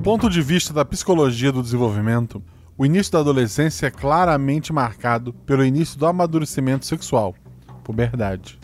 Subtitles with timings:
[0.00, 2.42] Do ponto de vista da psicologia do desenvolvimento,
[2.78, 7.34] o início da adolescência é claramente marcado pelo início do amadurecimento sexual,
[7.84, 8.58] puberdade.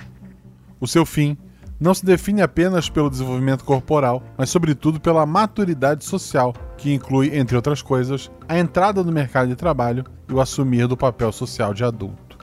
[0.80, 1.36] O seu fim
[1.78, 7.54] não se define apenas pelo desenvolvimento corporal, mas sobretudo pela maturidade social, que inclui, entre
[7.54, 11.84] outras coisas, a entrada no mercado de trabalho e o assumir do papel social de
[11.84, 12.38] adulto.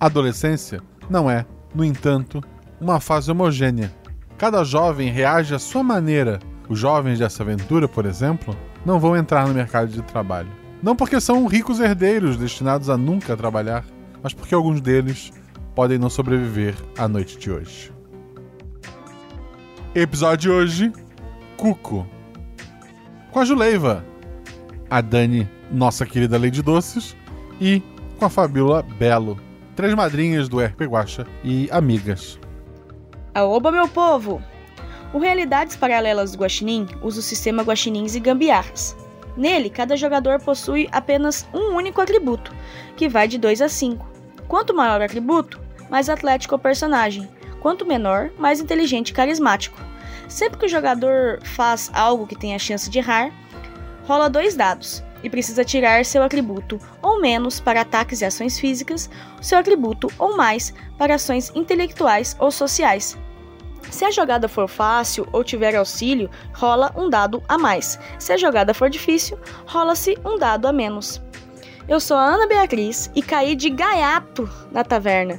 [0.00, 2.42] A adolescência não é, no entanto,
[2.80, 3.94] uma fase homogênea.
[4.36, 6.40] Cada jovem reage à sua maneira.
[6.68, 10.48] Os jovens dessa aventura, por exemplo, não vão entrar no mercado de trabalho.
[10.82, 13.84] Não porque são ricos herdeiros destinados a nunca trabalhar,
[14.22, 15.32] mas porque alguns deles
[15.74, 17.92] podem não sobreviver à noite de hoje.
[19.94, 20.92] Episódio de hoje:
[21.56, 22.06] Cuco.
[23.30, 24.04] Com a Juleiva,
[24.88, 27.16] a Dani, nossa querida Lady Doces,
[27.60, 27.82] e
[28.18, 29.38] com a Fabiola Belo,
[29.74, 32.38] três madrinhas do RP Guacha e amigas.
[33.34, 34.40] Aoba, meu povo!
[35.14, 38.96] O Realidades Paralelas do Guaxinim usa o sistema Guaxinins e Gambiarras.
[39.36, 42.52] Nele, cada jogador possui apenas um único atributo,
[42.96, 44.04] que vai de 2 a 5.
[44.48, 47.28] Quanto maior o atributo, mais atlético o personagem,
[47.60, 49.80] quanto menor, mais inteligente e carismático.
[50.28, 53.30] Sempre que o jogador faz algo que tem a chance de errar,
[54.08, 59.08] rola dois dados e precisa tirar seu atributo ou menos para ataques e ações físicas,
[59.40, 63.16] seu atributo ou mais para ações intelectuais ou sociais.
[63.90, 67.98] Se a jogada for fácil ou tiver auxílio, rola um dado a mais.
[68.18, 71.22] Se a jogada for difícil, rola-se um dado a menos.
[71.86, 75.38] Eu sou a Ana Beatriz e caí de gaiato na taverna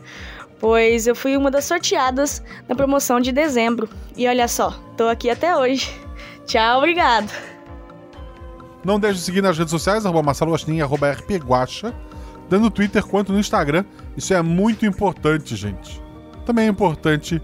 [0.59, 3.87] pois eu fui uma das sorteadas na promoção de dezembro.
[4.15, 5.91] E olha só, tô aqui até hoje.
[6.45, 7.31] Tchau, obrigado.
[8.83, 11.93] Não deixe de seguir nas redes sociais, arroba rpguacha,
[12.49, 13.83] tanto no Twitter quanto no Instagram.
[14.15, 16.01] Isso é muito importante, gente.
[16.45, 17.41] Também é importante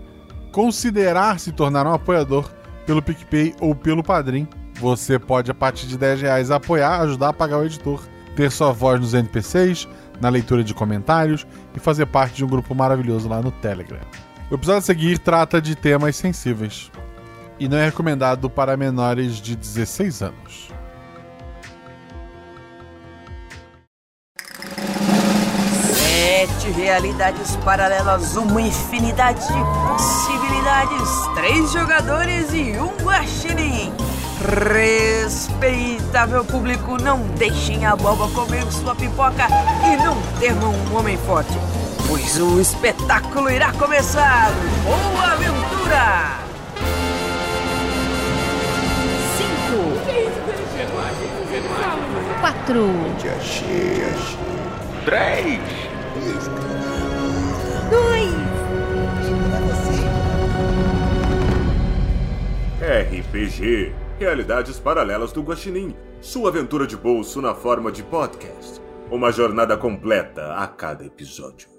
[0.51, 2.51] considerar se tornar um apoiador
[2.85, 4.47] pelo PicPay ou pelo Padrim.
[4.79, 8.03] Você pode, a partir de 10 reais, apoiar, ajudar a pagar o editor,
[8.35, 9.87] ter sua voz nos NPCs,
[10.19, 11.45] na leitura de comentários
[11.75, 13.99] e fazer parte de um grupo maravilhoso lá no Telegram.
[14.49, 16.91] O episódio a seguir trata de temas sensíveis
[17.59, 20.71] e não é recomendado para menores de 16 anos.
[25.93, 29.53] Sete realidades paralelas, uma infinidade de
[29.87, 30.40] possibilidades,
[31.33, 33.91] três jogadores e um guaxinim.
[34.73, 39.47] Respeitável público, não deixem a boba comer sua pipoca
[39.91, 41.57] e não temam um homem forte,
[42.07, 44.51] pois o espetáculo irá começar.
[44.83, 46.39] Boa aventura!
[49.37, 49.97] Cinco,
[52.39, 52.89] quatro,
[55.05, 55.59] três,
[57.89, 58.60] dois,
[62.81, 68.81] RPG Realidades Paralelas do Guaxinim, sua aventura de bolso na forma de podcast.
[69.11, 71.69] Uma jornada completa a cada episódio.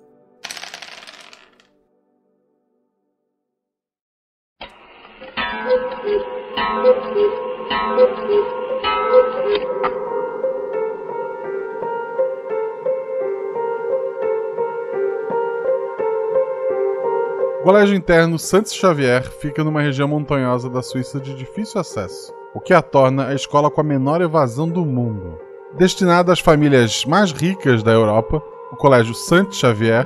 [17.63, 22.59] O Colégio Interno Santos Xavier fica numa região montanhosa da Suíça de difícil acesso, o
[22.59, 25.39] que a torna a escola com a menor evasão do mundo.
[25.79, 28.43] Destinada às famílias mais ricas da Europa,
[28.73, 30.05] o Colégio Santos Xavier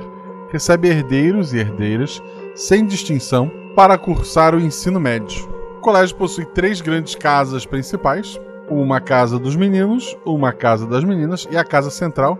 [0.51, 2.21] recebe herdeiros e herdeiras,
[2.53, 5.49] sem distinção, para cursar o ensino médio.
[5.79, 8.39] O colégio possui três grandes casas principais:
[8.69, 12.37] uma casa dos meninos, uma casa das meninas e a casa central,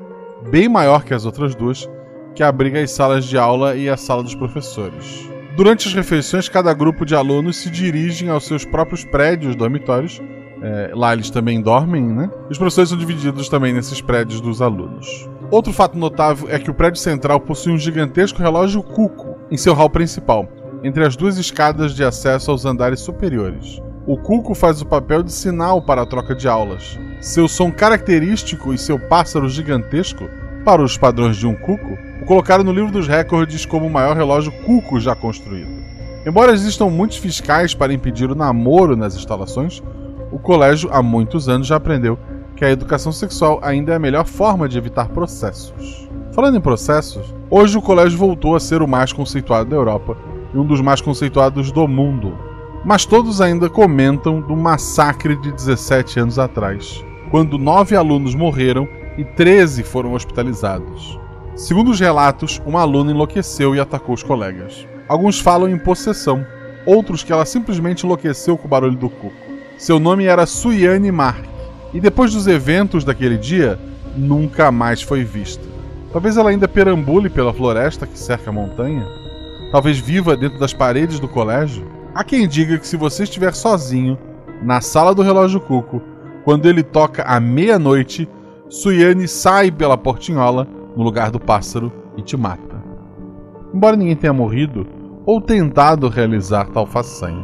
[0.51, 1.89] bem maior que as outras duas,
[2.37, 5.27] que abriga as salas de aula e a sala dos professores.
[5.55, 10.21] Durante as refeições, cada grupo de alunos se dirigem aos seus próprios prédios dormitórios.
[10.61, 12.29] É, lá eles também dormem, né?
[12.47, 15.27] Os professores são divididos também nesses prédios dos alunos.
[15.49, 19.73] Outro fato notável é que o prédio central possui um gigantesco relógio cuco em seu
[19.73, 20.47] hall principal,
[20.83, 23.81] entre as duas escadas de acesso aos andares superiores.
[24.05, 26.99] O cuco faz o papel de sinal para a troca de aulas.
[27.19, 30.29] Seu som característico e seu pássaro gigantesco,
[30.63, 31.97] para os padrões de um cuco,
[32.28, 35.72] colocaram no livro dos recordes como o maior relógio cuco já construído.
[36.26, 39.82] Embora existam muitos fiscais para impedir o namoro nas instalações,
[40.29, 42.20] o colégio há muitos anos já aprendeu
[42.53, 46.09] que a educação sexual ainda é a melhor forma de evitar processos.
[46.34, 50.18] Falando em processos, hoje o colégio voltou a ser o mais conceituado da Europa
[50.53, 52.38] e um dos mais conceituados do mundo.
[52.84, 58.85] Mas todos ainda comentam do massacre de 17 anos atrás, quando nove alunos morreram
[59.18, 61.18] e 13 foram hospitalizados.
[61.57, 64.87] Segundo os relatos, uma aluna enlouqueceu e atacou os colegas.
[65.09, 66.45] Alguns falam em possessão,
[66.85, 69.33] outros que ela simplesmente enlouqueceu com o barulho do cuco.
[69.75, 71.43] Seu nome era Suyane Mark,
[71.95, 73.79] e depois dos eventos daquele dia,
[74.15, 75.63] nunca mais foi vista.
[76.13, 79.07] Talvez ela ainda perambule pela floresta que cerca a montanha,
[79.71, 81.89] talvez viva dentro das paredes do colégio.
[82.13, 84.15] Há quem diga que se você estiver sozinho
[84.61, 86.03] na sala do relógio cuco,
[86.43, 88.29] quando ele toca à meia-noite,
[88.69, 92.84] Suyane sai pela portinhola no lugar do pássaro e te mata.
[93.73, 94.88] Embora ninguém tenha morrido
[95.26, 97.44] ou tentado realizar tal façanha.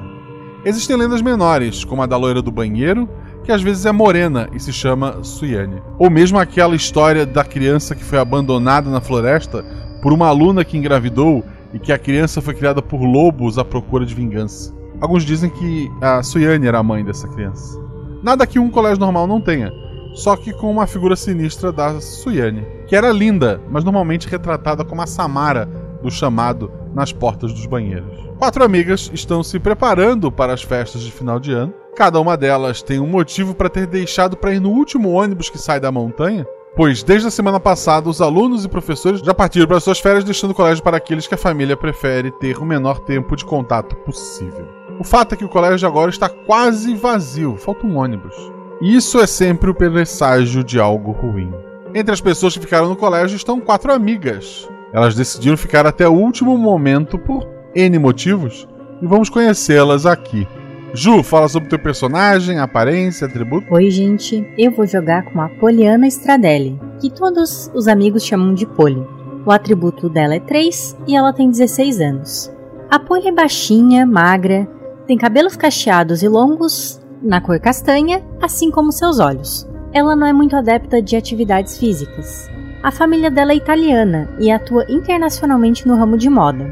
[0.66, 3.08] Existem lendas menores, como a da loira do banheiro,
[3.44, 5.82] que às vezes é morena e se chama Suyane.
[6.00, 9.64] Ou mesmo aquela história da criança que foi abandonada na floresta
[10.02, 14.06] por uma aluna que engravidou e que a criança foi criada por lobos à procura
[14.06, 14.74] de vingança.
[15.02, 17.78] Alguns dizem que a Suyane era a mãe dessa criança.
[18.24, 19.70] Nada que um colégio normal não tenha,
[20.14, 25.02] só que com uma figura sinistra da Suyane, que era linda, mas normalmente retratada como
[25.02, 25.66] a Samara
[26.02, 28.24] do chamado nas portas dos banheiros.
[28.38, 31.74] Quatro amigas estão se preparando para as festas de final de ano.
[31.96, 35.58] Cada uma delas tem um motivo para ter deixado para ir no último ônibus que
[35.58, 36.46] sai da montanha,
[36.76, 40.52] pois desde a semana passada os alunos e professores já partiram para suas férias, deixando
[40.52, 44.68] o colégio para aqueles que a família prefere ter o menor tempo de contato possível.
[45.00, 48.36] O fato é que o colégio agora está quase vazio, falta um ônibus.
[48.82, 51.54] Isso é sempre o presságio de algo ruim.
[51.94, 56.14] Entre as pessoas que ficaram no colégio estão quatro amigas, elas decidiram ficar até o
[56.14, 58.68] último momento por N motivos
[59.02, 60.48] e vamos conhecê-las aqui.
[60.94, 63.66] Ju, fala sobre teu personagem, aparência, atributo.
[63.74, 64.48] Oi, gente.
[64.58, 69.04] Eu vou jogar com a Poliana Stradelli, que todos os amigos chamam de Poli.
[69.46, 72.52] O atributo dela é 3 e ela tem 16 anos.
[72.92, 74.68] A Poli é baixinha, magra,
[75.08, 79.68] tem cabelos cacheados e longos, na cor castanha, assim como seus olhos.
[79.94, 82.52] Ela não é muito adepta de atividades físicas,
[82.84, 86.70] a família dela é italiana e atua internacionalmente no ramo de moda.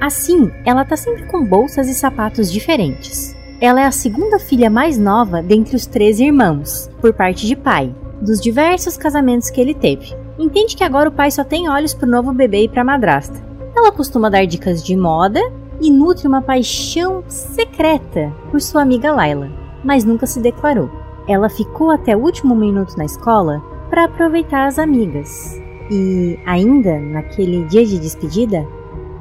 [0.00, 3.36] Assim, ela tá sempre com bolsas e sapatos diferentes.
[3.60, 7.94] Ela é a segunda filha mais nova dentre os três irmãos, por parte de pai,
[8.22, 10.16] dos diversos casamentos que ele teve.
[10.38, 13.38] Entende que agora o pai só tem olhos pro novo bebê e pra madrasta.
[13.76, 15.40] Ela costuma dar dicas de moda
[15.78, 19.50] e nutre uma paixão secreta por sua amiga Laila,
[19.84, 20.90] mas nunca se declarou.
[21.28, 25.60] Ela ficou até o último minuto na escola para aproveitar as amigas.
[25.90, 28.66] E ainda, naquele dia de despedida,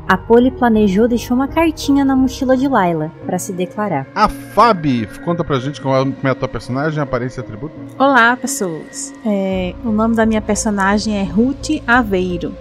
[0.08, 4.08] a Polly planejou deixar uma cartinha na mochila de Laila para se declarar.
[4.14, 7.74] A Fabi, conta pra gente como é a tua personagem, aparência e atributo.
[7.98, 9.14] Olá, pessoas.
[9.26, 12.54] É, o nome da minha personagem é Ruth Aveiro.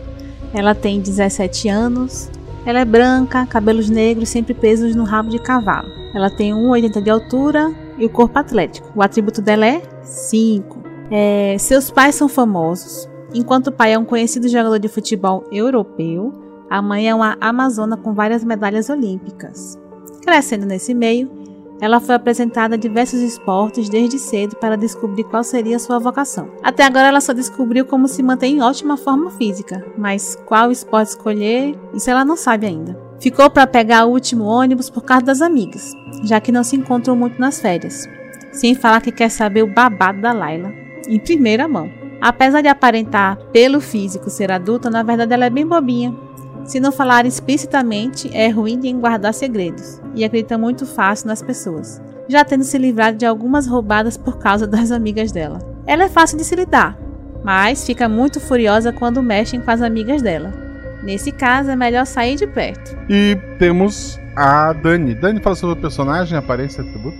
[0.54, 2.30] Ela tem 17 anos.
[2.64, 5.90] Ela é branca, cabelos negros, sempre presos no rabo de cavalo.
[6.14, 7.72] Ela tem 1,80 de altura
[8.02, 8.90] e o corpo atlético.
[8.96, 10.82] O atributo dela é 5.
[11.08, 13.08] É, seus pais são famosos.
[13.32, 16.32] Enquanto o pai é um conhecido jogador de futebol europeu,
[16.68, 19.78] a mãe é uma amazona com várias medalhas olímpicas.
[20.20, 21.30] Crescendo nesse meio,
[21.80, 26.50] ela foi apresentada a diversos esportes desde cedo para descobrir qual seria sua vocação.
[26.62, 31.10] Até agora ela só descobriu como se manter em ótima forma física, mas qual esporte
[31.10, 32.98] escolher, isso ela não sabe ainda.
[33.22, 37.14] Ficou para pegar o último ônibus por causa das amigas, já que não se encontram
[37.14, 38.08] muito nas férias.
[38.50, 40.72] Sem falar que quer saber o babado da Laila,
[41.06, 41.88] em primeira mão.
[42.20, 46.12] Apesar de aparentar pelo físico ser adulta, na verdade ela é bem bobinha.
[46.64, 52.02] Se não falar explicitamente, é ruim de guardar segredos e acredita muito fácil nas pessoas,
[52.28, 55.60] já tendo se livrado de algumas roubadas por causa das amigas dela.
[55.86, 56.98] Ela é fácil de se lidar,
[57.44, 60.71] mas fica muito furiosa quando mexem com as amigas dela.
[61.02, 62.96] Nesse caso, é melhor sair de perto.
[63.08, 65.14] E temos a Dani.
[65.14, 67.16] Dani, fala sobre o personagem, aparência e atributo.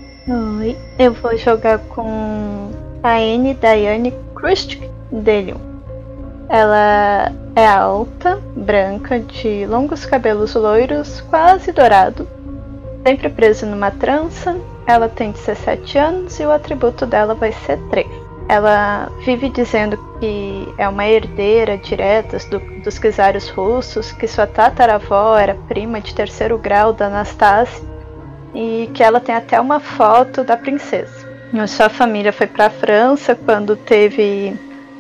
[0.59, 2.71] Oi, eu vou jogar com
[3.03, 5.61] a Anne Diane Krustik Delium.
[6.49, 12.29] Ela é alta, branca, de longos cabelos loiros, quase dourado,
[13.05, 14.57] sempre presa numa trança.
[14.87, 18.07] Ela tem 17 anos e o atributo dela vai ser 3.
[18.53, 25.39] Ela vive dizendo que é uma herdeira direta do, dos czares russos, que sua tataravó
[25.39, 27.83] era prima de terceiro grau da Anastasia
[28.55, 31.27] e que ela tem até uma foto da princesa.
[31.67, 34.55] Sua família foi para a França quando teve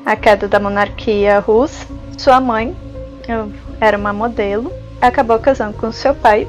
[0.06, 1.86] a queda da monarquia russa.
[2.16, 2.74] Sua mãe
[3.78, 6.48] era uma modelo, acabou casando com seu pai,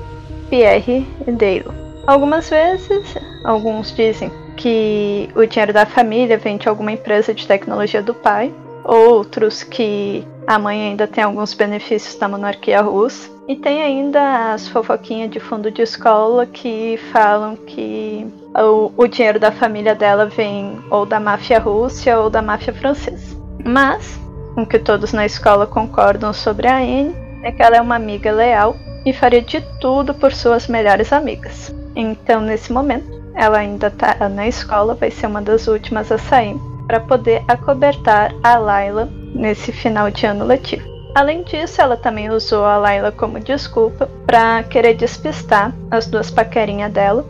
[0.49, 1.65] Pierre Dale.
[2.07, 8.01] Algumas vezes, alguns dizem que o dinheiro da família vem de alguma empresa de tecnologia
[8.01, 13.31] do pai, outros que a mãe ainda tem alguns benefícios da monarquia russa.
[13.47, 19.39] E tem ainda as fofoquinhas de fundo de escola que falam que o, o dinheiro
[19.39, 23.37] da família dela vem ou da máfia russa ou da máfia francesa.
[23.65, 24.17] Mas,
[24.55, 28.31] o que todos na escola concordam sobre a Anne é que ela é uma amiga
[28.31, 31.73] leal e faria de tudo por suas melhores amigas.
[31.95, 36.55] Então, nesse momento, ela ainda tá na escola, vai ser uma das últimas a sair,
[36.87, 40.93] para poder acobertar a Layla nesse final de ano letivo.
[41.15, 46.91] Além disso, ela também usou a Layla como desculpa para querer despistar as duas paquerinhas
[46.91, 47.23] dela,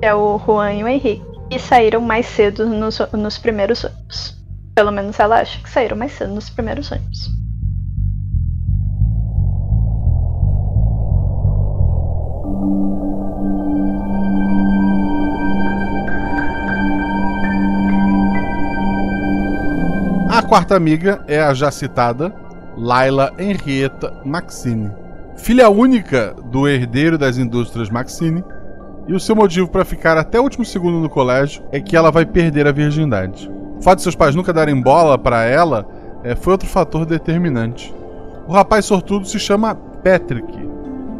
[0.00, 4.36] que é o Juan e o Henrique, e saíram mais cedo nos, nos primeiros ônibus.
[4.74, 7.38] Pelo menos ela acha que saíram mais cedo nos primeiros ônibus.
[20.38, 22.32] A quarta amiga é a já citada
[22.76, 24.88] Laila Henrietta Maxine,
[25.36, 28.44] filha única do herdeiro das indústrias Maxine,
[29.08, 32.12] e o seu motivo para ficar até o último segundo no colégio é que ela
[32.12, 33.50] vai perder a virgindade.
[33.80, 35.84] O fato de seus pais nunca darem bola para ela
[36.22, 37.92] é, foi outro fator determinante.
[38.46, 40.56] O rapaz sortudo se chama Patrick,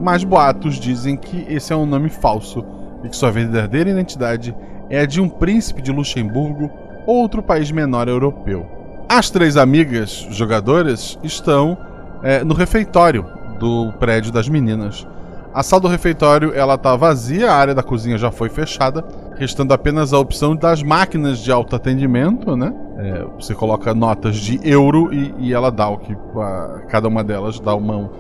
[0.01, 2.65] mas boatos dizem que esse é um nome falso
[3.03, 4.55] e que sua verdadeira identidade
[4.89, 6.71] é a de um príncipe de Luxemburgo
[7.05, 8.78] ou outro país menor europeu.
[9.11, 11.79] As três amigas jogadoras estão
[12.23, 13.25] é, no refeitório
[13.59, 15.07] do prédio das meninas.
[15.55, 19.03] A sala do refeitório ela tá vazia, a área da cozinha já foi fechada,
[19.35, 22.71] restando apenas a opção das máquinas de autoatendimento, né?
[22.99, 27.25] É, você coloca notas de euro e, e ela dá o que a, cada uma
[27.25, 28.11] delas dá uma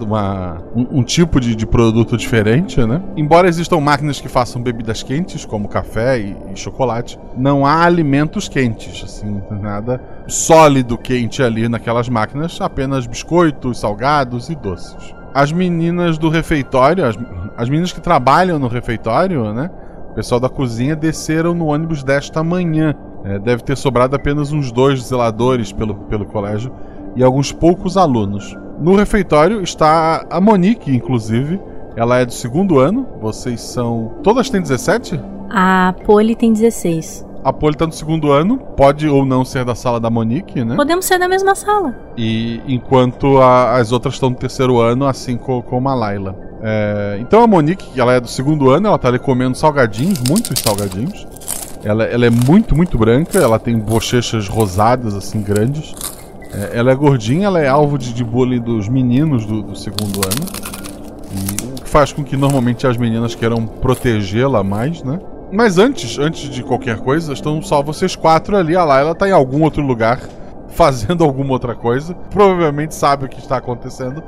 [0.00, 3.02] uma um, um, tipo de, de, produto diferente, né?
[3.16, 8.48] Embora existam máquinas que façam bebidas quentes, como café e, e chocolate, não há alimentos
[8.48, 15.14] quentes, assim, nada sólido quente ali naquelas máquinas, apenas biscoitos, salgados e doces.
[15.34, 17.16] As meninas do refeitório, as,
[17.56, 19.70] as meninas que trabalham no refeitório, né?
[20.10, 22.94] O pessoal da cozinha desceram no ônibus desta manhã.
[23.22, 26.72] É, deve ter sobrado apenas uns dois zeladores pelo, pelo colégio
[27.14, 28.56] e alguns poucos alunos.
[28.80, 31.60] No refeitório está a Monique, inclusive.
[31.94, 33.06] Ela é do segundo ano.
[33.20, 34.12] Vocês são.
[34.22, 35.20] Todas têm 17?
[35.50, 37.26] A Poli tem 16.
[37.44, 40.76] A Poli tá no segundo ano, pode ou não ser da sala da Monique, né?
[40.76, 41.94] Podemos ser da mesma sala.
[42.16, 46.34] E enquanto a, as outras estão no terceiro ano, assim como, como a Laila.
[46.62, 50.58] É, então a Monique, ela é do segundo ano, ela tá ali comendo salgadinhos, muitos
[50.58, 51.26] salgadinhos.
[51.82, 55.94] Ela, ela é muito, muito branca, ela tem bochechas rosadas, assim, grandes.
[56.52, 60.20] É, ela é gordinha, ela é alvo de, de bullying dos meninos do, do segundo
[60.24, 60.70] ano.
[61.78, 65.20] O que faz com que normalmente as meninas queiram protegê-la mais, né?
[65.52, 68.76] Mas antes, antes de qualquer coisa, estão só vocês quatro ali.
[68.76, 70.20] A Layla tá em algum outro lugar,
[70.68, 72.14] fazendo alguma outra coisa.
[72.30, 74.22] Provavelmente sabe o que está acontecendo.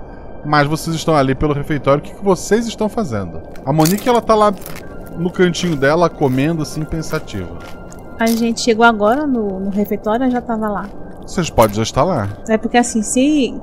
[0.45, 2.01] Mas vocês estão ali pelo refeitório.
[2.01, 3.41] O que, que vocês estão fazendo?
[3.65, 4.53] A Monique, ela tá lá
[5.17, 7.59] no cantinho dela, comendo assim, pensativa.
[8.19, 10.89] A gente chegou agora no, no refeitório, já tava lá.
[11.27, 12.29] Vocês podem já estar lá.
[12.49, 13.55] É porque assim, se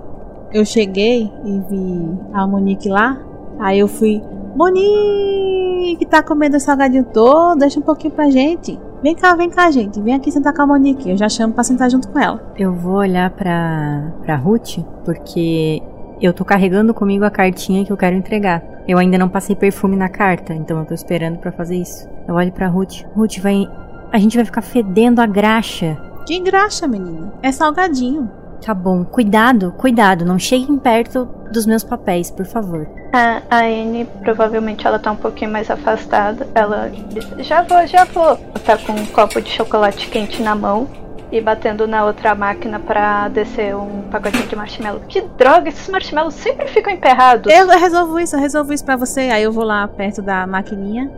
[0.52, 3.18] eu cheguei e vi a Monique lá,
[3.60, 4.22] aí eu fui.
[4.56, 8.80] Monique, tá comendo o salgadinho todo, deixa um pouquinho pra gente.
[9.02, 10.02] Vem cá, vem cá, gente.
[10.02, 11.10] Vem aqui sentar com a Monique.
[11.10, 12.52] Eu já chamo pra sentar junto com ela.
[12.58, 15.82] Eu vou olhar pra, pra Ruth, porque
[16.22, 18.62] eu tô carregando comigo a cartinha que eu quero entregar.
[18.88, 22.10] Eu ainda não passei perfume na carta, então eu tô esperando para fazer isso.
[22.28, 23.04] Eu olho pra Ruth.
[23.16, 23.68] Ruth, vai.
[24.12, 25.98] A gente vai ficar fedendo a graxa.
[26.30, 27.34] Que graxa, menina.
[27.42, 28.30] É salgadinho.
[28.64, 29.04] Tá bom.
[29.04, 30.24] Cuidado, cuidado.
[30.24, 32.88] Não cheguem perto dos meus papéis, por favor.
[33.12, 36.48] A, a Anne, provavelmente ela tá um pouquinho mais afastada.
[36.54, 38.38] Ela diz, já vou, já vou.
[38.64, 40.88] Tá com um copo de chocolate quente na mão
[41.32, 45.02] e batendo na outra máquina para descer um pacotinho de marshmallow.
[45.10, 47.52] Que droga, esses marshmallows sempre ficam emperrados.
[47.52, 49.22] Eu resolvo isso, eu resolvo isso pra você.
[49.22, 51.10] Aí eu vou lá perto da maquininha,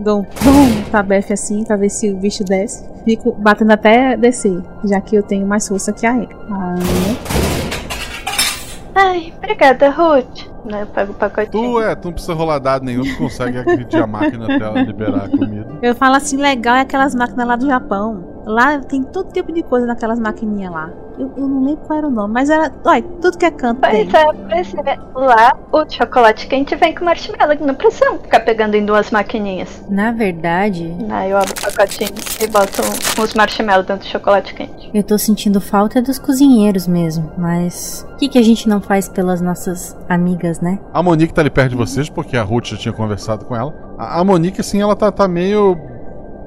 [0.00, 2.84] dou um pum pra Beth assim, pra ver se o bicho desce.
[3.04, 6.36] Fico batendo até descer, já que eu tenho mais força que a ele.
[6.50, 7.18] Aí...
[8.94, 10.50] Ai, obrigada, Ruth.
[10.64, 11.50] Né, eu pego o pacotinho.
[11.50, 14.82] Tu é, tu não precisa rolar dado nenhum, tu consegue agredir a máquina até ela
[14.82, 15.78] liberar a comida.
[15.80, 18.24] Eu falo assim, legal é aquelas máquinas lá do Japão.
[18.50, 20.90] Lá tem todo tipo de coisa naquelas maquininhas lá.
[21.18, 22.72] Eu, eu, não lembro qual era o nome, mas era.
[22.84, 23.80] Olha, tudo que é canto.
[23.80, 24.20] Pois tem.
[24.20, 24.98] é, pois é.
[25.14, 27.56] Lá o chocolate quente vem com marshmallow.
[27.60, 29.84] Não precisa ficar pegando em duas maquininhas.
[29.88, 30.96] Na verdade.
[31.10, 32.82] Aí eu abro o pacotinho e boto
[33.20, 34.90] uns marshmallows dentro do chocolate quente.
[34.94, 38.06] Eu tô sentindo falta dos cozinheiros mesmo, mas.
[38.14, 40.78] O que, que a gente não faz pelas nossas amigas, né?
[40.92, 43.74] A Monique tá ali perto de vocês, porque a Ruth já tinha conversado com ela.
[43.98, 45.76] A, a Monique, assim, ela tá, tá meio.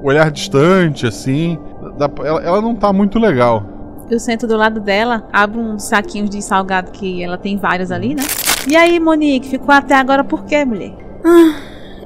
[0.01, 1.59] olhar distante, assim.
[1.99, 3.63] Ela, ela não tá muito legal.
[4.09, 8.13] Eu sento do lado dela, abro uns saquinhos de salgado que ela tem vários ali,
[8.13, 8.23] né?
[8.67, 10.93] E aí, Monique, ficou até agora por quê, mulher?
[11.23, 11.55] Ah,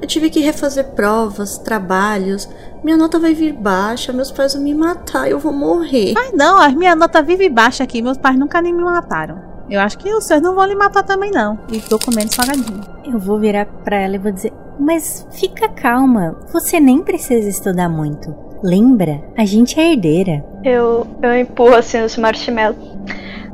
[0.00, 2.48] eu tive que refazer provas, trabalhos.
[2.84, 6.14] Minha nota vai vir baixa, meus pais vão me matar, eu vou morrer.
[6.16, 9.40] Ai não, a minha nota vive baixa aqui, meus pais nunca nem me mataram.
[9.68, 11.58] Eu acho que os seus não vão lhe matar também não.
[11.70, 12.80] E tô comendo salgadinho.
[13.04, 17.88] Eu vou virar pra ela e vou dizer: Mas fica calma, você nem precisa estudar
[17.88, 18.47] muito.
[18.62, 20.44] Lembra, a gente é herdeira.
[20.64, 22.76] Eu, eu empurro assim os marshmallows.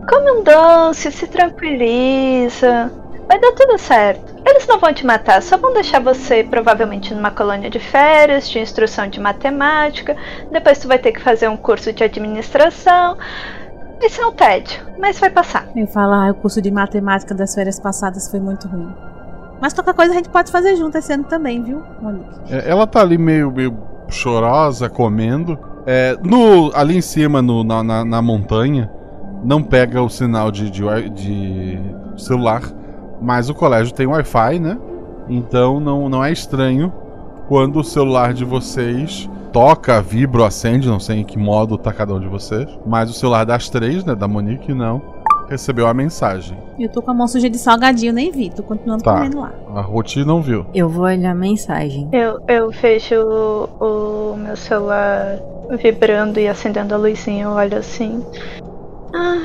[0.09, 2.91] Come um doce, se tranquiliza.
[3.27, 4.35] Vai dar tudo certo.
[4.47, 8.59] Eles não vão te matar, só vão deixar você provavelmente numa colônia de férias, de
[8.59, 10.15] instrução de matemática.
[10.51, 13.17] Depois tu vai ter que fazer um curso de administração.
[14.03, 15.67] Isso é um tédio, mas vai passar.
[15.75, 18.95] Eu falo, ah, o curso de matemática das férias passadas foi muito ruim.
[19.61, 22.29] Mas qualquer coisa a gente pode fazer junto esse ano também, viu, Monique?
[22.51, 23.73] É, ela tá ali meio, meio
[24.09, 25.59] chorosa, comendo.
[25.87, 28.91] É, no, ali em cima, no, na, na, na montanha,
[29.45, 31.79] não pega o sinal de, de, de
[32.17, 32.63] celular,
[33.21, 34.79] mas o colégio tem Wi-Fi, né?
[35.29, 36.93] Então não, não é estranho
[37.49, 42.15] quando o celular de vocês toca, vibra acende, não sei em que modo tá cada
[42.15, 45.01] um de vocês, mas o celular das três, né, da Monique, não,
[45.49, 46.57] recebeu a mensagem.
[46.79, 49.15] Eu tô com a mão suja de salgadinho, nem vi, tô continuando Tá.
[49.17, 49.53] comendo lá.
[49.75, 50.67] A Ruth não viu.
[50.75, 52.09] Eu vou olhar a mensagem.
[52.13, 55.39] Eu, eu vejo o, o meu celular
[55.83, 57.45] vibrando e acendendo a luzinha.
[57.45, 58.25] Eu olho assim.
[59.15, 59.43] Ah,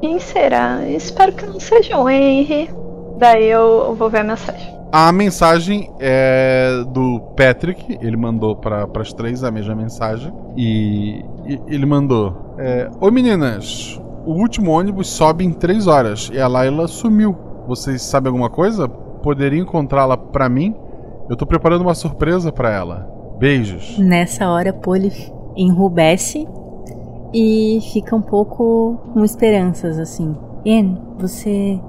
[0.00, 0.86] quem será?
[0.88, 2.70] Espero que não seja o Henry.
[3.18, 4.74] Daí eu, eu vou ver a mensagem.
[4.92, 10.32] A mensagem é do Patrick, ele mandou para as três a mesma mensagem.
[10.56, 16.40] E, e ele mandou: é, Oi meninas, o último ônibus sobe em três horas e
[16.40, 17.36] a Layla sumiu.
[17.66, 18.88] Vocês sabem alguma coisa?
[18.88, 20.74] Poderia encontrá-la pra mim?
[21.28, 23.08] Eu tô preparando uma surpresa pra ela.
[23.38, 23.98] Beijos.
[23.98, 25.10] Nessa hora, Polly
[25.56, 26.46] enrubesce
[27.32, 30.36] e fica um pouco com esperanças, assim.
[30.64, 31.80] En, você.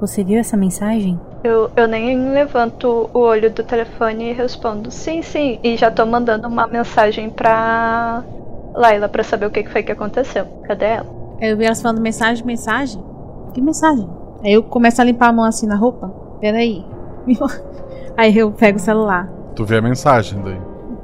[0.00, 1.18] Você viu essa mensagem?
[1.42, 5.58] Eu, eu nem levanto o olho do telefone e respondo sim, sim.
[5.62, 8.22] E já tô mandando uma mensagem pra
[8.74, 10.46] Laila pra saber o que que foi que aconteceu.
[10.64, 11.23] Cadê ela?
[11.40, 13.02] Aí eu vi elas falando mensagem, mensagem.
[13.52, 14.08] Que mensagem?
[14.42, 16.08] Aí eu começo a limpar a mão assim na roupa.
[16.40, 16.84] Peraí.
[18.16, 19.28] Aí eu pego o celular.
[19.54, 20.58] Tu vê a mensagem daí.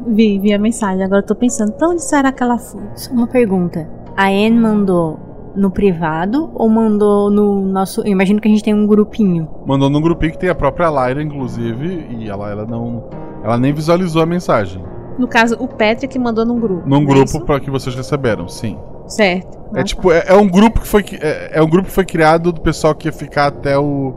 [0.07, 1.05] Vi, vi a mensagem.
[1.05, 2.83] Agora eu tô pensando, pra onde será que ela foi?
[2.95, 3.89] Só uma pergunta.
[4.17, 5.19] A Anne mandou
[5.55, 8.03] no privado ou mandou no nosso.
[8.03, 9.49] Eu imagino que a gente tem um grupinho.
[9.67, 13.09] Mandou num grupinho que tem a própria Lyra, inclusive, e a Lyra não.
[13.43, 14.85] Ela nem visualizou a mensagem.
[15.19, 16.89] No caso, o Patrick mandou num grupo.
[16.89, 17.41] Num é grupo isso?
[17.45, 18.79] para que vocês receberam, sim.
[19.11, 19.59] Certo.
[19.75, 21.95] É Ah, tipo, é, é um grupo que foi que- é, é um grupo que
[21.95, 24.15] foi criado do pessoal que ia ficar até o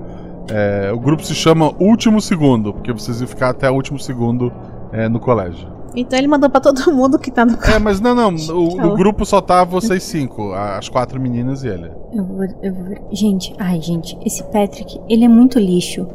[0.51, 4.51] é, o grupo se chama Último Segundo, porque vocês iam ficar até o último segundo
[4.91, 5.67] é, no colégio.
[5.95, 8.83] Então ele mandou pra todo mundo que tá no É, mas não, não, o, Tá
[8.83, 11.89] no grupo só tá vocês cinco, as quatro meninas e ele.
[12.13, 13.01] Eu vou, eu vou ver.
[13.11, 16.05] Gente, ai, gente, esse Patrick, ele é muito lixo.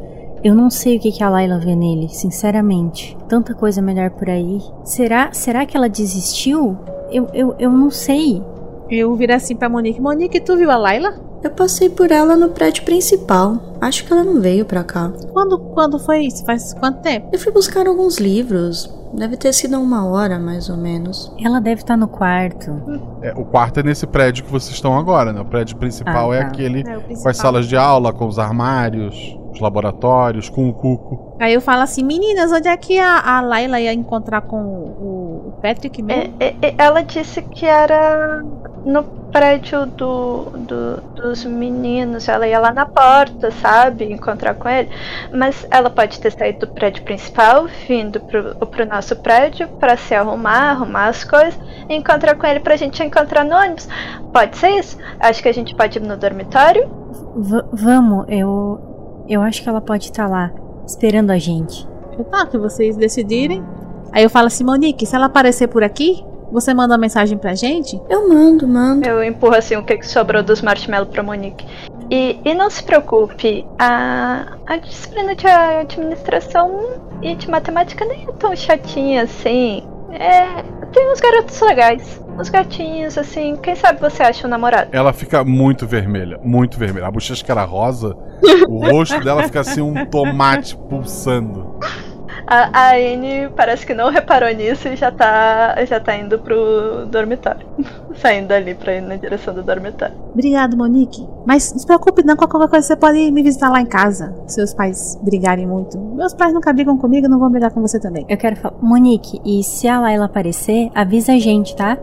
[0.44, 3.16] Eu não sei o que, que a Layla vê nele, sinceramente.
[3.28, 4.60] Tanta coisa melhor por aí.
[4.84, 6.76] Será, será que ela desistiu?
[7.10, 8.42] Eu, eu, eu não sei.
[8.90, 10.00] Eu viro assim pra Monique.
[10.00, 11.14] Monique, tu viu a Laila?
[11.42, 13.76] Eu passei por ela no prédio principal.
[13.80, 15.12] Acho que ela não veio pra cá.
[15.32, 16.44] Quando, quando foi isso?
[16.44, 17.28] Faz quanto tempo?
[17.32, 18.92] Eu fui buscar alguns livros.
[19.14, 21.32] Deve ter sido há uma hora, mais ou menos.
[21.42, 22.70] Ela deve estar no quarto.
[23.22, 25.40] É, o quarto é nesse prédio que vocês estão agora, né?
[25.40, 26.46] O prédio principal Ah, é tá.
[26.48, 27.30] aquele É, o com principal.
[27.30, 31.36] as salas de aula, com os armários, os laboratórios, com o cuco.
[31.40, 35.48] Aí eu falo assim, meninas, onde é que a, a Laila ia encontrar com o,
[35.48, 36.34] o Patrick mesmo?
[36.40, 38.42] É, é, é, ela disse que era
[38.84, 42.28] no prédio do, do- dos meninos.
[42.28, 44.10] Ela ia lá na porta, sabe?
[44.10, 44.88] Encontrar com ele.
[45.32, 50.14] Mas ela pode ter saído do prédio principal, vindo pro, pro nosso prédio pra se
[50.14, 53.88] arrumar, arrumar as coisas e encontrar com ele pra gente encontrar no ônibus.
[54.32, 54.96] Pode ser isso?
[55.20, 56.88] Acho que a gente pode ir no dormitório.
[57.36, 58.87] V- vamos, eu.
[59.28, 60.50] Eu acho que ela pode estar lá,
[60.86, 61.86] esperando a gente.
[62.30, 63.62] Tá, que vocês decidirem.
[64.10, 67.54] Aí eu falo assim, Monique, se ela aparecer por aqui, você manda uma mensagem pra
[67.54, 68.00] gente?
[68.08, 69.06] Eu mando, mando.
[69.06, 71.66] Eu empurro assim o que que sobrou dos marshmallows pra Monique.
[72.10, 78.32] E, e não se preocupe, a, a disciplina de administração e de matemática nem é
[78.32, 79.86] tão chatinha assim.
[80.10, 83.56] É, tem uns garotos legais, uns gatinhos assim.
[83.56, 84.90] Quem sabe você acha um namorado?
[84.92, 87.06] Ela fica muito vermelha, muito vermelha.
[87.06, 88.16] A bochecha que era rosa,
[88.68, 91.78] o rosto dela fica assim um tomate pulsando.
[92.50, 97.04] A, a Anne parece que não reparou nisso e já tá, já tá indo pro
[97.04, 97.66] dormitório.
[98.16, 100.14] Saindo ali pra ir na direção do dormitório.
[100.32, 101.28] Obrigado, Monique.
[101.46, 104.34] Mas não se preocupe não, com qualquer coisa você pode me visitar lá em casa.
[104.46, 105.98] Se Seus pais brigarem muito.
[105.98, 108.24] Meus pais nunca brigam comigo, não vão brigar com você também.
[108.28, 108.74] Eu quero falar.
[108.80, 111.98] Monique, e se a Layla aparecer, avisa a gente, tá?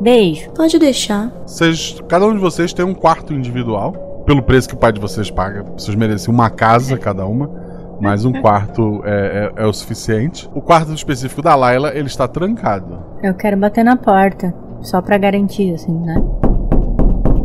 [0.00, 0.50] Beijo.
[0.50, 1.30] Pode deixar.
[1.46, 3.92] Vocês, cada um de vocês tem um quarto individual,
[4.26, 5.62] pelo preço que o pai de vocês paga.
[5.76, 7.65] Vocês merecem uma casa cada uma,
[8.00, 10.48] mas um quarto é, é- é o suficiente.
[10.54, 12.98] O quarto específico da Layla, ele está trancado.
[13.22, 14.54] Eu quero bater na porta.
[14.82, 16.14] Só pra garantir, assim, né?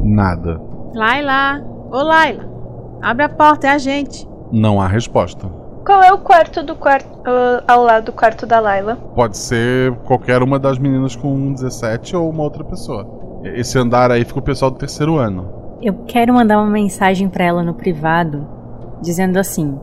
[0.03, 0.61] Nada.
[0.93, 1.63] Laila!
[1.89, 2.45] Ô Laila!
[3.01, 4.27] Abre a porta, é a gente.
[4.51, 5.47] Não há resposta.
[5.85, 8.95] Qual é o quarto do quarto uh, ao lado do quarto da Laila?
[9.15, 13.07] Pode ser qualquer uma das meninas com 17 ou uma outra pessoa.
[13.43, 15.77] Esse andar aí fica o pessoal do terceiro ano.
[15.81, 18.47] Eu quero mandar uma mensagem para ela no privado,
[19.01, 19.79] dizendo assim: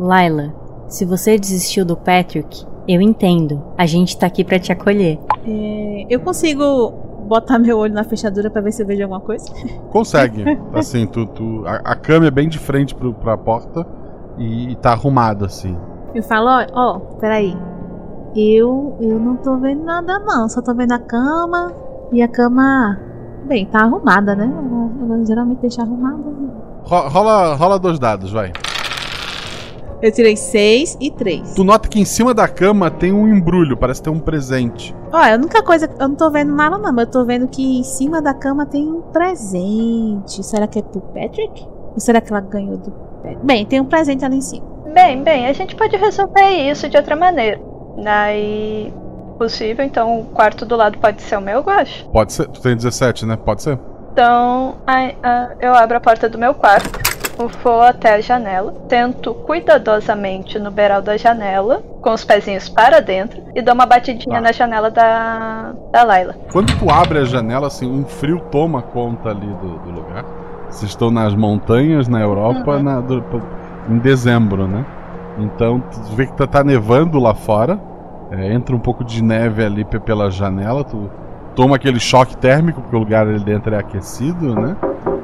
[0.00, 0.54] Laila,
[0.88, 3.62] se você desistiu do Patrick, eu entendo.
[3.76, 5.18] A gente tá aqui para te acolher.
[5.46, 6.90] É, eu consigo
[7.28, 9.44] botar meu olho na fechadura para ver se eu vejo alguma coisa?
[9.92, 10.42] Consegue.
[10.72, 13.86] assim, tu, tu a, a câmera é bem de frente pro, pra porta
[14.38, 15.76] e, e tá arrumada, assim.
[16.14, 17.54] Eu falo, ó, ó, peraí.
[18.34, 21.72] Eu, eu não tô vendo nada não, só tô vendo a cama
[22.12, 22.98] e a cama,
[23.44, 24.44] bem, tá arrumada, né?
[24.50, 26.22] Ela, ela geralmente deixa arrumada.
[26.84, 28.52] Ro- Rola, rola dois dados, vai.
[30.02, 31.54] Eu tirei seis e três.
[31.54, 34.94] Tu nota que em cima da cama tem um embrulho, parece ter um presente.
[35.12, 37.80] Ó, a única coisa, eu não tô vendo nada não, mas eu tô vendo que
[37.80, 40.42] em cima da cama tem um presente.
[40.42, 41.66] Será que é pro Patrick?
[41.92, 43.44] Ou será que ela ganhou do Patrick?
[43.44, 44.64] Bem, tem um presente ali em cima.
[44.92, 47.60] Bem, bem, a gente pode resolver isso de outra maneira.
[48.02, 48.92] Daí.
[49.38, 52.06] Possível, então o quarto do lado pode ser o meu, eu acho.
[52.10, 52.46] Pode ser.
[52.48, 53.36] Tu tem 17, né?
[53.36, 53.78] Pode ser.
[54.12, 56.90] Então, ai, ah, eu abro a porta do meu quarto,
[57.48, 63.40] vou até a janela, tento cuidadosamente no beiral da janela, com os pezinhos para dentro,
[63.54, 64.40] e dou uma batidinha Tá.
[64.40, 66.34] na janela da, da Laila.
[66.52, 70.24] Quando tu abre a janela, assim, um frio toma conta ali do, do lugar.
[70.68, 72.82] Vocês estão nas montanhas na Europa Uhum.
[72.82, 73.24] na- do-
[73.88, 74.84] em dezembro, né?
[75.38, 77.78] Então tu vê que tá, tá nevando lá fora.
[78.30, 80.84] É, entra um pouco de neve ali pe- pela janela.
[80.84, 81.10] Tu
[81.56, 84.76] toma aquele choque térmico, porque o lugar ali dentro é aquecido, né?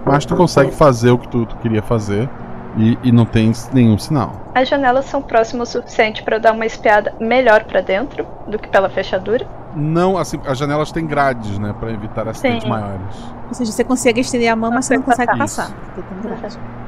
[0.07, 2.29] Mas tu consegue fazer o que tu, tu queria fazer
[2.77, 4.33] e, e não tem nenhum sinal.
[4.55, 8.59] As janelas são próximas o suficiente para eu dar uma espiada melhor para dentro do
[8.59, 9.47] que pela fechadura.
[9.75, 11.75] Não, assim, as janelas têm grades, né?
[11.79, 12.69] Pra evitar acidentes Sim.
[12.69, 13.17] maiores.
[13.49, 15.71] Ou seja, você consegue estender a mão, mas você não consegue passar.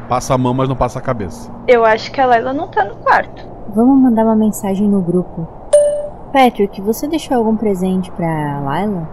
[0.09, 1.51] Passa a mão, mas não passa a cabeça.
[1.67, 3.47] Eu acho que a Laila não tá no quarto.
[3.75, 5.47] Vamos mandar uma mensagem no grupo.
[6.33, 9.09] Patrick, você deixou algum presente pra Laila?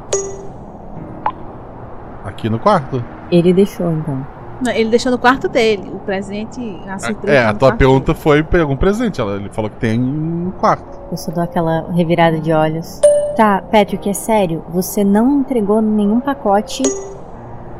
[2.35, 3.01] Aqui no quarto.
[3.31, 4.27] Ele deixou, então.
[4.61, 5.89] Não, Ele deixou no quarto dele.
[5.93, 7.37] O presente, a surpresa.
[7.37, 9.19] É, tá a tua quarto pergunta foi pegou um presente.
[9.21, 10.99] Ela, ele falou que tem no quarto.
[11.09, 13.01] Eu só dou aquela revirada de olhos.
[13.35, 14.63] Tá, Patrick, é sério.
[14.69, 16.83] Você não entregou nenhum pacote.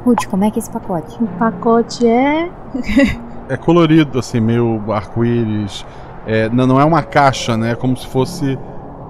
[0.06, 1.22] Ruth, como é que é esse pacote?
[1.22, 2.50] O pacote é.
[3.48, 5.86] É colorido, assim, meio arco-íris.
[6.26, 7.74] É, não, não é uma caixa, né?
[7.74, 8.58] É como se fosse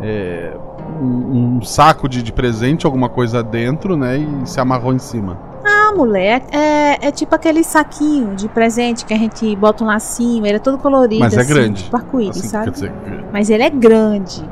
[0.01, 0.55] é,
[1.01, 4.17] um, um saco de, de presente, alguma coisa dentro, né?
[4.17, 5.38] E se amarrou em cima.
[5.65, 10.45] Ah, mulher, é, é tipo aquele saquinho de presente que a gente bota um lacinho,
[10.45, 11.21] ele é todo colorido.
[11.21, 11.84] Mas é assim, grande.
[11.86, 12.65] Tipo arco-íris, Assim, sabe?
[12.65, 12.91] quer dizer,
[13.31, 14.43] Mas ele é grande.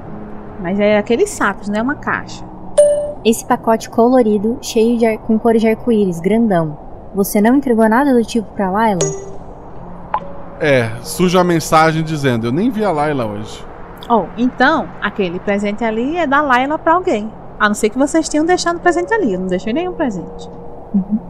[0.61, 2.43] Mas é aqueles sacos, não é uma caixa.
[3.25, 6.77] Esse pacote colorido, cheio de ar- com cores de arco-íris, grandão.
[7.13, 8.99] Você não entregou nada do tipo pra Laila?
[10.59, 13.63] é, surge uma mensagem dizendo: Eu nem vi a Laila hoje.
[14.09, 17.31] Oh, então, aquele presente ali é da Laila pra alguém.
[17.59, 19.33] A não ser que vocês tenham deixado o presente ali.
[19.33, 20.49] Eu não deixei nenhum presente.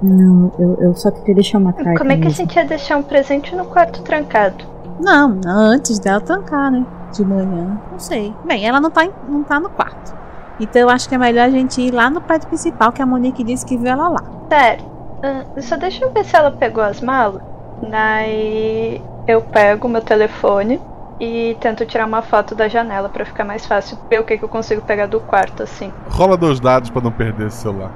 [0.02, 1.98] Não, eu, eu só queria deixar uma carta.
[2.00, 2.38] Como é que a mesmo.
[2.38, 4.66] gente ia deixar um presente no quarto trancado?
[5.00, 6.86] Não, antes dela trancar, né?
[7.14, 7.80] De manhã.
[7.92, 8.34] Não sei.
[8.46, 10.14] Bem, ela não tá, em- não tá no quarto.
[10.60, 13.06] Então eu acho que é melhor a gente ir lá no prédio principal, que a
[13.06, 14.24] Monique disse que viu ela lá.
[14.50, 14.86] Sério,
[15.24, 17.42] ah, só deixa eu ver se ela pegou as malas.
[17.90, 20.80] Daí eu pego meu telefone
[21.24, 24.44] e tento tirar uma foto da janela pra ficar mais fácil ver o que, que
[24.44, 25.92] eu consigo pegar do quarto, assim.
[26.10, 27.92] Rola dois dados pra não perder esse celular.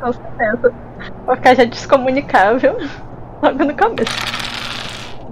[0.00, 0.72] Com certeza.
[1.26, 2.76] Vou ficar já descomunicável
[3.42, 4.38] logo no começo.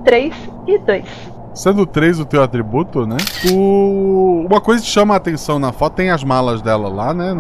[0.05, 0.35] 3
[0.67, 1.37] e 2.
[1.55, 3.17] Sendo três o teu atributo, né?
[3.53, 4.45] O...
[4.49, 7.33] Uma coisa que chama a atenção na foto, tem as malas dela lá, né?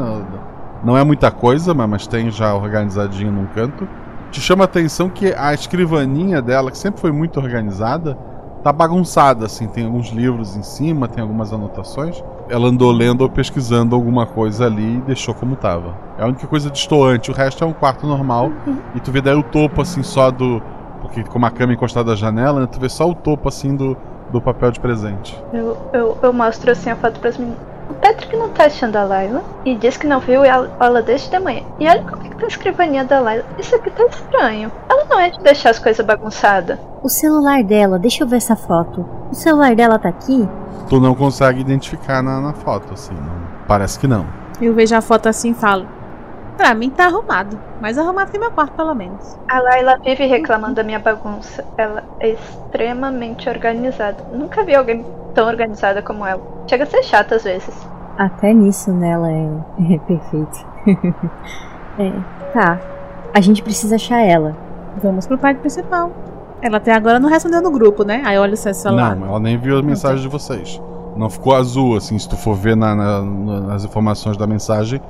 [0.82, 3.86] Não é muita coisa, mas- mas tem já organizadinho num canto.
[4.30, 8.16] Te chama a atenção que a escrivaninha dela, que sempre foi muito organizada,
[8.66, 9.68] tá bagunçada, assim.
[9.68, 12.20] Tem alguns livros em cima, tem algumas anotações.
[12.48, 15.94] Ela andou lendo ou pesquisando alguma coisa ali e deixou como tava.
[16.18, 18.50] É a única coisa destoante, o resto é um quarto normal.
[18.96, 20.60] E tu vê daí o topo, assim, só do.
[21.00, 22.66] Porque como a cama encostada à janela, né?
[22.66, 23.96] Tu vê só o topo, assim, do,
[24.32, 25.40] do papel de presente.
[25.52, 27.75] Eu, eu, eu mostro assim a foto pras meninas.
[28.00, 31.38] Patrick não tá achando a Laila e diz que não viu ela, ela desde de
[31.38, 31.62] manhã.
[31.80, 33.44] E olha como é que tá a escrivaninha da Laila.
[33.58, 34.70] Isso aqui tá estranho.
[34.88, 36.78] Ela não é de deixar as coisas bagunçadas.
[37.02, 39.06] O celular dela, deixa eu ver essa foto.
[39.30, 40.48] O celular dela tá aqui?
[40.88, 43.14] Tu não consegue identificar na, na foto, assim.
[43.14, 44.24] não- Parece que não.
[44.60, 45.86] Eu vejo a foto assim e falo.
[46.56, 47.58] Pra mim tá arrumado.
[47.80, 49.38] Mais arrumado que meu quarto, pelo menos.
[49.48, 51.64] A Laila vive reclamando da minha bagunça.
[51.76, 54.16] Ela é extremamente organizada.
[54.32, 56.40] Nunca vi alguém tão organizada como ela.
[56.66, 57.74] Chega a ser chata às vezes.
[58.18, 59.48] Até nisso nela é,
[59.94, 60.66] é perfeito.
[61.98, 62.12] é,
[62.52, 62.78] tá.
[63.34, 64.56] A gente precisa achar ela.
[65.02, 66.10] Vamos pro prédio principal.
[66.62, 68.22] Ela até agora não respondeu no grupo, né?
[68.24, 69.14] Aí olha o seu celular.
[69.14, 70.80] Não, ela nem viu a mensagem de vocês.
[71.14, 73.22] Não ficou azul, assim, se tu for ver na- na-
[73.60, 75.00] nas informações da mensagem,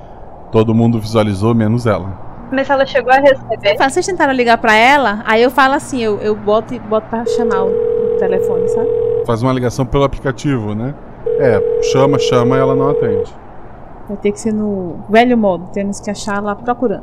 [0.50, 2.24] todo mundo visualizou, menos ela.
[2.52, 3.76] Mas ela chegou a receber.
[3.76, 7.08] Fala, Vocês tentaram ligar pra ela, aí eu falo assim, eu, eu boto, e- boto
[7.08, 8.88] pra chamar o, o telefone, sabe?
[9.26, 10.94] Faz uma ligação pelo aplicativo, né?
[11.38, 13.34] É, chama, chama e ela não atende.
[14.08, 17.02] Vai ter que ser no velho modo, temos que achar lá procurando.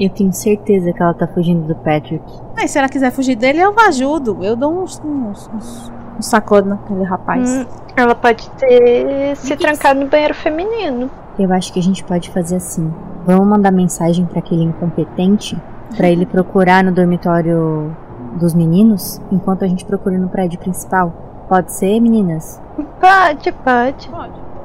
[0.00, 2.22] Eu tenho certeza que ela tá fugindo do Patrick.
[2.56, 4.38] Aí se ela quiser fugir dele, eu ajudo.
[4.42, 7.50] Eu dou uns, uns, uns, uns sacode naquele rapaz.
[7.50, 7.66] Hum,
[7.96, 11.10] ela pode ter se trancado no banheiro feminino.
[11.38, 12.92] Eu acho que a gente pode fazer assim.
[13.26, 15.56] Vamos mandar mensagem pra aquele incompetente
[15.96, 17.94] pra ele procurar no dormitório
[18.40, 21.12] dos meninos enquanto a gente procura no prédio principal.
[21.48, 22.60] Pode ser, meninas?
[23.00, 24.08] Pode, pode.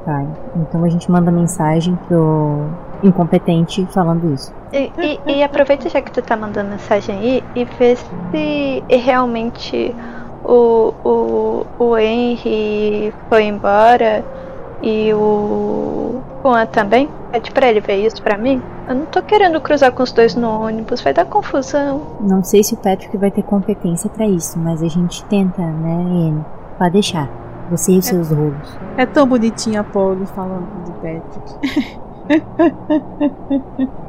[0.04, 0.24] Tá.
[0.56, 2.64] Então a gente manda mensagem pro
[3.04, 4.52] incompetente falando isso.
[4.72, 9.94] E, e- e aproveita já que tu tá mandando mensagem aí e vê se realmente
[10.44, 14.24] o, o, o Henry foi embora
[14.82, 17.08] e o Juan também.
[17.30, 18.60] Pede pra ele ver isso pra mim.
[18.88, 22.02] Eu não tô querendo cruzar com os dois no ônibus, vai dar confusão.
[22.20, 25.94] Não sei se o Patrick vai ter competência pra isso, mas a gente tenta, né,
[25.94, 26.44] Anne?
[26.78, 27.28] Pode deixar.
[27.70, 28.78] Você e os seus rolos.
[28.98, 32.02] É tão bonitinha a Polly falando de Patrick.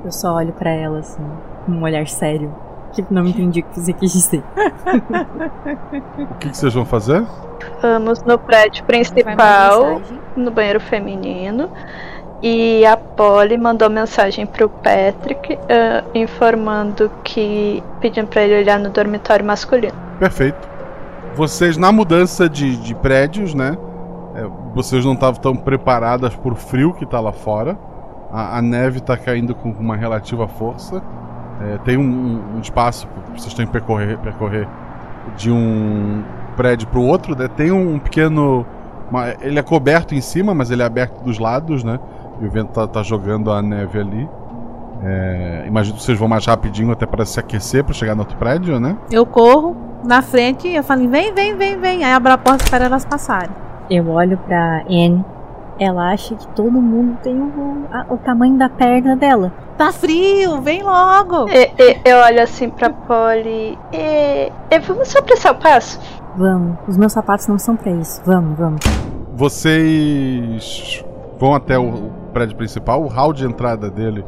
[0.04, 1.24] Eu só olho pra ela assim,
[1.66, 2.54] com um olhar sério.
[2.92, 4.44] Tipo, não entendi o que você quis dizer.
[6.20, 7.26] O que, que vocês vão fazer?
[7.82, 10.02] Vamos no prédio principal,
[10.36, 11.72] no banheiro feminino.
[12.46, 18.90] E a Polly mandou mensagem pro Patrick ah, informando que pedindo pra ele olhar no
[18.90, 19.94] dormitório masculino.
[20.20, 20.68] Perfeito.
[21.36, 23.78] Vocês, na mudança de, de prédios, né?
[24.36, 27.78] é, vocês não estavam tão preparadas pro frio que tá lá fora.
[28.32, 31.02] A, a neve tá caindo com uma relativa força.
[31.62, 34.68] É, tem um, um- um espaço que vocês têm que percorrer, percorrer
[35.38, 36.24] de um
[36.58, 37.38] prédio pro outro.
[37.38, 37.48] Né?
[37.48, 38.66] Tem um pequeno.
[39.10, 42.00] uma- ele é coberto em cima, mas ele é aberto dos lados, né?
[42.42, 44.30] E o vento tá, tá jogando a neve ali.
[45.06, 48.38] É, imagino que vocês vão mais rapidinho até para se aquecer para chegar no outro
[48.38, 48.96] prédio, né?
[49.12, 52.04] Eu corro na frente e eu falo, vem, vem, vem, vem.
[52.06, 53.50] Aí abro a porta para elas passarem.
[53.90, 55.24] Eu olho pra Anne.
[55.80, 59.52] Ela acha que todo mundo tem o, a- o tamanho da perna dela.
[59.78, 61.50] Tá frio, vem logo.
[61.50, 63.78] E- e- eu olho assim pra Polly.
[63.92, 66.00] E, e vamos só apressar o passo?
[66.38, 68.22] Vamos, os meus sapatos não são pra isso.
[68.26, 68.80] Vamos, vamos.
[69.36, 71.04] Vocês
[71.40, 73.04] vão até o, o prédio principal.
[73.04, 74.26] O hall de entrada dele,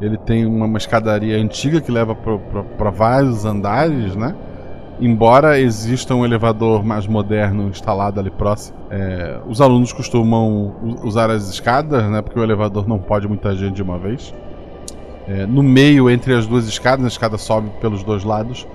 [0.00, 4.34] ele tem uma, uma escadaria antiga que leva para vários andares, né?
[4.98, 11.50] Embora exista um elevador mais moderno instalado ali próximo, é, os alunos costumam usar as
[11.50, 12.22] escadas, né?
[12.22, 14.32] Porque o elevador não pode muita gente de uma vez.
[15.28, 18.66] É, no meio, entre as duas escadas, a escada sobe pelos dois lados,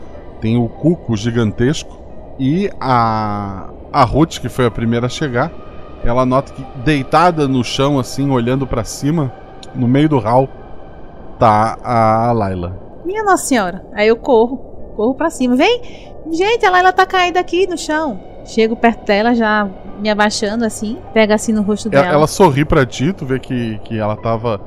[0.42, 2.02] tem o cuco gigantesco
[2.38, 5.52] e a, a Ruth, que foi a primeira a chegar,
[6.04, 9.32] ela nota que deitada no chão, assim, olhando pra cima,
[9.76, 10.50] no meio do hall,
[11.40, 12.78] tá a Laila.
[13.06, 13.86] Minha Nossa Senhora.
[13.94, 14.58] Aí eu corro,
[14.96, 15.56] corro pra cima.
[15.56, 15.82] Vem!
[16.32, 18.20] Gente, a Laila tá caída aqui no chão.
[18.46, 19.68] Chego perto dela, já
[20.00, 20.98] me abaixando assim.
[21.14, 22.16] Pega assim no rosto Ela, dela.
[22.16, 24.60] ela sorri pra ti, tu vê que, que ela tava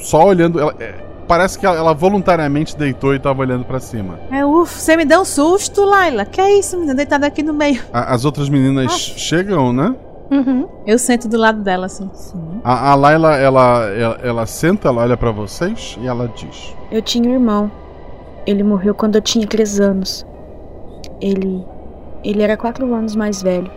[0.00, 0.60] só olhando.
[0.60, 0.94] ela- é,
[1.26, 4.18] parece que ela, ela voluntariamente deitou e tava olhando pra cima.
[4.30, 6.24] É, ufa, você me deu um susto, Laila.
[6.24, 6.94] Que é isso, menina?
[6.94, 7.82] Deitada aqui no meio.
[7.92, 9.94] A- as outras meninas chegam, né?
[10.30, 10.68] Uhum.
[10.86, 12.10] Eu sento do lado dela, assim.
[12.64, 17.00] A, a Laila, ela, ela, ela senta, ela olha pra vocês e ela diz: Eu
[17.00, 17.70] tinha um irmão.
[18.46, 20.26] Ele morreu quando eu tinha 3 anos.
[21.20, 21.64] Ele.
[22.24, 23.70] Ele era 4 anos mais velho.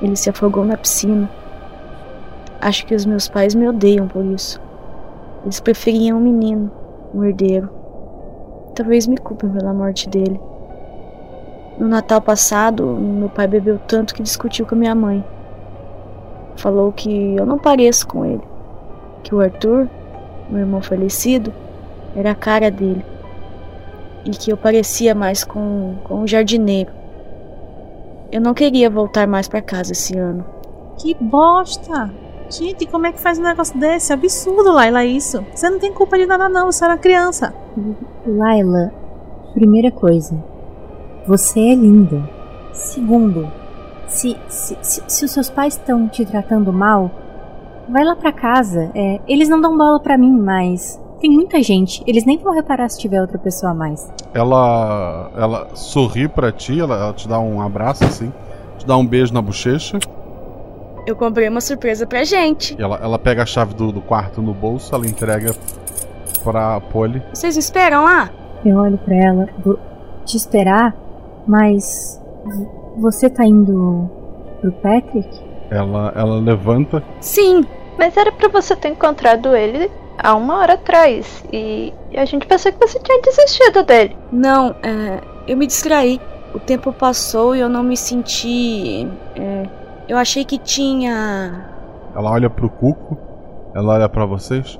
[0.00, 1.28] Ele se afogou na piscina.
[2.60, 4.60] Acho que os meus pais me odeiam por isso.
[5.42, 6.70] Eles preferiam um menino,
[7.12, 7.68] um herdeiro.
[8.74, 10.40] Talvez me culpem pela morte dele.
[11.78, 15.24] No Natal passado, meu pai bebeu tanto que discutiu com a minha mãe.
[16.56, 18.42] Falou que eu não pareço com ele.
[19.22, 19.88] Que o Arthur,
[20.50, 21.52] meu irmão falecido,
[22.14, 23.04] era a cara dele.
[24.24, 26.92] E que eu parecia mais com, com um jardineiro.
[28.30, 30.44] Eu não queria voltar mais pra casa esse ano.
[30.98, 32.10] Que bosta!
[32.48, 34.12] Gente, como é que faz um negócio desse?
[34.12, 35.44] Absurdo, Laila, isso.
[35.54, 36.70] Você não tem culpa de nada, não.
[36.70, 37.54] Você era criança.
[38.26, 38.92] Laila,
[39.54, 40.36] primeira coisa,
[41.26, 42.22] você é linda.
[42.72, 43.50] Segundo,
[44.06, 47.10] se, se, se, se os seus pais estão te tratando mal,
[47.88, 48.90] vai lá pra casa.
[48.94, 52.02] É, eles não dão bola pra mim, mas tem muita gente.
[52.06, 54.10] Eles nem vão reparar se tiver outra pessoa a mais.
[54.34, 58.32] Ela, ela sorri pra ti, ela, ela te dá um abraço assim,
[58.78, 59.98] te dá um beijo na bochecha.
[61.06, 62.76] Eu comprei uma surpresa pra gente.
[62.78, 65.54] E ela, ela pega a chave do, do quarto no bolso, ela entrega
[66.42, 67.22] pra Polly.
[67.32, 68.30] Vocês me esperam lá?
[68.64, 69.78] Eu olho pra ela, vou
[70.24, 70.94] te esperar.
[71.46, 72.20] Mas
[72.96, 74.10] você tá indo
[74.60, 75.28] pro Patrick?
[75.70, 77.02] Ela, ela levanta.
[77.20, 77.64] Sim.
[77.98, 81.44] Mas era para você ter encontrado ele há uma hora atrás.
[81.52, 84.16] E a gente pensou que você tinha desistido dele.
[84.30, 86.20] Não, é, eu me distraí.
[86.54, 89.08] O tempo passou e eu não me senti.
[89.36, 89.66] É,
[90.08, 91.66] eu achei que tinha.
[92.14, 93.16] Ela olha pro Cuco.
[93.74, 94.78] Ela olha para vocês.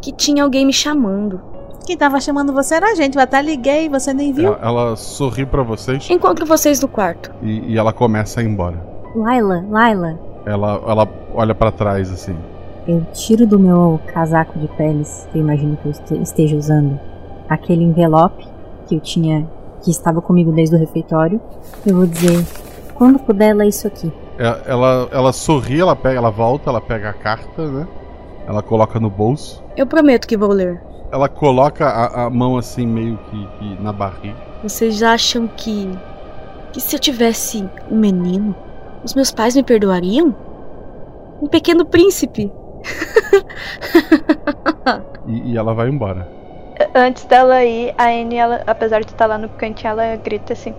[0.00, 1.49] Que tinha alguém me chamando.
[1.86, 3.16] Quem tava chamando você era a gente.
[3.16, 4.54] Eu até liguei, você nem viu.
[4.54, 6.08] Ela, ela sorri para vocês.
[6.10, 7.30] Encontro vocês no quarto.
[7.42, 8.80] E, e, ela começa a ir embora.
[9.14, 10.18] Laila, Laila.
[10.46, 12.36] Ela, ela olha para trás assim.
[12.86, 16.98] Eu tiro do meu casaco de peles, que eu imagino que eu esteja usando,
[17.48, 18.46] aquele envelope
[18.86, 19.46] que eu tinha,
[19.82, 21.40] que estava comigo desde o refeitório.
[21.86, 22.44] Eu vou dizer,
[22.94, 24.12] quando puder, lê isso aqui.
[24.38, 27.86] Ela, ela, ela sorri, ela pega, ela volta, ela pega a carta, né?
[28.46, 29.62] Ela coloca no bolso.
[29.76, 30.82] Eu prometo que vou ler.
[31.12, 34.36] Ela coloca a, a mão assim, meio que, que na barriga.
[34.62, 35.90] Vocês acham que.
[36.72, 38.54] que se eu tivesse um menino,
[39.02, 40.34] os meus pais me perdoariam?
[41.42, 42.52] Um pequeno príncipe.
[45.26, 46.28] e, e, ela vai embora.
[46.94, 50.74] Antes dela ir, a Anne, ela, apesar de estar lá no cantinho, ela grita assim: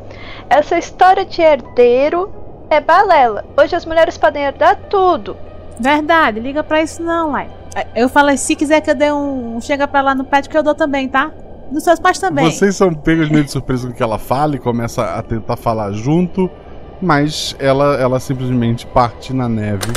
[0.50, 2.32] Essa história de herdeiro
[2.70, 3.44] é balela.
[3.58, 5.36] Hoje as mulheres podem herdar tudo.
[5.80, 7.50] Verdade, liga pra isso não, uai.
[7.96, 9.60] Eu falei, se quiser que eu dê um.
[9.62, 11.32] Chega pra lá no pet que eu dou também, tá?
[11.72, 12.52] Dos seus pais também.
[12.52, 15.56] Vocês são pegos meio de surpresa com o que ela fala e começa a tentar
[15.56, 16.50] falar junto,
[17.02, 19.88] mas ela, ela simplesmente parte na neve,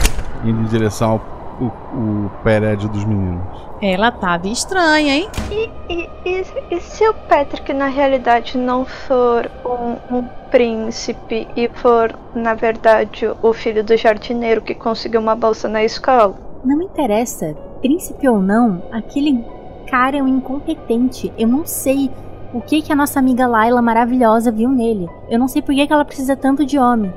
[0.44, 3.44] indo em direção ao o, o prédio dos meninos.
[3.80, 5.28] Ela tava estranha, hein?
[5.50, 11.68] E, e, e, e, se o Patrick na realidade não for um, um, príncipe e
[11.68, 16.34] for, na verdade, o filho do jardineiro que conseguiu uma bolsa na escola?
[16.64, 19.44] Não interessa, príncipe ou não, aquele
[19.86, 21.32] cara é um incompetente.
[21.38, 22.10] Eu não sei
[22.54, 25.08] o que, que a nossa amiga Laila maravilhosa viu nele.
[25.28, 27.12] Eu não sei por que, que ela precisa tanto de homem.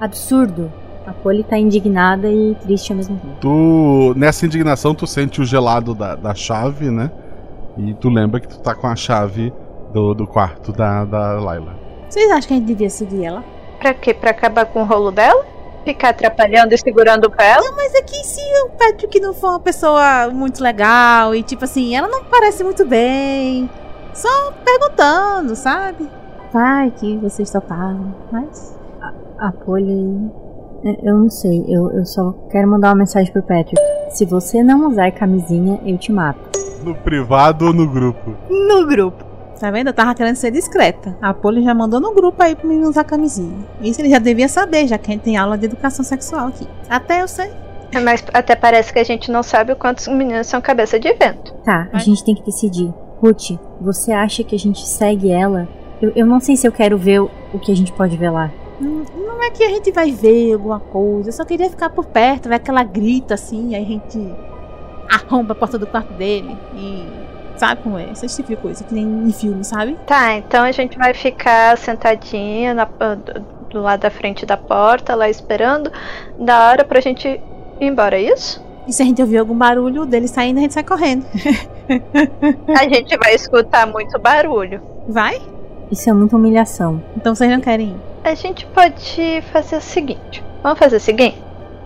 [0.00, 0.72] Absurdo.
[1.06, 3.34] A Polly tá indignada e triste ao mesmo tempo.
[3.40, 7.10] Tu, nessa indignação, tu sente o gelado da, da chave, né?
[7.76, 9.52] E tu lembra que tu tá com a chave
[9.92, 11.74] do, do quarto da, da Laila.
[12.08, 13.44] Vocês acham que a gente devia seguir ela?
[13.78, 14.14] Pra quê?
[14.14, 15.44] Pra acabar com o rolo dela?
[15.84, 17.56] Ficar atrapalhando e segurando o pé?
[17.56, 21.64] Não, mas é que se o Patrick não for uma pessoa muito legal e tipo
[21.64, 23.68] assim, ela não parece muito bem.
[24.12, 26.08] Só perguntando, sabe?
[26.52, 28.78] Vai que vocês toparam, mas.
[29.00, 30.30] A, a Polly
[30.84, 33.76] é, eu não sei, eu, eu só quero mandar uma mensagem pro Patrick.
[34.10, 36.40] Se você não usar camisinha, eu te mato.
[36.82, 38.34] No privado ou no grupo?
[38.48, 39.29] No grupo.
[39.60, 39.88] Tá vendo?
[39.88, 41.14] Eu tava querendo ser discreta.
[41.20, 43.58] A Poli já mandou no grupo aí pro menino usar camisinha.
[43.82, 46.66] Isso ele já devia saber, já que a gente tem aula de educação sexual aqui.
[46.88, 47.50] Até eu sei.
[48.02, 51.52] Mas até parece que a gente não sabe o quantos meninos são cabeça de vento.
[51.62, 52.90] Tá, a gente tem que decidir.
[53.20, 55.68] Ruth, você acha que a gente segue ela?
[56.00, 58.30] Eu, eu não sei se eu quero ver o, o que a gente pode ver
[58.30, 58.50] lá.
[58.80, 61.28] Não, não é que a gente vai ver alguma coisa.
[61.28, 64.34] Eu só queria ficar por perto, ver aquela grita assim, aí a gente
[65.10, 67.19] arromba a porta do quarto dele e.
[67.60, 68.10] Sabe como é?
[68.10, 69.94] Esse tipo de coisa, que nem em filme, sabe?
[70.06, 75.28] Tá, então a gente vai ficar sentadinha na, do lado da frente da porta, lá
[75.28, 75.92] esperando,
[76.38, 77.42] da hora pra gente ir
[77.78, 78.64] embora, é isso?
[78.88, 81.26] E se a gente ouvir algum barulho dele saindo, a gente sai correndo.
[82.80, 84.80] a gente vai escutar muito barulho.
[85.06, 85.38] Vai?
[85.90, 87.02] Isso é muita humilhação.
[87.14, 87.96] Então vocês não querem ir?
[88.24, 90.42] A gente pode fazer o seguinte.
[90.62, 91.36] Vamos fazer o seguinte?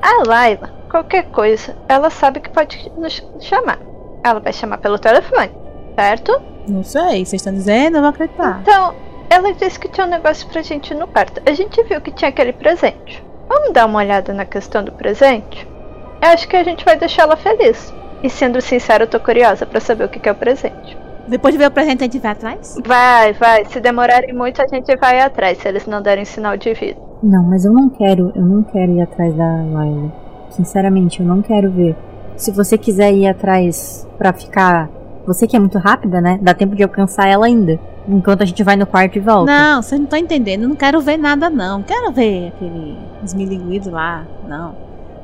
[0.00, 3.80] A Laila, qualquer coisa, ela sabe que pode nos chamar.
[4.22, 5.63] Ela vai chamar pelo telefone,
[5.94, 6.40] certo?
[6.68, 8.60] Não sei, vocês estão dizendo, eu vou acreditar.
[8.62, 8.94] Então,
[9.28, 11.42] ela disse que tinha um negócio pra gente no quarto.
[11.46, 13.22] A gente viu que tinha aquele presente.
[13.48, 15.66] Vamos dar uma olhada na questão do presente?
[16.22, 17.92] Eu acho que a gente vai deixar ela feliz.
[18.22, 20.96] E sendo sincero, eu tô curiosa para saber o que é o presente.
[21.28, 22.76] Depois de ver o presente, a gente vai atrás?
[22.84, 23.64] Vai, vai.
[23.66, 27.00] Se demorarem muito, a gente vai atrás, se eles não derem sinal de vida.
[27.22, 30.12] Não, mas eu não quero, eu não quero ir atrás da Laila.
[30.50, 31.96] Sinceramente, eu não quero ver.
[32.36, 34.90] Se você quiser ir atrás pra ficar.
[35.26, 36.38] Você que é muito rápida, né?
[36.42, 37.80] Dá tempo de alcançar ela ainda.
[38.06, 39.50] Enquanto a gente vai no quarto e volta.
[39.50, 40.62] Não, vocês não estão entendendo.
[40.62, 41.82] Eu não quero ver nada, não.
[41.82, 44.24] Quero ver aquele esmilinguido lá.
[44.46, 44.74] Não.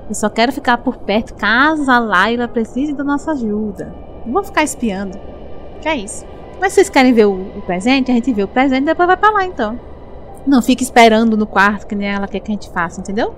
[0.09, 3.95] Eu só quero ficar por perto caso a Laila precise da nossa ajuda.
[4.25, 5.19] Não vou ficar espiando.
[5.81, 6.25] Que é isso.
[6.61, 8.11] Mas vocês querem ver o, o presente?
[8.11, 9.79] A gente vê o presente e depois vai pra lá então.
[10.47, 13.35] Não fica esperando no quarto que nem ela quer que a gente faça, entendeu?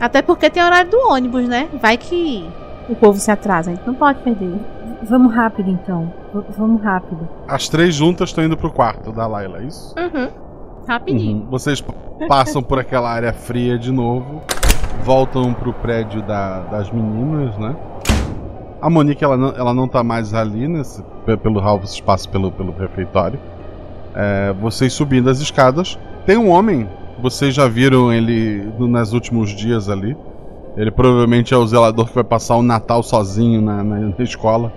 [0.00, 1.68] Até porque tem horário do ônibus, né?
[1.80, 2.48] Vai que
[2.88, 4.58] o povo se atrasa, a gente não pode perder.
[5.02, 6.12] Vamos rápido então.
[6.32, 7.28] V vamos rápido.
[7.46, 9.94] As três juntas estão indo pro quarto da Laila, é isso?
[9.96, 10.28] Uhum.
[10.86, 11.42] Rapidinho.
[11.42, 11.50] Uhum.
[11.50, 11.84] Vocês
[12.28, 14.42] passam por aquela área fria de novo,
[15.04, 17.76] voltam pro prédio da, das meninas, né?
[18.80, 21.02] A Monique ela não, ela não tá mais ali, nesse,
[21.42, 23.38] pelo hall vocês passam pelo, pelo refeitório.
[24.14, 26.88] É, vocês subindo as escadas, Tem um homem,
[27.22, 30.16] vocês já viram ele nos últimos dias ali.
[30.76, 34.72] Ele provavelmente é o zelador que vai passar o Natal sozinho na, na, na escola.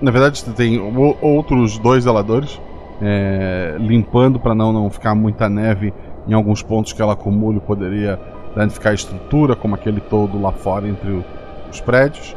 [0.00, 0.78] Na verdade, tem
[1.20, 2.60] outros dois zeladores
[3.00, 5.92] é, limpando para não, não ficar muita neve
[6.26, 8.18] em alguns pontos que ela acumula e poderia
[8.54, 11.24] danificar a estrutura, como aquele todo lá fora entre o,
[11.70, 12.36] os prédios.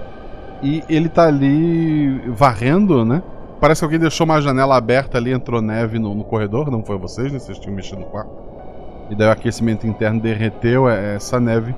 [0.62, 3.22] E ele tá ali varrendo, né?
[3.60, 6.97] Parece que alguém deixou uma janela aberta ali, entrou neve no, no corredor, não foi
[6.97, 7.39] vocês, né?
[7.39, 8.32] Vocês tinham mexido no quarto.
[9.10, 11.74] E daí o aquecimento interno derreteu é, essa neve.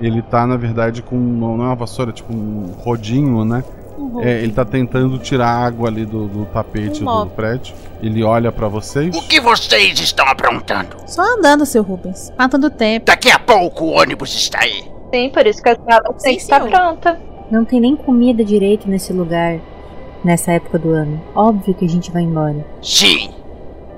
[0.00, 1.16] Ele tá, na verdade, com.
[1.16, 3.62] Não é uma vassoura, tipo um rodinho, né?
[3.96, 4.20] Uhum.
[4.22, 7.74] É, ele tá tentando tirar água ali do, do tapete Um do prédio.
[8.02, 9.14] Ele olha pra vocês.
[9.16, 10.96] O que vocês estão aprontando?
[11.06, 12.32] Só andando, seu Rubens.
[12.38, 13.06] Matando tempo.
[13.06, 14.84] Daqui a pouco o ônibus está aí.
[15.12, 17.20] Sim, por isso que a sala tem que estar pronta.
[17.50, 19.60] Não tem nem comida direito nesse lugar
[20.24, 21.22] nessa época do ano.
[21.34, 22.64] Óbvio que a gente vai embora.
[22.82, 23.30] Sim.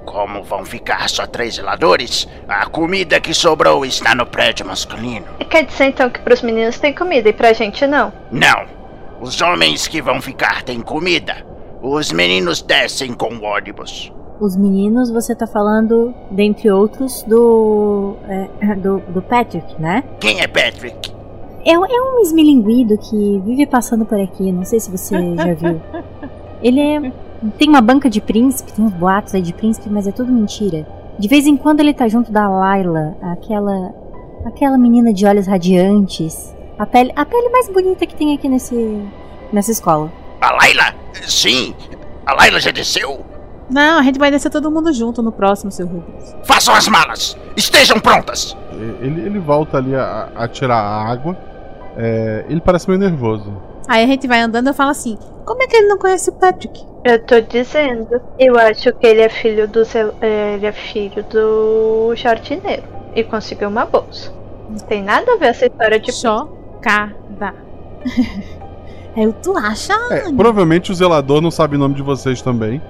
[0.04, 5.26] Como vão ficar só três zeladores, a comida que sobrou está no prédio masculino.
[5.50, 8.12] Quer dizer então que pros meninos tem comida e pra gente não?
[8.30, 8.66] Não.
[9.20, 11.34] Os homens que vão ficar têm comida.
[11.82, 14.12] Os meninos descem com o ônibus.
[14.38, 18.16] Os meninos, você tá falando, dentre outros, do.
[18.28, 20.04] é, do, do Patrick, né?
[20.20, 21.10] Quem é Patrick?
[21.64, 25.80] É, é um esmilinguido que vive passando por aqui, não sei se você já viu.
[26.62, 27.12] Ele é.
[27.58, 30.86] Tem uma banca de príncipe, tem uns boatos aí de príncipe, mas é tudo mentira.
[31.18, 33.94] De vez em quando ele tá junto da Layla, aquela.
[34.44, 36.55] aquela menina de olhos radiantes.
[36.78, 39.02] A pele, a pele mais bonita que tem aqui nesse.
[39.52, 40.12] nessa escola.
[40.40, 40.94] A Laila?
[41.26, 41.74] Sim.
[42.26, 43.24] A Laila já desceu?
[43.70, 46.36] Não, a gente vai descer todo mundo junto no próximo, seu Rubens.
[46.44, 47.36] Façam as malas.
[47.56, 48.56] Estejam prontas.
[49.00, 51.36] Ele, ele volta ali a, a tirar a água.
[51.96, 53.50] É, ele parece meio nervoso.
[53.88, 56.28] Aí a gente vai andando e eu falo assim: como é que ele não conhece
[56.30, 56.84] o Patrick?
[57.04, 58.20] Eu tô dizendo.
[58.38, 62.82] Eu acho que ele é filho do zel- é, ele é filho do jardineiro
[63.14, 64.32] e conseguiu uma bolsa.
[64.68, 66.12] Não tem nada a ver essa história de
[66.86, 67.54] Chocada.
[69.16, 69.92] Eu, tu acha?
[70.10, 72.80] É, provavelmente o zelador não sabe o nome de vocês também.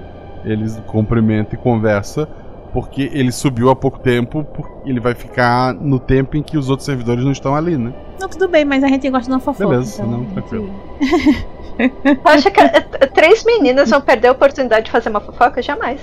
[0.45, 2.29] Eles cumprimenta e conversa.
[2.73, 4.45] Porque ele subiu há pouco tempo.
[4.45, 7.95] Porque ele vai ficar no tempo em que os outros servidores não estão ali, né?
[8.21, 9.67] Não, tudo bem, mas a gente gosta de uma fofoca.
[9.67, 10.71] Beleza, então, não, tranquilo.
[12.25, 15.63] Acha que é, é, três meninas vão perder a oportunidade de fazer uma fofoca?
[15.63, 16.01] Jamais.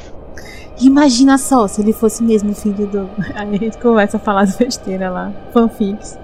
[0.82, 3.10] Imagina só se ele fosse mesmo filho do.
[3.36, 5.32] Aí a gente começa a falar as besteiras lá.
[5.54, 6.18] Fanfics.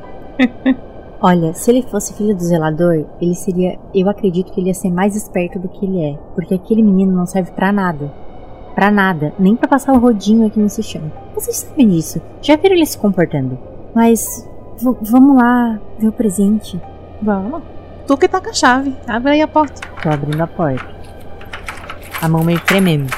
[1.22, 3.78] Olha, se ele fosse filho do zelador, ele seria.
[3.94, 6.18] Eu acredito que ele ia ser mais esperto do que ele é.
[6.34, 8.10] Porque aquele menino não serve pra nada.
[8.74, 9.34] Pra nada.
[9.38, 11.12] Nem pra passar o rodinho aqui nesse chão.
[11.36, 12.22] Vocês sabem disso.
[12.42, 13.60] Já viram ele se comportando.
[13.94, 14.48] Mas.
[14.82, 16.80] vamos lá ver o presente.
[17.22, 17.64] Vamos.
[18.08, 18.96] Tu que tá com a chave.
[19.06, 19.82] Abre aí a porta.
[20.02, 20.88] Tô abrindo a porta.
[22.22, 23.14] A mão meio tremendo.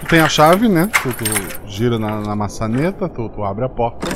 [0.00, 0.90] Tu tem a chave, né?
[1.02, 1.24] Tu, tu
[1.66, 4.08] gira na, na maçaneta, tu, tu abre a porta.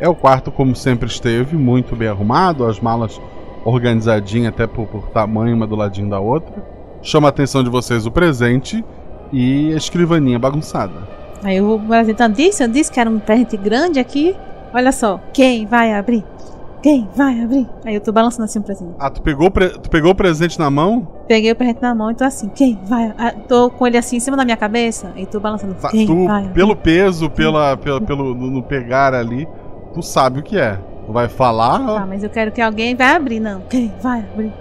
[0.00, 3.20] É o quarto como sempre esteve, muito bem arrumado, as malas
[3.64, 6.64] organizadinhas até por, por tamanho uma do ladinho da outra.
[7.02, 8.84] Chama a atenção de vocês o presente
[9.32, 10.94] e a escrivaninha bagunçada.
[11.42, 12.34] Aí eu vou apresentando.
[12.34, 14.34] Disse, eu disse que era um presente grande aqui.
[14.74, 15.20] Olha só.
[15.32, 16.24] Quem vai abrir?
[16.82, 17.66] Quem vai abrir?
[17.84, 18.92] Aí eu tô balançando assim o presente.
[18.98, 21.06] Ah, tu pegou, pre- tu pegou o presente na mão?
[21.28, 22.48] Peguei o presente na mão e tô assim.
[22.48, 23.12] Quem vai?
[23.18, 25.12] Ah, tô com ele assim em cima da minha cabeça.
[25.16, 25.74] E tô balançando.
[25.74, 26.42] Tá, Quem tu, vai?
[26.44, 26.54] abrir?
[26.54, 29.46] pelo peso, pela, pela- pelo no pegar ali,
[29.94, 30.78] tu sabe o que é.
[31.06, 33.60] Tu vai falar, Tá, mas eu quero que alguém vai abrir, não.
[33.62, 34.52] Quem vai abrir?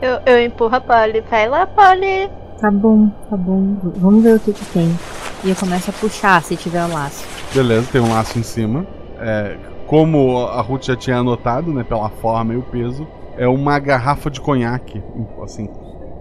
[0.00, 1.22] Eu, eu empurro a Polly.
[1.30, 2.30] Vai lá, Polly.
[2.60, 3.76] Tá bom, tá bom.
[3.96, 4.90] Vamos ver o que que tem.
[5.44, 7.26] E eu começo a puxar se tiver o laço.
[7.54, 8.86] Beleza, tem um laço em cima.
[9.18, 9.56] É,
[9.86, 13.06] como a Ruth já tinha anotado, né, pela forma e o peso,
[13.36, 15.02] é uma garrafa de conhaque,
[15.42, 15.68] assim,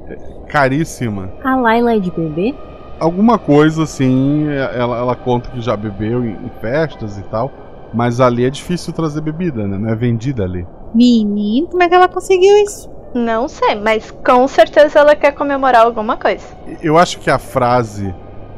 [0.08, 0.16] é,
[0.48, 1.32] caríssima.
[1.44, 2.56] A Laila é de bebê?
[3.00, 7.52] Alguma coisa assim, ela, ela conta que já bebeu em, em festas e tal,
[7.94, 9.78] mas ali é difícil trazer bebida, né?
[9.78, 10.66] Não é vendida ali.
[10.94, 12.90] Menino, como é que ela conseguiu isso?
[13.14, 16.46] Não sei, mas com certeza ela quer comemorar alguma coisa.
[16.82, 18.14] Eu acho que a frase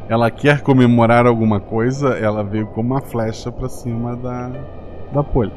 [0.09, 4.51] ela quer comemorar alguma coisa, ela veio como uma flecha pra cima da
[5.11, 5.51] da polha.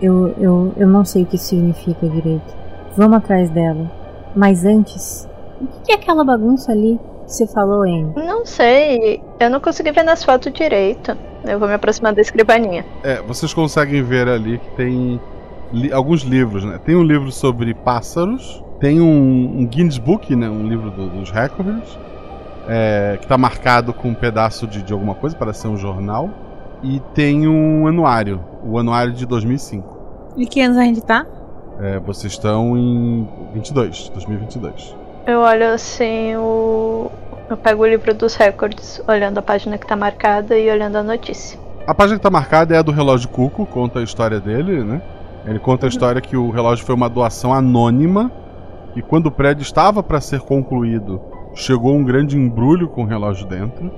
[0.00, 2.56] Eu, eu, eu não sei o que significa direito.
[2.96, 3.90] Vamos atrás dela.
[4.34, 5.28] Mas antes,
[5.60, 8.12] o que é aquela bagunça ali você falou, Anne?
[8.16, 11.16] Não sei, eu não consegui ver nas fotos direito.
[11.44, 12.84] Eu vou me aproximar da escrivaninha.
[13.02, 15.20] É, vocês conseguem ver ali que tem
[15.72, 16.78] li- alguns livros, né?
[16.84, 20.48] Tem um livro sobre pássaros, tem um, um Guinness Book, né?
[20.50, 21.96] Um livro do- dos recordes,
[22.68, 26.28] é, que tá marcado com um pedaço de, de alguma coisa, parece ser um jornal,
[26.82, 29.96] e tem um anuário, o anuário de 2005.
[30.36, 31.24] E que anos a gente tá?
[31.80, 34.96] É, vocês estão em 22, 2022.
[35.28, 37.10] Eu olho assim o.
[37.50, 41.02] Eu pego o livro dos recordes, olhando a página que tá marcada e olhando a
[41.02, 41.60] notícia.
[41.86, 45.02] A página que tá marcada é a do relógio Cuco, conta a história dele, né?
[45.44, 48.32] Ele conta a história que o relógio foi uma doação anônima
[48.96, 51.20] e quando o prédio estava para ser concluído,
[51.54, 53.92] chegou um grande embrulho com o relógio dentro.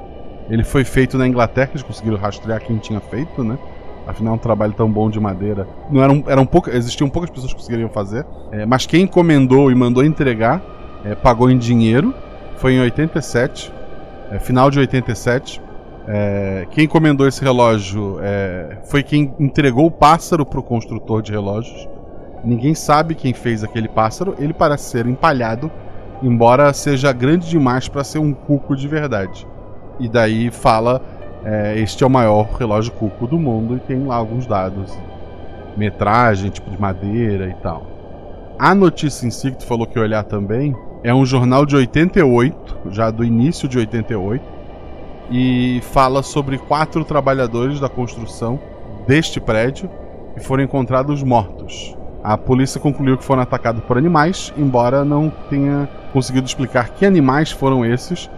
[0.49, 3.57] Ele foi feito na Inglaterra, eles conseguiram rastrear quem tinha feito, né?
[4.05, 5.65] Afinal, um trabalho tão bom de madeira.
[5.93, 8.27] Não eram, eram poucas, existiam poucas pessoas que conseguiriam fazer.
[8.51, 10.61] É, mas quem encomendou e mandou entregar
[11.05, 12.15] é, pagou em dinheiro.
[12.57, 13.73] Foi em 87,
[14.31, 15.61] é, final de 87.
[16.07, 21.33] É, quem encomendou esse relógio é, foi quem entregou o pássaro para o construtor de
[21.33, 21.89] relógios.
[22.45, 24.35] Ninguém sabe quem fez aquele pássaro.
[24.39, 25.71] Ele parece ser empalhado,
[26.23, 29.47] embora seja grande demais para ser um cuco de verdade.
[29.99, 31.01] E daí fala:
[31.45, 34.99] é, este é o maior relógio cuco do mundo e tem lá alguns dados,
[35.77, 37.87] metragem, tipo de madeira e tal.
[38.59, 41.75] A notícia em si que tu falou que ia olhar também é um jornal de
[41.77, 44.45] 88, já do início de 88,
[45.31, 48.61] e fala sobre quatro trabalhadores da construção
[49.07, 49.89] deste prédio
[50.35, 51.97] que foram encontrados mortos.
[52.23, 57.51] A polícia concluiu que foram atacados por animais, embora não tenha conseguido explicar que animais
[57.51, 58.29] foram esses.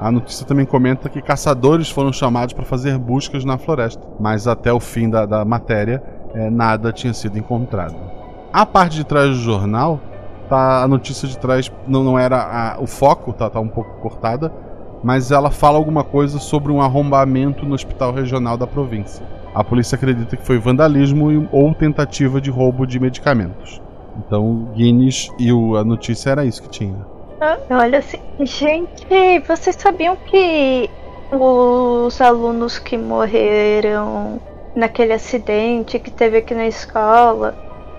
[0.00, 4.72] A notícia também comenta que caçadores foram chamados para fazer buscas na floresta, mas até
[4.72, 6.02] o fim da, da matéria
[6.34, 7.96] é, nada tinha sido encontrado.
[8.52, 10.00] A parte de trás do jornal,
[10.48, 14.00] tá a notícia de trás não, não era a, o foco, tá, tá um pouco
[14.00, 14.52] cortada,
[15.02, 19.24] mas ela fala alguma coisa sobre um arrombamento no hospital regional da província.
[19.54, 23.80] A polícia acredita que foi vandalismo ou tentativa de roubo de medicamentos.
[24.18, 27.06] Então, Guinness e o, a notícia era isso que tinha.
[27.70, 29.06] Olha assim, gente,
[29.46, 30.88] vocês sabiam que
[31.30, 34.40] os alunos que morreram
[34.74, 37.54] naquele acidente que teve aqui na escola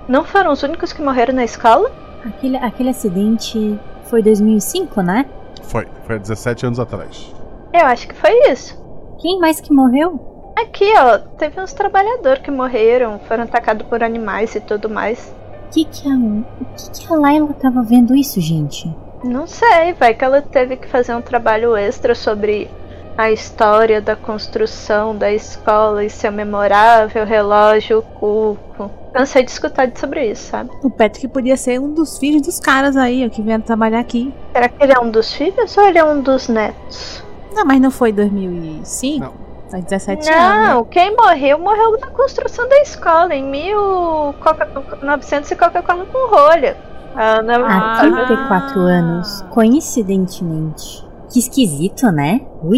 [0.08, 1.92] não foram os únicos que morreram na escola?
[2.28, 5.26] Aquele, aquele acidente foi 2005, né?
[5.64, 7.34] Foi, foi há 17 anos atrás.
[7.74, 8.78] Eu acho que foi isso.
[9.20, 10.54] Quem mais que morreu?
[10.58, 15.34] Aqui, ó, teve uns trabalhadores que morreram, foram atacados por animais e tudo mais.
[15.72, 16.44] Que que a, o
[16.76, 18.94] que, que a Laila tava vendo isso, gente?
[19.24, 22.70] Não sei, vai que ela teve que fazer um trabalho extra sobre
[23.18, 28.92] a história da construção da escola e seu memorável relógio cuco.
[29.12, 30.70] Cansei de escutar sobre isso, sabe?
[30.84, 34.32] O Patrick podia ser um dos filhos dos caras aí, que vieram trabalhar aqui.
[34.54, 37.24] Será que ele é um dos filhos ou ele é um dos netos?
[37.56, 39.26] Não, mas não foi 2005?
[39.26, 39.48] Não.
[39.72, 40.84] Faz 17 Não, anos.
[40.84, 40.88] né?
[40.92, 46.78] quem morreu, morreu na construção da escola, em 1900 e Coca-Cola com rolha.
[47.16, 51.04] Ah, não, Há 34 anos, coincidentemente.
[51.30, 52.42] Que esquisito, né?
[52.64, 52.78] Ui,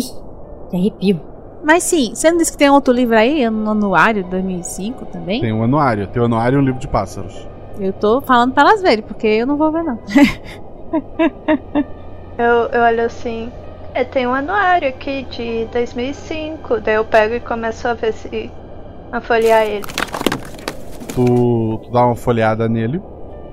[0.70, 1.20] que arrepio.
[1.64, 5.42] Mas sim, você não disse que tem outro livro aí, no anuário de 2005 também?
[5.42, 6.08] Tem um anuário.
[6.08, 7.48] Tem um anuário e um livro de pássaros.
[7.80, 10.00] Eu tô falando pra elas verem, porque eu não vou ver não.
[12.40, 13.52] Eu, eu olho assim.
[13.94, 16.80] É, tem um anuário aqui de 2005.
[16.80, 18.50] Daí eu pego e começo a ver se.
[19.12, 19.86] a folhear ele.
[21.14, 23.02] Tu, tu dá uma folheada nele.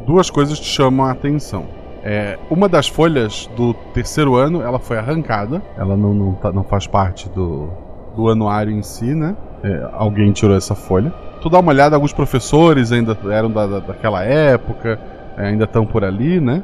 [0.07, 1.67] Duas coisas te chamam a atenção.
[2.09, 5.61] É, uma das folhas do terceiro ano, ela foi arrancada.
[5.77, 7.69] Ela não, não, tá- não faz parte do,
[8.15, 9.35] do anuário em si, né?
[9.65, 11.13] É, alguém tirou essa folha.
[11.41, 15.01] Tu dá uma olhada, alguns professores ainda eram da, da- daquela época,
[15.37, 16.63] é, ainda estão por ali, né?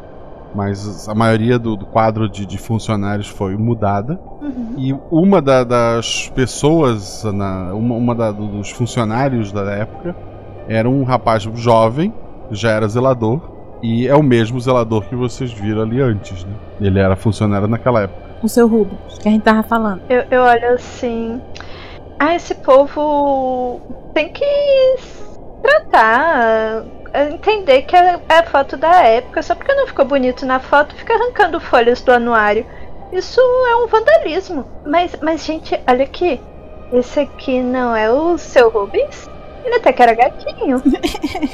[0.55, 4.21] Mas a maioria do, do quadro de, de funcionários foi mudada.
[4.77, 10.15] E uma da- das pessoas, na- uma, uma da- dos funcionários da época,
[10.69, 12.15] era um rapaz jovem,
[12.53, 13.41] já era zelador,
[13.83, 16.55] e é o mesmo zelador que vocês viram ali antes, né?
[16.81, 18.31] Ele era funcionário naquela época.
[18.43, 20.03] O seu Rubens, que a gente tava falando.
[20.09, 21.41] Eu, eu olho assim.
[22.19, 23.81] Ah, esse povo
[24.15, 24.45] tem que
[25.63, 26.85] tratar.
[27.33, 29.43] Entender que é é a foto da época.
[29.43, 32.65] Só porque não ficou bonito na foto, fica arrancando folhas do anuário.
[33.13, 34.65] Isso é um vandalismo.
[34.87, 36.41] Mas, mas gente, olha aqui.
[36.93, 39.29] Esse aqui não é o seu Rubens?
[39.65, 40.83] Ele até que era gatinho.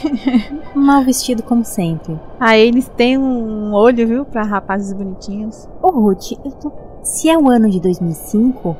[0.74, 2.18] Mal vestido como sempre.
[2.40, 5.68] Aí eles têm um olho, viu, pra rapazes bonitinhos.
[5.82, 6.72] Ô Ruth, eu tô...
[7.02, 8.76] se é o ano de 2005,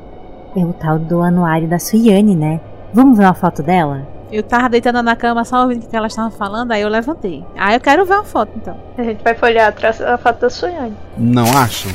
[0.55, 2.59] é o tal do anuário da Suiane, né?
[2.93, 4.07] Vamos ver uma foto dela?
[4.31, 7.43] Eu tava deitada na cama só ouvindo o que elas estavam falando, aí eu levantei.
[7.57, 8.77] Aí eu quero ver uma foto, então.
[8.97, 10.95] A gente vai folhear atrás a foto da Suiane.
[11.17, 11.91] Não acham?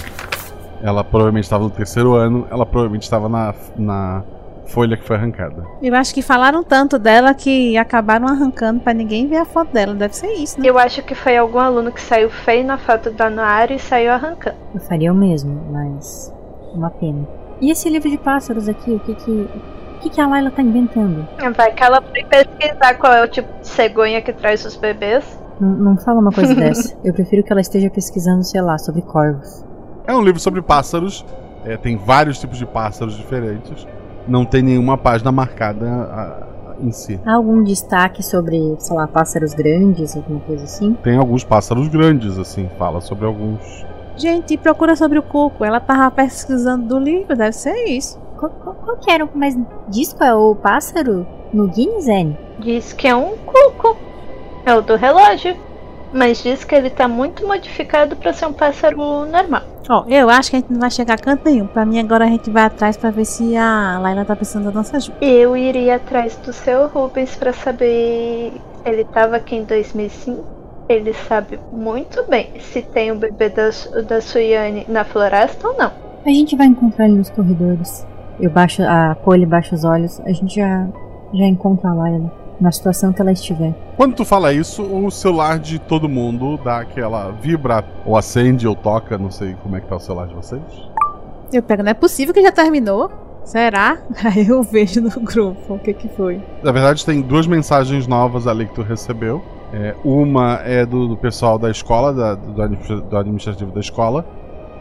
[0.82, 4.22] Ela provavelmente estava no terceiro ano, ela provavelmente estava na, na
[4.66, 5.64] folha que foi arrancada.
[5.82, 9.94] Eu acho que falaram tanto dela que acabaram arrancando pra ninguém ver a foto dela.
[9.94, 10.68] Deve ser isso, né?
[10.68, 14.12] Eu acho que foi algum aluno que saiu feio na foto do anuário e saiu
[14.12, 14.56] arrancando.
[14.74, 16.32] Eu faria o mesmo, mas.
[16.74, 17.26] Uma pena.
[17.60, 19.30] E esse livro de pássaros aqui, o que que.
[19.30, 21.26] O que, que a Laila tá inventando?
[21.56, 25.40] Vai que ela foi pesquisar qual é o tipo de cegonha que traz os bebês.
[25.58, 26.94] Não, não fala uma coisa dessa.
[27.02, 29.64] Eu prefiro que ela esteja pesquisando, sei lá, sobre corvos.
[30.06, 31.24] É um livro sobre pássaros,
[31.64, 33.86] é, tem vários tipos de pássaros diferentes.
[34.26, 36.46] Não tem nenhuma página marcada a-
[36.80, 37.20] em si.
[37.24, 40.94] Há algum destaque sobre, sei lá, pássaros grandes, alguma coisa assim?
[41.02, 43.84] Tem alguns pássaros grandes, assim, fala sobre alguns.
[44.16, 45.64] Gente, procura sobre o cuco.
[45.64, 48.18] Ela tava pesquisando do livro, deve ser isso.
[48.38, 49.28] Qual, qual- qual que era?
[49.34, 49.56] Mas
[49.88, 52.34] diz qual é o pássaro no Guinness?
[52.58, 53.96] Diz que é um cuco.
[54.66, 55.56] É o do relógio.
[56.14, 59.62] Mas diz que ele tá muito modificado pra ser um pássaro normal.
[59.90, 61.66] Ó, eu acho que a gente não vai chegar a canto nenhum.
[61.66, 64.70] Pra mim, agora a gente vai atrás pra ver se a Laila tá precisando da
[64.70, 65.18] nossa ajuda.
[65.20, 70.54] Eu iria atrás do seu Rubens pra saber se ele tava aqui em 2005.
[70.88, 73.70] Ele sabe muito bem se tem o bebê da,
[74.06, 75.90] da Suiane na floresta ou não.
[76.24, 78.06] A gente vai encontrar ele nos corredores.
[78.38, 80.86] Eu baixo, a Polly baixa os olhos, a gente já,
[81.32, 83.74] já encontra a Layla, na situação que ela estiver.
[83.96, 88.74] Quando tu fala isso, o celular de todo mundo dá aquela vibra, ou acende, ou
[88.74, 90.62] toca, não sei como é que tá o celular de vocês.
[91.52, 93.10] Eu pego, não é possível que já terminou?
[93.44, 93.98] Será?
[94.24, 96.40] Aí eu vejo no grupo o que que foi.
[96.62, 99.42] Na verdade, tem duas mensagens novas ali que tu recebeu.
[99.72, 104.24] É, uma é do, do pessoal da escola, da- do, do administrativo da escola,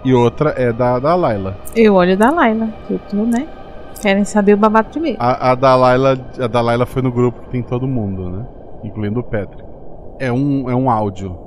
[0.05, 1.57] e outra é da, da Laila.
[1.75, 3.47] Eu olho da Laila, que eu tô, né?
[4.03, 5.17] Querem saber o babado primeiro.
[5.17, 8.45] A, a da Laila, a da Laila foi no grupo que tem todo mundo, né?
[8.83, 9.63] Incluindo o Patrick.
[10.19, 11.39] É um, é um áudio.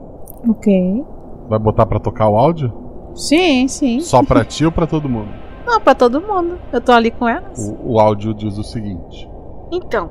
[0.49, 1.05] Ok.
[1.51, 2.73] Vai botar pra tocar o áudio?
[3.15, 4.01] Sim, sim.
[4.01, 5.29] Só pra ti ou pra todo mundo?
[5.67, 6.59] Não, pra todo mundo.
[6.73, 7.69] Eu tô ali com elas.
[7.69, 9.31] O, o áudio diz o seguinte:
[9.71, 10.11] Então,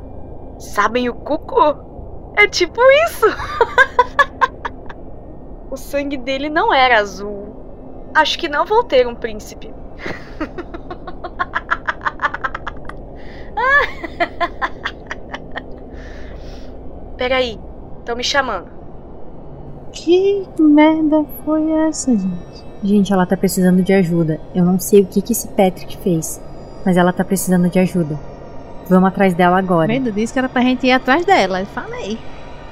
[0.60, 1.58] sabem o cuco?
[2.38, 3.26] É tipo isso.
[5.72, 7.56] o sangue dele não era azul.
[8.14, 9.74] Acho que não vou ter um príncipe.
[17.18, 17.60] Peraí,
[18.00, 18.68] estão me chamando.
[19.92, 22.66] Que merda foi essa, gente?
[22.84, 24.40] Gente, ela tá precisando de ajuda.
[24.54, 26.42] Eu não sei o que, que esse Patrick fez,
[26.86, 28.20] mas ela tá precisando de ajuda.
[28.88, 29.88] Vamos atrás dela agora.
[29.88, 31.62] Vendo, disse que era pra gente ir atrás dela.
[31.62, 32.20] Eu falei.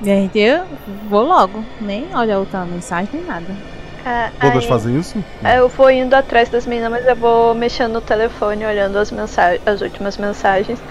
[0.01, 0.65] E a gente, eu
[1.09, 1.63] vou logo.
[1.81, 3.72] Nem olha a outra mensagem, nem nada.
[4.06, 5.24] Ah, Todas aí- fazem isso?
[5.56, 9.62] Eu vou indo atrás das meninas, mas eu vou mexendo no telefone, olhando as, mensagens,
[9.66, 10.82] as últimas mensagens.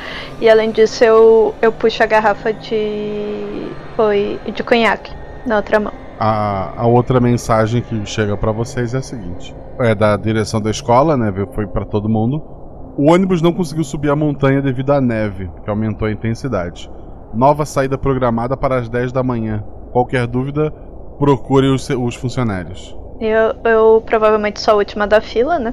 [0.40, 3.68] E além disso, eu, eu puxo a garrafa de.
[3.96, 4.40] Foi.
[4.54, 5.12] de conhaque
[5.46, 5.92] na outra mão.
[6.18, 10.70] A, a outra mensagem que chega pra vocês é a seguinte: é da direção da
[10.70, 11.32] escola, né?
[11.54, 12.42] Foi pra todo mundo.
[12.96, 16.90] O ônibus não conseguiu subir a montanha devido à neve, que aumentou a intensidade.
[17.34, 19.64] Nova saída programada para as 10 da manhã.
[19.92, 20.70] Qualquer dúvida,
[21.18, 22.94] procure os, os funcionários.
[23.24, 25.72] Eu, eu provavelmente sou a última da fila, né?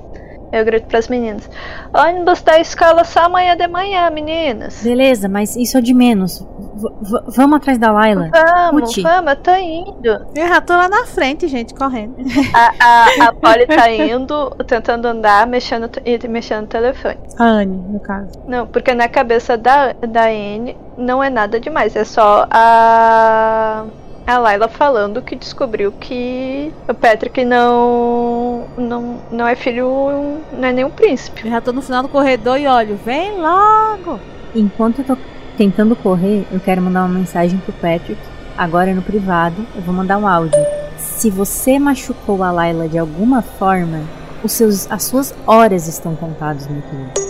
[0.52, 1.48] Eu grito pras meninas:
[1.94, 4.82] ônibus da escola só amanhã de manhã, meninas.
[4.82, 6.40] Beleza, mas isso é de menos.
[6.40, 8.32] V- vamos atrás da Layla.
[8.32, 10.26] Vamos, vamos, eu tô indo.
[10.36, 12.16] Eu já tô lá na frente, gente, correndo.
[12.52, 17.18] A, a, a Polly tá indo, tentando andar, mexendo e mexendo no telefone.
[17.38, 18.32] A Anne, no caso.
[18.48, 21.96] Não, porque na cabeça da, da Anne não é nada demais.
[21.96, 23.86] É só a.
[24.30, 28.68] A Layla falando que descobriu que o Patrick não.
[28.78, 30.40] não, não é filho.
[30.54, 31.46] não é nenhum príncipe.
[31.46, 34.20] Eu já tô no final do corredor e olho, vem logo!
[34.54, 35.18] Enquanto eu tô
[35.58, 38.22] tentando correr, eu quero mandar uma mensagem pro Patrick.
[38.56, 40.64] Agora no privado, eu vou mandar um áudio.
[40.96, 44.02] Se você machucou a Layla de alguma forma,
[44.44, 47.29] os seus, as suas horas estão contadas, meu querido.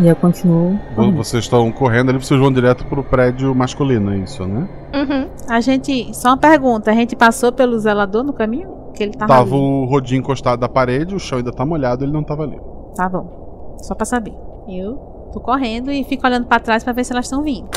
[0.00, 0.78] E eu continuo.
[0.94, 4.68] Vo- Vocês estão correndo ali, vocês vão direto pro prédio masculino, é isso, né?
[4.94, 5.28] Uhum.
[5.48, 6.14] A gente.
[6.14, 8.68] Só uma pergunta, a gente passou pelo zelador no caminho?
[8.94, 9.32] Que ele tava.
[9.32, 9.60] Tava ali.
[9.62, 12.58] o rodinho encostado da parede, o chão ainda tá molhado, ele não tava ali.
[12.96, 13.76] Tá bom.
[13.82, 14.34] Só pra saber.
[14.68, 14.96] Eu
[15.32, 17.68] tô correndo e fico olhando pra trás pra ver se elas estão vindo.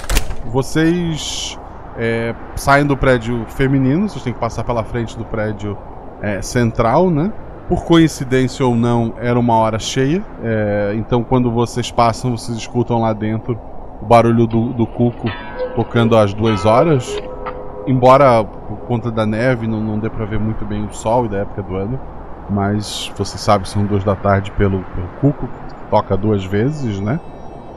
[0.45, 1.57] Vocês
[1.97, 5.77] é, saem do prédio feminino, vocês têm que passar pela frente do prédio
[6.21, 7.31] é, central, né?
[7.71, 10.21] Por coincidência ou não, era uma hora cheia.
[10.43, 13.57] é, então, quando vocês passam, vocês escutam lá dentro
[14.01, 15.29] o barulho do, do cuco
[15.73, 17.17] tocando às duas horas.
[17.87, 21.29] Embora por conta da neve não, não dê pra ver muito bem o sol e
[21.29, 21.97] da época do ano.
[22.49, 25.47] Mas você sabe são duas da tarde pelo, pelo cuco,
[25.89, 27.21] toca duas vezes, né?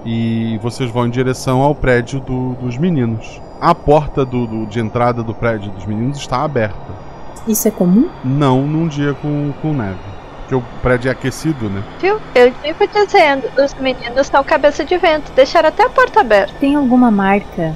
[0.04, 3.40] E vocês vão em direção ao prédio do- dos meninos.
[3.60, 7.13] A porta do- do- de entrada do prédio dos meninos está aberta.
[7.46, 8.08] Isso é comum?
[8.24, 9.98] Não num dia com, com neve.
[10.40, 11.82] Porque o prédio é aquecido, né?
[12.00, 12.20] Viu?
[12.34, 16.52] Eu fico dizendo, os meninos estão cabeça de vento, deixaram até a porta aberta.
[16.60, 17.74] Tem alguma marca,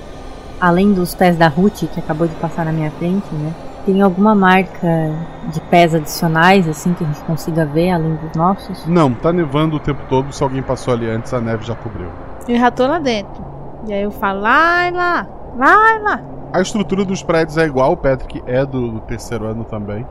[0.61, 3.55] além dos pés da Ruth, que acabou de passar na minha frente, né?
[3.87, 5.15] Tem alguma marca
[5.51, 8.87] de pés adicionais, assim, que a gente consiga ver, além dos nossos?
[8.87, 10.31] Não, tá nevando o tempo todo.
[10.31, 12.09] Se alguém passou ali antes, a neve já cobriu.
[12.47, 13.43] Eu já tô lá dentro.
[13.87, 15.27] E aí eu falo, Laila!
[15.57, 16.38] Laila!
[16.53, 20.07] A estrutura dos prédios é igual, o Patrick é do, do terceiro ano também.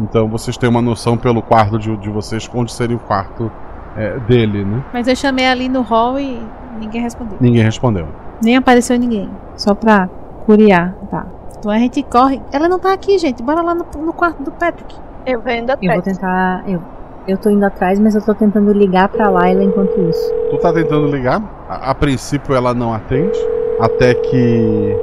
[0.00, 3.50] Então vocês têm uma noção pelo quarto de, de vocês onde seria o quarto
[3.96, 4.84] é, dele, né?
[4.92, 6.40] Mas eu chamei ali no hall e
[6.78, 7.36] ninguém respondeu.
[7.40, 8.06] Ninguém respondeu.
[8.42, 9.28] Nem apareceu ninguém.
[9.56, 10.08] Só pra
[10.46, 11.26] curiar, tá.
[11.58, 12.40] Então a gente corre.
[12.52, 13.42] Ela não tá aqui, gente.
[13.42, 14.94] Bora lá no, no quarto do Patrick.
[15.26, 15.94] Eu vou indo Eu atrás.
[15.94, 16.62] vou tentar.
[16.68, 16.80] Eu,
[17.26, 20.32] eu tô indo atrás, mas eu tô tentando ligar pra Laila enquanto isso.
[20.50, 23.38] Tu tá tentando ligar, a, a princípio ela não atende,
[23.80, 24.96] até que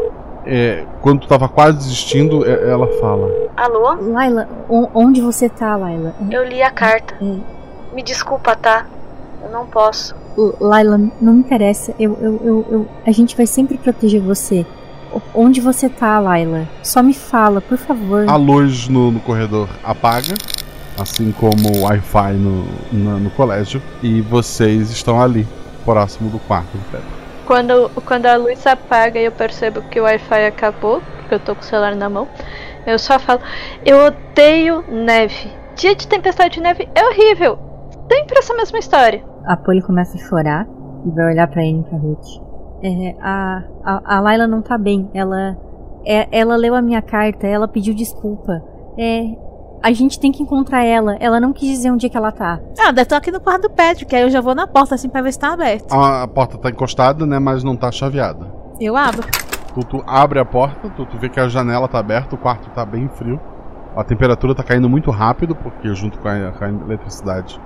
[0.46, 3.30] é, quando tu tava quase desistindo, é, ela fala.
[3.58, 3.96] Alô?
[4.12, 4.48] Laila,
[4.94, 6.14] onde você tá, Laila?
[6.32, 7.16] Eu li a carta.
[7.22, 7.36] É,
[7.96, 8.86] Me desculpa, tá?
[9.44, 10.16] Eu não posso.
[10.60, 11.94] Laila, não me interessa.
[12.00, 14.66] Eu, eu, eu, eu- a gente vai sempre proteger você.
[15.34, 16.68] Onde você tá, Laila?
[16.84, 18.26] Só me fala, por favor.
[18.28, 20.34] A luz no, no corredor apaga,
[21.00, 25.48] assim como o Wi-Fi no, na- no colégio, e vocês estão ali,
[25.86, 27.15] próximo do quarto do Pedro.
[27.46, 31.56] Quando, quando a luz apaga e eu percebo que o Wi-Fi acabou, porque eu tô
[31.56, 32.28] com o celular na mão,
[32.86, 33.42] eu só falo:
[33.86, 35.52] Eu odeio neve.
[35.76, 37.60] Dia de tempestade de neve é horrível.
[38.12, 39.24] Sempre essa mesma história.
[39.46, 40.68] A Polly começa a chorar
[41.06, 42.46] e vai olhar pra Anne e pra Ruth.
[42.84, 45.10] É, a, a, a Laila não tá bem.
[45.14, 45.58] Ela,
[46.06, 48.62] é, ela leu a minha carta, ela pediu desculpa.
[48.98, 49.24] É,
[49.82, 51.16] a gente tem que encontrar ela.
[51.20, 52.60] Ela não quis dizer onde é que ela tá.
[52.80, 54.16] Ah, deve estar aqui no quarto do Patrick.
[54.16, 55.92] Aí eu já vou na porta assim pra ver se tá aberto.
[55.92, 58.48] A, a porta tá encostada, né, mas não tá chaveada.
[58.80, 59.28] Eu abro.
[59.74, 62.70] Tu, tu abre a porta, tu, tu vê que a janela tá aberta, o quarto
[62.70, 63.40] tá bem frio.
[63.96, 67.60] A temperatura tá caindo muito rápido, porque junto com a, com a eletricidade,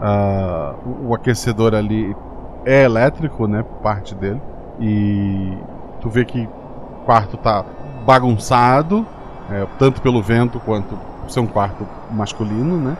[0.00, 2.16] ah, o, o aquecedor ali
[2.64, 3.64] é elétrico, né?
[3.82, 4.40] Parte dele.
[4.80, 5.58] E
[6.00, 7.64] tu vê que o quarto tá
[8.04, 9.06] bagunçado,
[9.50, 10.96] é, tanto pelo vento quanto
[11.32, 12.96] ser um quarto masculino, né?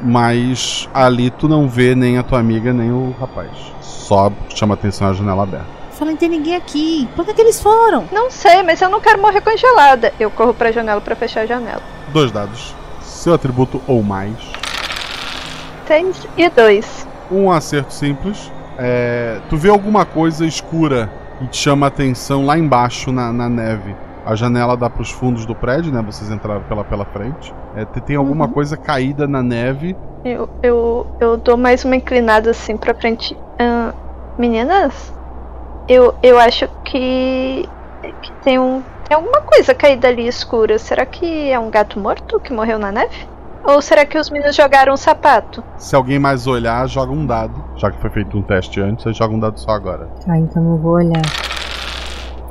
[0.00, 3.50] Mas ali tu não vê nem a tua amiga nem o rapaz.
[3.80, 5.66] Só chama atenção a janela aberta.
[5.92, 7.08] Falei, não tem ninguém aqui.
[7.16, 8.04] Por que, que eles foram?
[8.12, 10.12] Não sei, mas eu não quero morrer congelada.
[10.20, 11.82] Eu corro pra janela pra fechar a janela.
[12.12, 12.74] Dois dados.
[13.00, 14.36] Seu atributo ou mais.
[15.86, 17.06] 3 e 2.
[17.30, 18.52] Um acerto simples.
[18.76, 23.48] É, tu vê alguma coisa escura que te chama a atenção lá embaixo na, na
[23.48, 23.96] neve.
[24.26, 26.02] A janela dá pros fundos do prédio, né?
[26.02, 27.54] Vocês entraram pela, pela frente.
[27.76, 29.96] É, te- tem alguma coisa caída na neve.
[30.24, 33.36] Eu, eu, eu dou mais uma inclinada assim pra frente.
[33.60, 33.92] Ahn,
[34.36, 35.14] meninas,
[35.88, 37.68] eu, eu acho que,
[38.20, 38.82] que tem um.
[39.08, 40.76] Tem alguma coisa caída ali escura.
[40.76, 43.28] Será que é um gato morto que morreu na neve?
[43.64, 45.62] Ou será que os meninos jogaram um sapato?
[45.76, 47.64] Se alguém mais olhar, joga um dado.
[47.76, 50.08] Já que foi feito um teste antes, joga um dado só agora.
[50.26, 51.22] Tá, então eu vou olhar.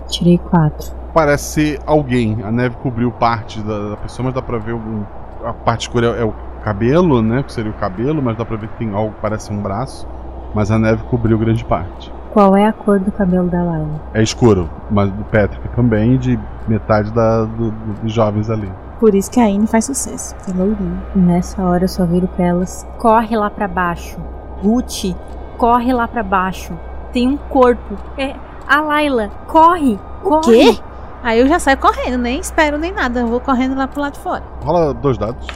[0.07, 1.03] Tirei quatro.
[1.15, 2.43] Parece ser alguém.
[2.43, 5.01] A neve cobriu parte da, da pessoa, mas dá pra ver algum.
[5.45, 7.41] A parte escura é, é o cabelo, né?
[7.41, 10.05] Que seria o cabelo, mas dá pra ver que tem algo que parece um braço.
[10.53, 12.11] Mas a neve cobriu grande parte.
[12.33, 14.01] Qual é a cor do cabelo da Laila?
[14.13, 18.69] É escuro, mas do Patrick também, e de metade da, do- do- dos jovens ali.
[18.99, 20.35] Por isso que a Anne faz sucesso.
[20.49, 21.01] É loirinho.
[21.15, 22.85] E nessa hora eu só viro pra elas.
[22.97, 24.17] Corre lá pra baixo.
[24.61, 25.15] Ruth,
[25.57, 26.73] corre lá pra baixo.
[27.13, 27.95] Tem um corpo.
[28.17, 28.35] É
[28.67, 29.29] a Laila.
[29.47, 30.73] Corre, corre.
[30.73, 30.79] Quê?
[31.25, 33.21] Aí eu já saio correndo, nem espero nem nada.
[33.21, 34.43] Eu vou correndo lá pro lado de fora.
[34.63, 35.47] Rola dois dados.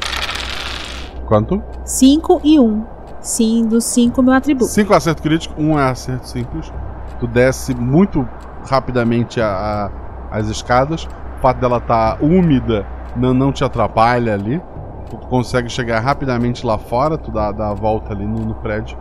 [1.28, 1.61] Quanto?
[1.86, 2.63] 5 e 1.
[2.63, 2.84] Um.
[3.22, 4.72] Sim, dos 5 meu atributo.
[4.72, 6.74] Cinco acerto crítico, um é acerto simples.
[7.20, 8.28] Tu desce muito
[8.67, 9.91] rapidamente a-
[10.32, 11.03] a- as escadas.
[11.38, 12.84] O fato dela estar úmida
[13.15, 14.59] não, não te atrapalha ali.
[15.07, 18.97] Tu consegue chegar rapidamente lá fora, tu dá, dá a volta ali no, no prédio.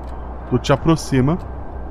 [0.51, 1.39] Tu te aproxima.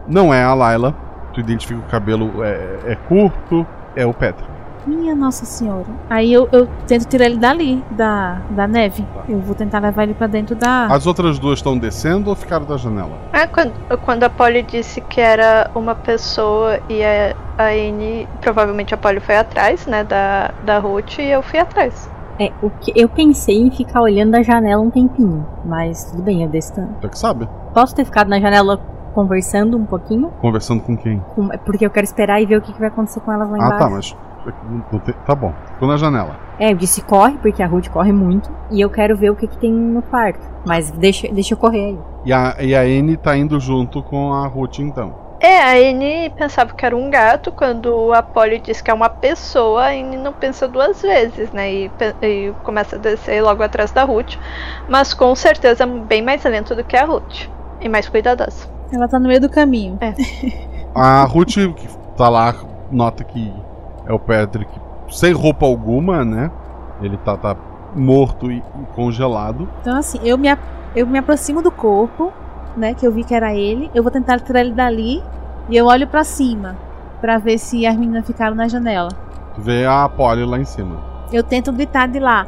[0.07, 0.93] Não é a Layla.
[1.33, 3.65] Tu identifica que o cabelo é, é curto.
[3.95, 4.56] É o Patrick.
[4.87, 5.85] Minha Nossa Senhora.
[6.09, 9.05] Aí eu, eu tento tirar ele dali, da, da neve.
[9.27, 10.85] Eu vou tentar levar ele pra dentro da.
[10.85, 13.11] As outras duas estão descendo ou ficaram da janela?
[13.33, 13.73] Ah, quando,
[14.05, 19.19] quando a Polly disse que era uma pessoa e a, a Anne, provavelmente a Polly
[19.19, 22.09] foi atrás, né, da, da Ruth, e eu fui atrás.
[22.39, 26.43] É, o que eu pensei em ficar olhando da janela um tempinho, mas tudo bem,
[26.43, 26.73] eu desço.
[27.01, 27.49] Tu é que sabe.
[27.73, 28.79] Posso ter ficado na janela
[29.13, 30.29] conversando um pouquinho?
[30.39, 31.19] Conversando com quem?
[31.33, 33.57] Com- Porque eu quero esperar e ver o que, que vai acontecer com elas lá
[33.59, 33.79] Ah, embaixo.
[33.79, 34.26] tá, mas.
[35.25, 35.53] Tá bom.
[35.73, 36.35] Ficou na janela.
[36.59, 38.49] É, eu disse corre, porque a Ruth corre muito.
[38.71, 40.45] E eu quero ver o que, que tem no quarto.
[40.65, 41.99] Mas deixa, deixa eu correr aí.
[42.25, 45.27] E a, e a Anne tá indo junto com a Ruth, então.
[45.39, 49.07] É, a Anne pensava que era um gato, quando a Polly diz que é uma
[49.07, 51.91] pessoa, a Anne não pensa duas vezes, né, e,
[52.23, 54.35] e começa a descer logo atrás da Ruth,
[54.89, 57.47] mas com certeza bem mais lento do que a Ruth,
[57.79, 58.67] e mais cuidadosa.
[58.91, 59.99] Ela tá no meio do caminho.
[60.01, 60.15] É.
[60.95, 61.87] A Ruth, que
[62.17, 62.55] tá lá,
[62.91, 63.53] nota que
[64.07, 64.71] é o Patrick
[65.09, 66.51] sem roupa alguma, né?
[67.01, 67.55] Ele tá, tá
[67.95, 69.67] morto e, e congelado.
[69.81, 70.47] Então, assim, eu me,
[70.95, 72.31] eu me aproximo do corpo,
[72.75, 72.93] né?
[72.93, 73.91] Que eu vi que era ele.
[73.93, 75.23] Eu vou tentar tirar ele dali.
[75.69, 76.75] E eu olho pra cima.
[77.21, 79.09] Pra ver se as meninas ficaram na janela.
[79.55, 80.97] Tu vê a Polly lá em cima.
[81.31, 82.47] Eu tento gritar de lá.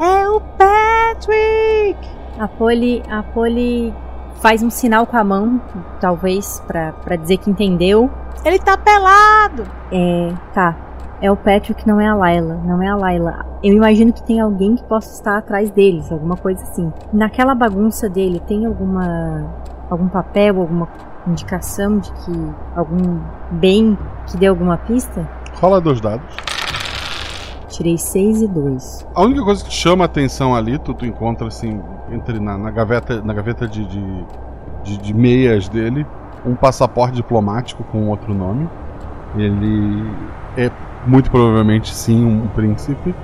[0.00, 1.98] É o Patrick!
[2.38, 3.92] A Polly, a Polly
[4.40, 5.60] faz um sinal com a mão,
[6.00, 8.08] talvez, pra dizer que entendeu.
[8.44, 9.64] Ele tá pelado!
[9.90, 10.87] É, tá.
[11.20, 12.60] É o Patrick, não é a Layla.
[12.64, 13.44] Não é a Layla.
[13.62, 16.92] Eu imagino que tem alguém que possa estar atrás deles, alguma coisa assim.
[17.12, 19.46] Naquela bagunça dele, tem alguma.
[19.90, 20.88] algum papel, alguma
[21.26, 22.54] indicação de que.
[22.76, 25.28] algum bem que dê alguma pista?
[25.54, 26.36] Rola dois dados.
[27.68, 29.06] Tirei 6 e 2.
[29.14, 32.70] A única coisa que chama a atenção ali, tu, tu encontra assim, entre na, na
[32.70, 34.24] gaveta, na gaveta de, de,
[34.82, 36.06] de, de meias dele,
[36.46, 38.68] um passaporte diplomático com outro nome.
[39.36, 40.10] Ele
[40.56, 40.70] é
[41.08, 43.14] muito provavelmente sim um príncipe,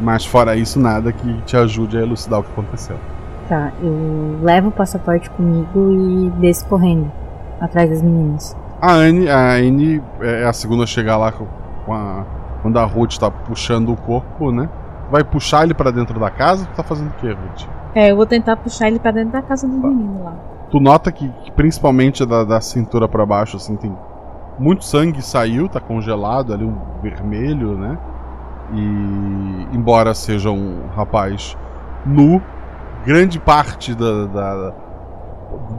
[0.00, 2.96] mas fora isso, nada que te ajude a elucidar o que aconteceu.
[3.48, 7.10] Tá, eu levo o passaporte comigo e desço correndo
[7.60, 8.56] atrás das meninas.
[8.80, 12.24] A Anne, a Anne é a segunda a chegar lá com a,
[12.60, 14.68] quando a Ruth tá puxando o corpo, né?
[15.10, 16.66] Vai puxar ele para dentro da casa?
[16.66, 17.66] Tu tá fazendo o que, Ruth?
[17.94, 20.34] É, eu vou tentar puxar ele pra dentro da casa dos meninos lá.
[20.70, 23.96] Tu nota que, que principalmente da, da cintura para baixo, assim, tem
[24.58, 27.98] muito sangue saiu, tá congelado ali, um vermelho, né?
[28.72, 31.56] E embora seja um rapaz
[32.04, 32.42] nu,
[33.04, 34.74] grande parte da, da,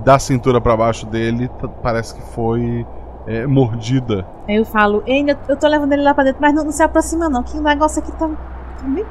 [0.04, 1.50] da cintura para baixo dele
[1.84, 2.86] parece que foi
[3.28, 4.26] é, mordida.
[4.48, 6.82] Aí eu falo, ainda eu tô levando ele lá pra dentro, mas não, não se
[6.82, 8.28] aproxima não, que o negócio aqui tá.
[8.28, 9.06] tá meio...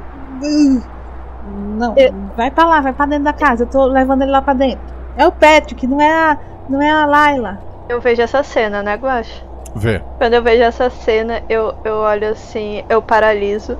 [1.79, 2.13] Não, eu...
[2.37, 4.81] vai pra lá, vai pra dentro da casa, eu tô levando ele lá pra dentro.
[5.17, 6.39] É o Patrick, não é a,
[6.69, 7.59] não é a Laila.
[7.89, 9.45] Eu vejo essa cena, né, Guache?
[9.75, 10.03] Vê.
[10.19, 13.79] Quando eu vejo essa cena, eu, eu olho assim, eu paraliso,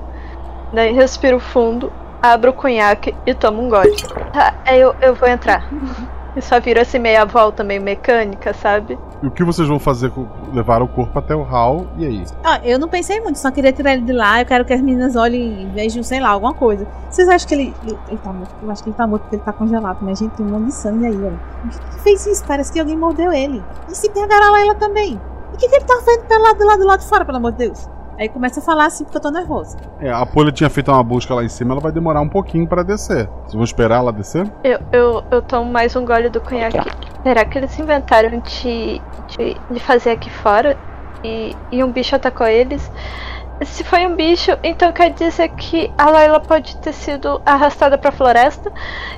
[0.73, 3.95] daí respiro fundo, abro o cunhaque e tomo um gole.
[4.33, 5.67] Tá, aí eu, eu vou entrar.
[6.35, 8.97] E só viro assim meia volta, meio mecânica, sabe?
[9.21, 12.23] E o que vocês vão fazer com levar o corpo até o hall e aí?
[12.43, 14.39] Ah, eu não pensei muito, só queria tirar ele de lá.
[14.39, 16.87] Eu quero que as meninas olhem e vejam, sei lá, alguma coisa.
[17.09, 18.55] Vocês acham que ele, ele, ele tá morto?
[18.61, 19.97] Eu acho que ele tá morto porque ele tá congelado.
[20.01, 21.39] Mas, gente, tem um monte de sangue aí, olha.
[21.65, 22.45] O que, que fez isso?
[22.45, 23.63] Parece que alguém mordeu ele.
[23.89, 25.19] E se pegaram ela também?
[25.59, 27.35] O que, que ele tá fazendo pelo lado, do lado, do lado de fora, pelo
[27.35, 27.89] amor de Deus?
[28.17, 29.77] Aí começa a falar assim porque eu tô nervosa.
[29.99, 32.65] É, a Polly tinha feito uma busca lá em cima, ela vai demorar um pouquinho
[32.65, 33.27] para descer.
[33.41, 34.49] Vocês vão esperar ela descer?
[34.63, 36.79] Eu, eu, eu tomo mais um gole do cunhaque.
[37.23, 40.77] Será que eles inventaram de, de, de fazer aqui fora?
[41.25, 42.89] E, e um bicho atacou eles?
[43.61, 48.13] Se foi um bicho, então quer dizer que a Layla pode ter sido arrastada pra
[48.13, 48.71] floresta.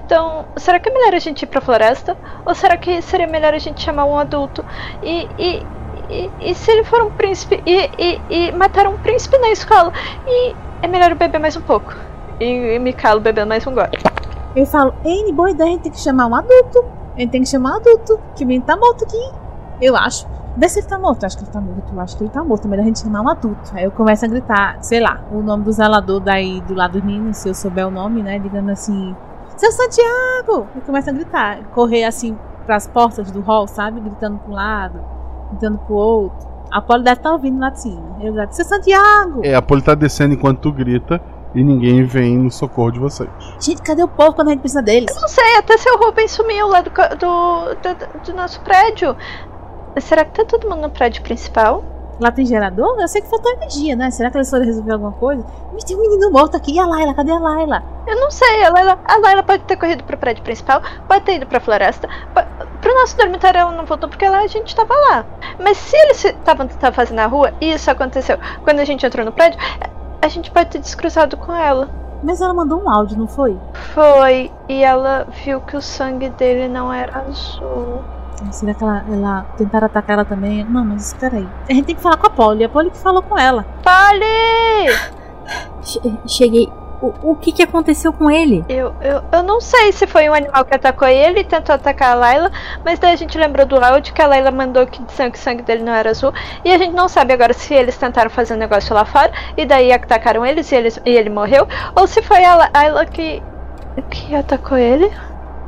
[0.03, 2.17] Então, será que é melhor a gente ir pra floresta?
[2.43, 4.65] Ou será que seria melhor a gente chamar um adulto?
[5.03, 5.63] E, e,
[6.09, 9.91] e, e se ele for um príncipe e, e, e matar um príncipe na escola?
[10.27, 11.93] E é melhor eu beber mais um pouco.
[12.39, 13.97] E, e me calo bebendo mais um gole.
[14.55, 16.83] Eu falo, N, boa ideia, a gente tem que chamar um adulto.
[17.15, 18.19] A gente tem que chamar um adulto.
[18.35, 19.31] Que o menino tá morto aqui.
[19.81, 20.27] Eu acho.
[20.57, 21.23] Vê se ele tá morto.
[21.23, 21.93] Eu acho que ele tá morto.
[21.93, 22.65] Eu acho que ele tá morto.
[22.65, 23.71] É melhor a gente chamar um adulto.
[23.73, 27.03] Aí eu começo a gritar, sei lá, o nome do zelador daí do lado dos
[27.03, 28.39] meninos, se eu souber o nome, né?
[28.39, 29.15] Digando assim,
[29.55, 30.67] seu Santiago!
[30.75, 34.01] Eu começo a gritar, correr assim pras portas do hall, sabe?
[34.01, 35.20] Gritando um lado
[35.51, 36.49] gritando pro outro.
[36.71, 38.17] A Polly deve estar tá ouvindo lá de cima.
[38.21, 39.41] Eu grito, seu Santiago!
[39.43, 41.21] É, a Polly tá descendo enquanto tu grita
[41.53, 43.29] e ninguém vem no socorro de vocês.
[43.59, 45.13] Gente, cadê o povo quando a gente precisa deles?
[45.13, 49.15] Eu não sei, até seu Rubens sumiu lá do, do, do, do nosso prédio.
[49.99, 51.83] Será que tá todo mundo no prédio principal?
[52.22, 52.99] Lá tem gerador?
[52.99, 54.11] Eu sei que faltou energia, né?
[54.11, 55.43] Será que eles foram resolver alguma coisa?
[55.74, 56.76] Mas tem um menino morto aqui.
[56.76, 57.15] E a Laila?
[57.15, 57.84] Cadê a Laila?
[58.05, 58.63] Eu não sei.
[58.63, 62.07] A Laila, a Laila pode ter corrido pro prédio principal, pode ter ido pra floresta.
[62.80, 65.26] Pro nosso dormitório ela não voltou porque lá a gente tava lá.
[65.59, 69.32] Mas se eles estavam fazendo na rua e isso aconteceu quando a gente entrou no
[69.32, 69.59] prédio,
[70.22, 71.89] a gente pode ter descruzado com ela.
[72.22, 73.57] Mas ela mandou um áudio, não foi?
[73.95, 74.51] Foi.
[74.69, 78.03] E ela viu que o sangue dele não era azul.
[78.51, 80.63] Será que ela, ela tentaram atacar ela também?
[80.65, 81.47] Não, mas espera aí.
[81.69, 82.63] A gente tem que falar com a Polly.
[82.63, 83.65] A Polly que falou com ela.
[83.83, 84.95] Polly!
[86.27, 86.71] Cheguei.
[87.01, 88.63] O, o que, que aconteceu com ele?
[88.69, 92.11] Eu, eu, eu não sei se foi um animal que atacou ele e tentou atacar
[92.11, 92.51] a Layla,
[92.85, 95.83] mas daí a gente lembrou do áudio que a Layla mandou que o sangue dele
[95.83, 96.31] não era azul.
[96.63, 99.65] E a gente não sabe agora se eles tentaram fazer um negócio lá fora e
[99.65, 103.41] daí atacaram eles e, eles, e ele morreu, ou se foi a Layla que,
[104.11, 105.11] que atacou ele.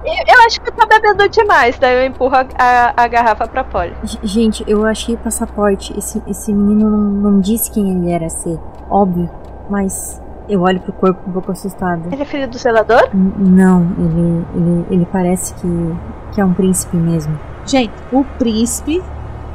[0.06, 3.64] Eu acho que eu tô bebendo demais, daí eu empurro a, a, a garrafa pra
[3.64, 3.95] Polly.
[4.22, 5.97] Gente, eu achei o passaporte.
[5.97, 8.60] Esse, esse menino não, não disse quem ele era ser.
[8.89, 9.30] Óbvio,
[9.70, 12.10] mas eu olho pro corpo um pouco assustada.
[12.12, 13.10] Ele é filho do zelador?
[13.14, 15.95] N não, ele, ele, ele parece que,
[16.34, 17.39] que é um príncipe mesmo.
[17.66, 19.01] Gente, o príncipe.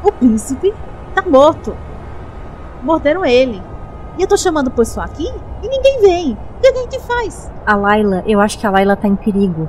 [0.03, 0.73] O príncipe
[1.15, 1.77] tá morto.
[2.83, 3.61] Morderam ele.
[4.17, 5.27] E eu tô chamando o pessoal aqui
[5.63, 6.39] e ninguém vem.
[6.57, 7.51] O que a gente faz?
[7.67, 9.69] A Laila, eu acho que a Laila tá em perigo.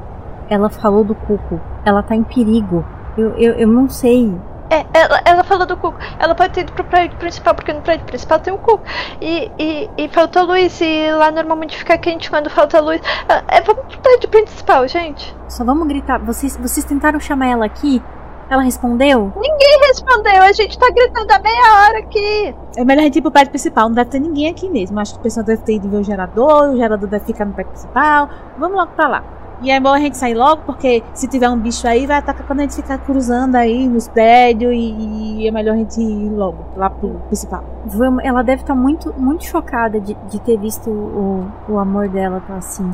[0.49, 1.59] Ela falou do cuco.
[1.85, 2.85] Ela tá em perigo.
[3.17, 4.33] Eu, eu, eu não sei.
[4.69, 5.97] É, ela, ela falou do Cuco.
[6.19, 8.83] Ela pode ter ido pro prédio principal, porque no prédio principal tem o Cuco.
[9.19, 13.01] E, e, e faltou luz, e lá normalmente fica quente quando falta luz.
[13.27, 15.35] Ah, É, vamos pro prédio principal, gente.
[15.47, 16.19] Só vamos gritar.
[16.19, 18.01] Vocês, vocês tentaram chamar ela aqui?
[18.47, 19.31] Ela respondeu?
[19.35, 22.55] Ninguém respondeu, a gente tá gritando há meia hora aqui.
[22.75, 24.99] É melhor a gente ir pro prédio principal, não deve ter ninguém aqui mesmo.
[24.99, 27.53] Acho que o pessoal deve ter ido ver o gerador, o gerador deve ficar no
[27.53, 28.27] prédio principal.
[28.57, 29.23] Vamos logo pra lá.
[29.61, 32.47] E é bom a gente sair logo, porque se tiver um bicho aí, vai atacar
[32.47, 36.29] quando a gente ficar cruzando aí nos prédios e, e é melhor a gente ir
[36.29, 37.63] logo lá pro principal.
[37.85, 42.41] Vamos, ela deve estar muito, muito chocada de, de ter visto o, o amor dela
[42.47, 42.89] tá assim.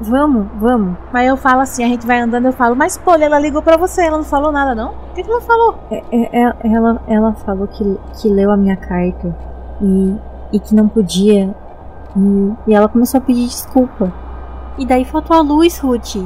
[0.00, 0.96] Vamos, vamos.
[1.12, 3.76] Mas eu falo assim, a gente vai andando, eu falo, mas pô, ela ligou pra
[3.76, 4.92] você, ela não falou nada, não?
[4.92, 5.74] O que, que ela falou?
[5.90, 9.36] É, é, é- ela, ela falou que, que leu a minha carta
[9.82, 10.16] e,
[10.52, 11.54] e que não podia.
[12.16, 14.10] E, e ela começou a pedir desculpa.
[14.80, 16.16] E daí faltou a luz, Ruth.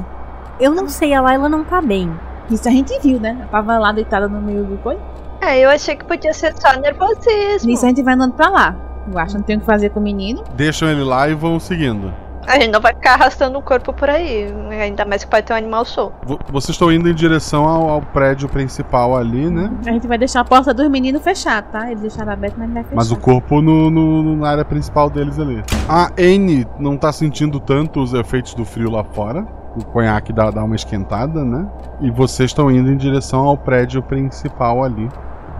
[0.60, 2.08] Eu não sei, a Laila não tá bem.
[2.48, 3.36] Isso a gente viu, né?
[3.36, 5.00] Ela tava lá deitada no meio do coisa.
[5.40, 7.68] É, eu achei que podia ser só nervosismo.
[7.68, 8.76] Nisso a gente vai andando pra lá.
[9.12, 10.44] Eu acho que não tem o que fazer com o menino.
[10.54, 12.14] Deixam ele lá e vão seguindo.
[12.46, 14.52] A gente não vai ficar arrastando o corpo por aí.
[14.70, 16.14] Ainda mais que pode ter um animal solto.
[16.26, 19.70] Vo- Vocês estão indo em direção ao, ao prédio principal ali, né?
[19.86, 21.86] A gente vai deixar a porta dos meninos fechada, tá?
[21.90, 22.96] Eles deixaram aberto, mas não vai fechar.
[22.96, 25.62] Mas o corpo no, no- na área principal deles ali.
[25.88, 29.46] A N não tá sentindo tanto os efeitos do frio lá fora.
[29.76, 31.66] O conhaque dá, dá uma esquentada, né?
[32.00, 35.08] E vocês estão indo em direção ao prédio principal ali.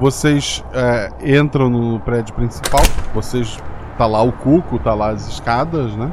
[0.01, 1.09] Vocês é,
[1.39, 2.83] entram no prédio principal.
[3.15, 3.59] Vocês.
[3.97, 6.11] Tá lá o cuco, tá lá as escadas, né?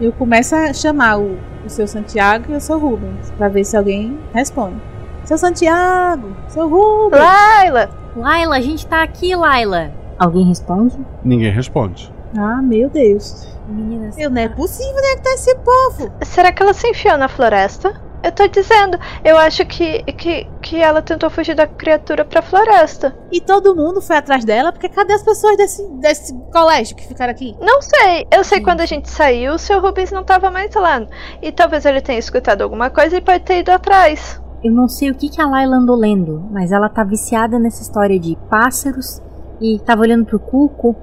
[0.00, 1.36] Eu começo a chamar o,
[1.66, 4.80] o seu Santiago e o seu Rubens, pra ver se alguém responde.
[5.24, 7.20] Seu Santiago, seu Rubens.
[7.20, 7.90] Laila!
[8.14, 9.90] Laila, a gente tá aqui, Laila.
[10.16, 10.96] Alguém responde?
[11.24, 12.12] Ninguém responde.
[12.36, 13.48] Ah, meu Deus.
[13.68, 14.16] Meninas.
[14.16, 16.12] Eu, não é possível, né, que tá esse povo.
[16.22, 18.00] Será que ela se enfiou na floresta?
[18.22, 23.16] Eu tô dizendo, eu acho que, que, que ela tentou fugir da criatura pra floresta.
[23.30, 27.30] E todo mundo foi atrás dela, porque cadê as pessoas desse, desse colégio que ficaram
[27.30, 27.56] aqui?
[27.60, 31.06] Não sei, eu sei quando a gente saiu, o seu Rubens não tava mais lá.
[31.40, 34.40] E talvez ele tenha escutado alguma coisa e pode ter ido atrás.
[34.62, 37.82] Eu não sei o que, que a Laila andou lendo, mas ela tá viciada nessa
[37.82, 39.22] história de pássaros
[39.60, 40.96] e tava olhando pro Cuco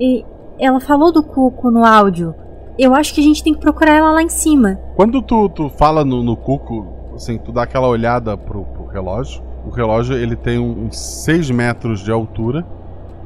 [0.00, 0.24] e
[0.58, 2.34] ela falou do Cuco no áudio.
[2.82, 4.74] Eu acho que a gente tem que procurar ela lá em cima.
[4.96, 9.40] Quando tu, tu fala no, no cuco, assim, tu dá aquela olhada pro, pro relógio.
[9.64, 12.66] O relógio ele tem uns 6 metros de altura.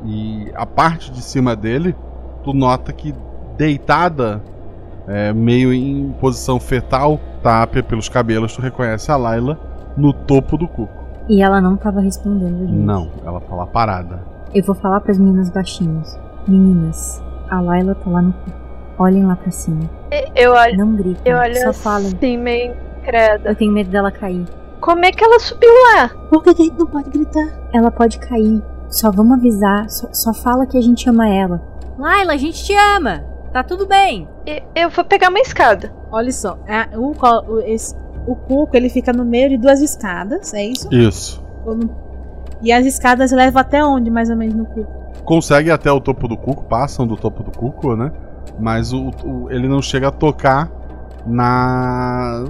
[0.04, 1.96] E a parte de cima dele,
[2.44, 3.14] tu nota que
[3.56, 4.42] deitada,
[5.08, 9.58] é, meio em posição fetal, tá pe- pelos cabelos, tu reconhece a Laila
[9.96, 10.92] no topo do cuco.
[11.30, 12.72] E ela não tava respondendo, gente.
[12.72, 14.22] Não, ela tá lá parada.
[14.54, 16.14] Eu vou falar pras meninas baixinhos.
[16.46, 18.65] Meninas, a Laila tá lá no cuco.
[18.98, 19.88] Olhem lá pra cima.
[20.34, 22.06] Eu olho, Não gritem, eu olho só falem.
[22.08, 23.50] assim, meio incrédula.
[23.50, 24.44] Eu tenho medo dela cair.
[24.80, 26.08] Como é que ela subiu lá?
[26.30, 27.48] Por que a gente não pode gritar?
[27.74, 28.62] Ela pode cair.
[28.88, 29.88] Só vamos avisar.
[29.90, 31.60] Só, só fala que a gente ama ela.
[31.98, 33.24] Laila, a gente te ama.
[33.52, 34.28] Tá tudo bem.
[34.74, 35.92] Eu vou pegar uma escada.
[36.10, 37.12] Olha só, é, o,
[37.48, 37.94] o, esse,
[38.26, 40.88] o cuco ele fica no meio de duas escadas, é isso?
[40.92, 41.42] Isso.
[42.62, 44.92] E as escadas levam até onde, mais ou menos, no cuco?
[45.24, 48.12] Consegue até o topo do cuco, passam do topo do cuco, né?
[48.58, 50.70] Mas o, o- ele não chega a tocar
[51.26, 52.44] na,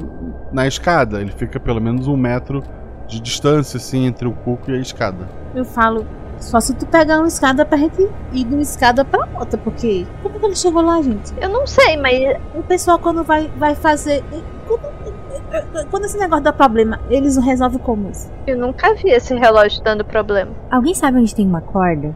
[0.52, 1.20] na escada.
[1.20, 2.62] Ele fica pelo menos um metro
[3.06, 5.28] de distância, assim, entre o cuco e a escada.
[5.54, 6.06] Eu falo,
[6.38, 8.02] só se tu pegar uma escada pra gente
[8.32, 10.06] ir de uma escada pra outra, porque.
[10.22, 11.32] Como que ele chegou lá, gente?
[11.40, 14.22] Eu não sei, mas O pessoal, quando vai, vai fazer.
[14.66, 14.96] como-
[15.90, 18.30] Quando esse negócio dá problema, eles resolvem como isso?
[18.46, 20.50] eu nunca vi esse relógio dando problema.
[20.70, 22.14] Alguém sabe onde tem uma corda?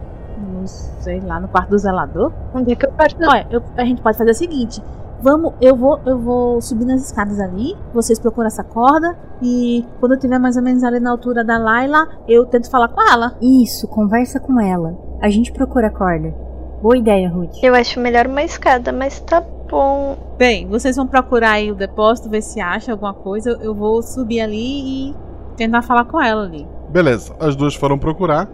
[0.60, 2.32] Não sei lá, no quarto do zelador?
[2.54, 3.16] Onde é que eu parto?
[3.22, 4.82] Olha, eu- a gente pode fazer o seguinte.
[5.22, 7.76] Vamos, eu vou, eu vou subir nas escadas ali.
[7.92, 9.16] Vocês procuram essa corda.
[9.42, 12.88] E quando eu tiver mais ou menos ali na altura da Laila, eu tento falar
[12.88, 13.34] com ela.
[13.40, 14.96] Isso, conversa com ela.
[15.20, 16.34] A gente procura a corda.
[16.80, 17.62] Boa ideia, Ruth.
[17.62, 20.16] Eu acho melhor uma escada, mas tá bom.
[20.38, 23.50] Bem, vocês vão procurar aí o depósito, ver se acha alguma coisa.
[23.60, 25.16] Eu vou subir ali e
[25.56, 26.66] tentar falar com ela ali.
[26.88, 28.48] Beleza, as duas foram procurar.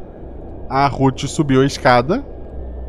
[0.68, 2.24] A Ruth subiu a escada.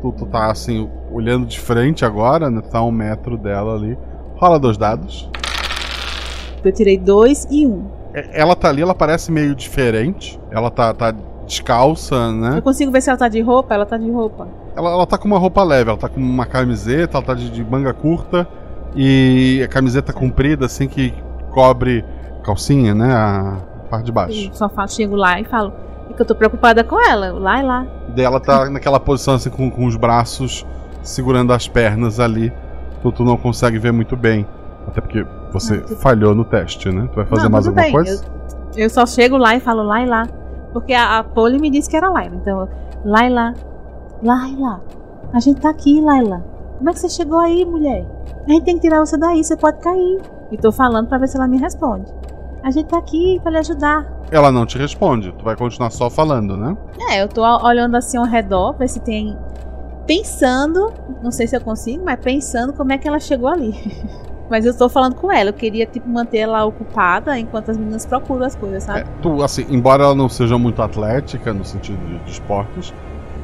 [0.00, 2.60] Tu, tu tá assim, olhando de frente agora, né?
[2.60, 3.98] Tá um metro dela ali.
[4.36, 5.28] Rola dois dados.
[6.64, 7.86] Eu tirei dois e um.
[8.14, 10.40] É- Ela tá ali, ela parece meio diferente.
[10.50, 11.14] Ela tá, tá
[11.46, 12.58] descalça, né?
[12.58, 13.74] Eu consigo ver se ela tá de roupa?
[13.74, 14.46] Ela tá de roupa.
[14.76, 17.50] Ela, ela tá com uma roupa leve, ela tá com uma camiseta, ela tá de,
[17.50, 18.46] de manga curta
[18.94, 21.12] e a camiseta comprida, assim, que
[21.50, 22.04] cobre
[22.44, 23.12] calcinha, né?
[23.12, 23.56] A
[23.90, 24.48] parte de baixo.
[24.48, 25.72] Eu só falo, chego lá e falo
[26.18, 27.32] que eu tô preocupada com ela.
[27.32, 27.86] Lá e lá.
[28.08, 30.66] E daí ela tá naquela posição, assim, com, com os braços
[31.02, 32.52] segurando as pernas ali.
[33.00, 34.44] Tu, tu não consegue ver muito bem.
[34.86, 37.08] Até porque você falhou no teste, né?
[37.12, 38.24] Tu vai fazer Não, mais alguma bem, coisa?
[38.76, 40.26] Eu, eu só chego lá e falo lá e lá.
[40.72, 42.34] Porque a, a Polly me disse que era Laila.
[42.34, 42.68] Então,
[43.04, 43.54] Laila,
[44.22, 44.82] Laila,
[45.32, 46.44] a gente tá aqui, Laila.
[46.78, 48.04] Como é que você chegou aí, mulher?
[48.46, 50.20] A gente tem que tirar você daí, você pode cair.
[50.50, 52.12] E tô falando pra ver se ela me responde.
[52.62, 54.06] A gente tá aqui pra lhe ajudar.
[54.30, 56.76] Ela não te responde, tu vai continuar só falando, né?
[57.10, 59.36] É, eu tô olhando assim ao redor, ver se tem.
[60.06, 60.92] Pensando,
[61.22, 63.74] não sei se eu consigo, mas pensando como é que ela chegou ali.
[64.48, 68.06] mas eu tô falando com ela, eu queria, tipo, manter ela ocupada enquanto as meninas
[68.06, 69.00] procuram as coisas, sabe?
[69.00, 72.94] É, tu, assim, embora ela não seja muito atlética no sentido de, de esportes,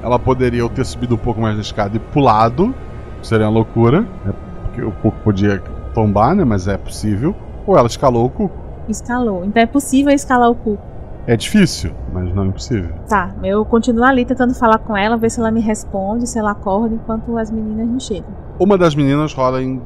[0.02, 2.74] ela poderia ter subido um pouco mais na escada e pulado,
[3.22, 4.34] seria uma loucura, né?
[4.62, 5.62] Porque o Cuco podia
[5.94, 6.44] tombar, né?
[6.44, 7.34] Mas é possível.
[7.66, 8.63] Ou ela escalou o Cuco.
[8.88, 9.44] Escalou.
[9.44, 10.82] Então é possível escalar o Cuco.
[11.26, 12.94] É difícil, mas não é impossível.
[13.08, 16.50] Tá, eu continuo ali tentando falar com ela, ver se ela me responde, se ela
[16.50, 18.28] acorda, enquanto as meninas não chegam.
[18.58, 19.80] Uma das meninas rola em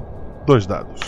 [0.45, 1.01] dois dados.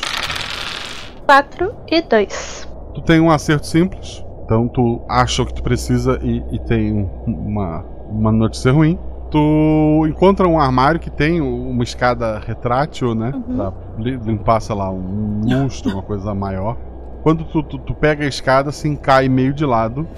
[1.26, 2.68] 4 e 2.
[2.94, 6.92] Tu tem um acerto simples, então tu acha o que tu precisa e, e tem
[6.92, 8.98] um- uma, uma notícia ruim.
[9.30, 13.32] Tu encontra um armário que tem uma escada retrátil, né?
[13.54, 16.76] Pra li- limpar, sei lá, um lustre, uma coisa maior.
[17.22, 20.08] Quando tu, tu, tu pega a escada, assim, cai meio de lado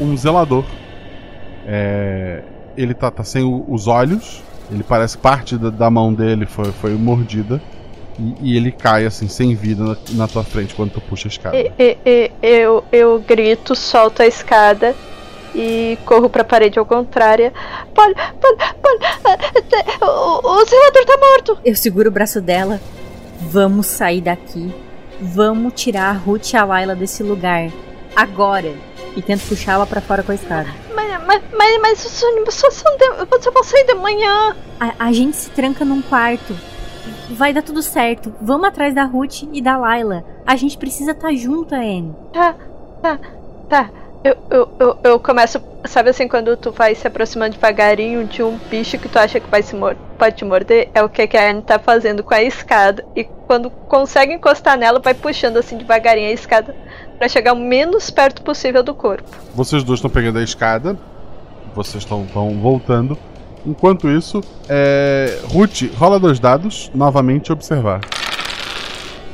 [0.00, 0.64] um zelador.
[1.66, 2.42] É,
[2.76, 6.72] ele tá, tá sem o- os olhos, ele parece parte da, da mão dele foi,
[6.72, 7.60] foi mordida.
[8.18, 11.30] E, e ele cai, assim, sem vida na, na tua frente quando tu puxa a
[11.30, 11.56] escada.
[11.56, 14.94] E, e- e- eu, eu grito, solto a escada
[15.54, 17.50] e corro pra parede ao contrário.
[17.94, 21.58] Polly, Polly, Polly, ah, o, o zelador tá morto!
[21.64, 22.78] Eu seguro o braço dela.
[23.40, 24.72] Vamos sair daqui.
[25.24, 27.70] Vamos tirar a Ruth e a Laila desse lugar.
[28.16, 28.74] Agora.
[29.16, 30.68] E tento puxá-la pra fora com a escada.
[30.92, 32.08] Mas, mas, mas, mas só,
[32.50, 34.56] só, só de, você vai sair de manhã.
[34.80, 36.56] A, a gente se tranca num quarto.
[37.30, 38.34] Vai dar tudo certo.
[38.40, 40.24] Vamos atrás da Ruth e da Laila.
[40.44, 42.16] A gente precisa estar junto, Anne.
[42.32, 42.56] Tá,
[43.00, 43.20] tá,
[43.68, 43.90] tá.
[44.24, 48.56] Eu, eu, eu, eu começo, sabe assim, quando tu vai se aproximando devagarinho de um
[48.70, 51.36] bicho que tu acha que vai se mor pode te morder, é o que que
[51.36, 53.04] a Anne tá fazendo com a escada.
[53.16, 56.76] E quando consegue encostar nela, vai puxando assim devagarinho a escada
[57.18, 59.28] pra chegar o menos perto possível do corpo.
[59.54, 60.96] Vocês dois estão pegando a escada.
[61.74, 63.18] Vocês estão estão voltando.
[63.66, 65.38] Enquanto isso, é...
[65.44, 68.00] Ruth, rola dois dados, novamente observar.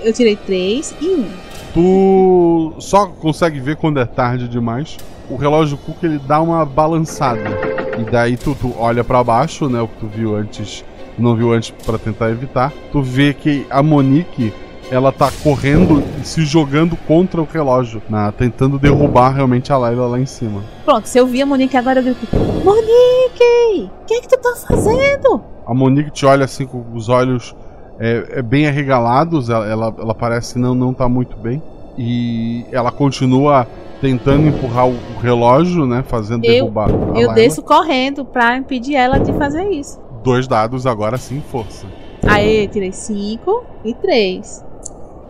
[0.02, 1.47] Eu tirei três e um.
[1.74, 4.96] Tu só consegue ver quando é tarde demais.
[5.30, 7.50] O relógio Cook ele dá uma balançada.
[7.98, 9.80] E daí tu, tu olha pra baixo, né?
[9.80, 10.84] O que tu viu antes,
[11.18, 12.72] não viu antes pra tentar evitar.
[12.92, 14.52] Tu vê que a Monique
[14.90, 20.06] ela tá correndo e se jogando contra o relógio, na, tentando derrubar realmente a Layla
[20.06, 20.62] lá em cima.
[20.84, 22.26] Pronto, se eu vi a Monique agora, eu grito:
[22.64, 23.90] Monique!
[24.02, 25.42] O que é que tu tá fazendo?
[25.66, 27.54] A Monique te olha assim com os olhos
[27.98, 31.62] é, é bem arregalados, ela, ela, ela parece não não tá muito bem.
[31.96, 33.66] E ela continua
[34.00, 36.04] tentando empurrar o, o relógio, né?
[36.06, 40.00] Fazendo Eu- derrubar Eu desço correndo pra impedir ela de fazer isso.
[40.22, 41.86] Dois dados agora sim, força.
[42.26, 44.64] Aí tirei cinco e três.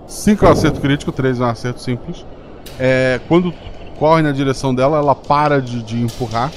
[0.07, 2.25] 5 é um acerto crítico, 3 é um acerto simples.
[2.81, 3.53] É, quando
[3.99, 6.51] corre na direção dela, ela para de, de empurrar.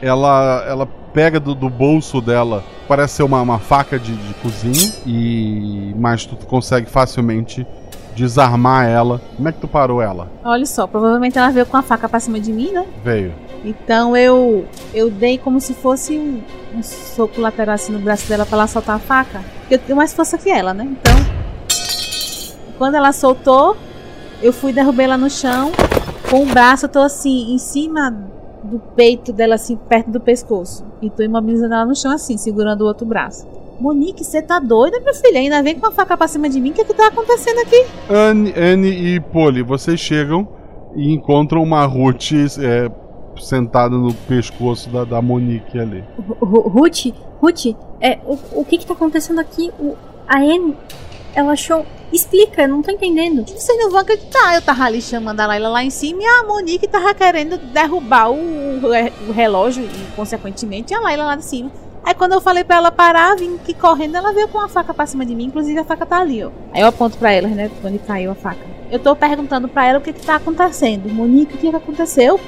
[0.00, 4.92] Ela, ela pega do, do bolso dela, parece ser uma, uma faca de, de cozinha,
[5.06, 7.66] e mas tu consegue facilmente
[8.14, 9.22] desarmar ela.
[9.34, 10.30] Como é que tu parou ela?
[10.44, 12.84] Olha só, provavelmente ela veio com a faca pra cima de mim, né?
[13.02, 13.32] Veio.
[13.64, 16.42] Então eu eu dei como se fosse um,
[16.76, 19.40] um soco lateral assim no braço dela pra ela soltar a faca.
[19.60, 20.84] Porque eu tenho mais força que ela, né?
[20.84, 21.14] Então,
[22.76, 23.74] quando ela soltou,
[24.42, 25.72] eu fui derrubar ela no chão.
[26.28, 28.35] Com o braço, eu tô assim, em cima
[28.66, 30.84] do peito dela, assim, perto do pescoço.
[31.00, 33.46] E tô imobilizando ela no chão, assim, segurando o outro braço.
[33.80, 35.38] Monique, você tá doida, minha filha?
[35.38, 36.70] Ainda vem com a faca pra cima de mim?
[36.70, 37.84] O que que tá acontecendo aqui?
[38.08, 40.48] Anne, Anne e Polly, vocês chegam
[40.94, 42.90] e encontram uma Ruth é,
[43.38, 46.02] sentada no pescoço da, da Monique ali.
[46.18, 47.12] Ru- Ru- Ruth,
[47.42, 47.66] Ruth,
[48.00, 49.70] é, o, o que que tá acontecendo aqui?
[49.78, 49.94] O,
[50.26, 50.74] a Anne,
[51.34, 51.84] ela achou...
[52.12, 53.44] Explica, eu não tô entendendo.
[53.46, 54.54] Vocês não vão acreditar.
[54.54, 58.30] Eu tava ali chamando a Laila lá em cima e a Monique tava querendo derrubar
[58.30, 58.38] o,
[59.28, 61.70] o relógio e, consequentemente, a Laila lá de cima.
[62.06, 64.94] Aí quando eu falei pra ela parar, vim aqui correndo, ela veio com a faca
[64.94, 66.52] pra cima de mim, inclusive a faca tá ali, ó.
[66.72, 68.60] Aí eu aponto pra ela, né, onde caiu a faca.
[68.92, 71.12] Eu tô perguntando pra ela o que que tá acontecendo.
[71.12, 72.38] Monique, o que que aconteceu?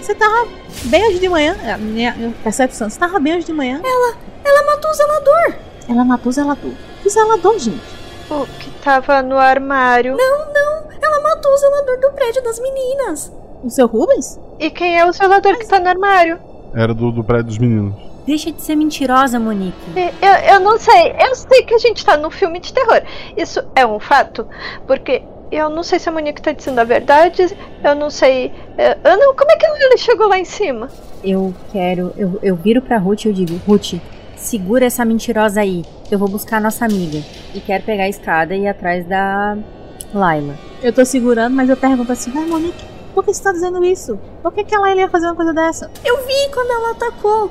[0.00, 0.46] Você tava
[0.84, 3.80] bem hoje de manhã, a minha minha percepção, você tava bem hoje de manhã?
[3.82, 5.54] Ela, ela matou o zelador.
[5.88, 6.72] Ela matou o zelador.
[7.02, 7.80] Que zelador, gente?
[8.30, 10.16] O que tava no armário.
[10.16, 10.88] Não, não.
[11.00, 13.32] Ela matou o zelador do prédio das meninas.
[13.62, 14.38] O seu Rubens?
[14.58, 16.38] E quem é o zelador que tá no armário?
[16.74, 17.94] Era do, do prédio dos meninos.
[18.26, 19.74] Deixa de ser mentirosa, Monique.
[20.20, 23.00] Eu, eu não sei, eu sei que a gente tá num filme de terror.
[23.34, 24.46] Isso é um fato,
[24.86, 27.56] porque eu não sei se a Monique tá dizendo a verdade.
[27.82, 28.52] Eu não sei.
[29.02, 30.88] Não, como é que ele chegou lá em cima?
[31.24, 32.12] Eu quero.
[32.16, 33.94] Eu, eu viro pra Ruth e eu digo: Ruth,
[34.38, 35.84] segura essa mentirosa aí.
[36.10, 37.22] Eu vou buscar a nossa amiga.
[37.54, 39.56] E quero pegar a escada e ir atrás da
[40.12, 40.54] Laila.
[40.82, 42.84] Eu tô segurando, mas eu pergunto assim: Ai, Monique,
[43.14, 44.18] por que você tá dizendo isso?
[44.42, 45.90] Por que, que ela ia fazer uma coisa dessa?
[46.04, 47.50] Eu vi quando ela atacou.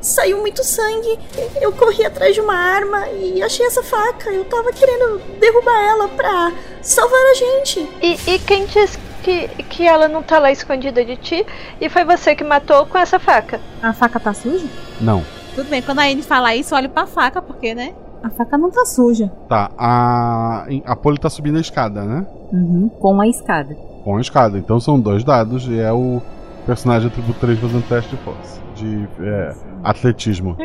[0.00, 1.18] Saiu muito sangue.
[1.60, 4.30] Eu corri atrás de uma arma e achei essa faca.
[4.30, 6.52] Eu tava querendo derrubar ela pra
[6.82, 7.88] salvar a gente.
[8.02, 11.46] E, e quem disse que, que ela não tá lá escondida de ti
[11.80, 13.58] e foi você que matou com essa faca?
[13.82, 14.66] A faca tá suja?
[15.00, 15.24] Não.
[15.54, 17.94] Tudo bem, quando a Anne fala isso, eu olho pra faca, porque, né?
[18.22, 19.30] A faca não tá suja.
[19.48, 22.26] Tá, a, a Polly tá subindo a escada, né?
[22.52, 23.74] Uhum, com a escada.
[24.02, 24.58] Com a escada.
[24.58, 26.20] Então são dois dados e é o
[26.66, 28.60] personagem atributo 3 fazendo teste de força.
[28.74, 29.54] De é,
[29.84, 30.56] atletismo.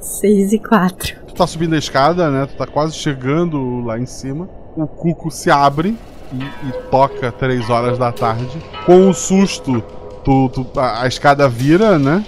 [0.00, 1.16] 6 e 4.
[1.28, 2.46] Tu tá subindo a escada, né?
[2.46, 4.48] Tu tá quase chegando lá em cima.
[4.76, 5.96] O cuco se abre
[6.32, 8.58] e, e toca 3 horas da tarde.
[8.84, 9.82] Com um susto,
[10.24, 12.24] tu, tu a, a, escada vira, né?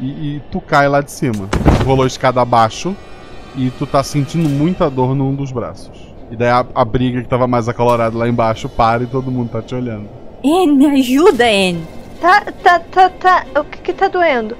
[0.00, 1.48] E, e, tu cai lá de cima.
[1.78, 2.94] Tu rolou a escada abaixo
[3.56, 6.14] e tu tá sentindo muita dor num dos braços.
[6.30, 9.50] E daí a, a briga que tava mais acalorada lá embaixo para e todo mundo
[9.50, 10.08] tá te olhando.
[10.44, 11.86] Anne, me ajuda, Anne.
[12.20, 13.46] Tá, tá, tá, tá.
[13.58, 14.56] O que que tá doendo?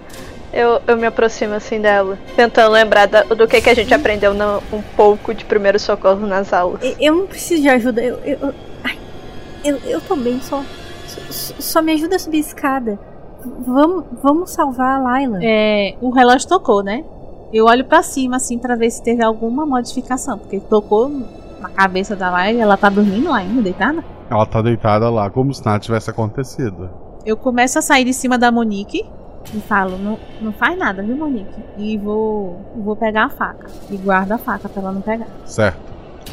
[0.53, 4.33] Eu, eu me aproximo assim dela, tentando lembrar da, do que, que a gente aprendeu
[4.33, 6.81] no, um pouco de primeiro socorro nas aulas.
[6.83, 8.03] Eu, eu não preciso de ajuda.
[8.03, 8.99] Eu, eu, ai,
[9.65, 10.63] eu, eu tô bem, só,
[11.07, 12.99] só, só me ajuda a subir a escada.
[13.67, 15.39] Vamos, vamos salvar a Laila.
[15.43, 17.05] É, o relógio tocou, né?
[17.53, 21.09] Eu olho para cima assim para ver se teve alguma modificação, porque tocou
[21.61, 24.05] na cabeça da Laila, ela tá dormindo lá ainda, deitada?
[24.29, 26.91] Ela tá deitada lá como se nada tivesse acontecido.
[27.25, 29.05] Eu começo a sair de cima da Monique
[29.55, 31.63] e falo, não, não faz nada, viu, Monique?
[31.79, 33.67] E vou, vou pegar a faca.
[33.91, 35.29] E guardo a faca pra ela não pegar.
[35.45, 35.79] Certo.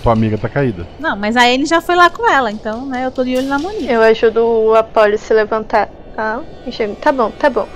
[0.01, 0.87] Tua amiga tá caída.
[0.99, 3.47] Não, mas aí ele já foi lá com ela, então, né, eu tô de olho
[3.47, 3.89] na Monique.
[3.89, 5.89] Eu ajudo o Apollo a se levantar.
[6.17, 6.95] Ah, enxergo.
[6.95, 7.67] Tá bom, tá bom.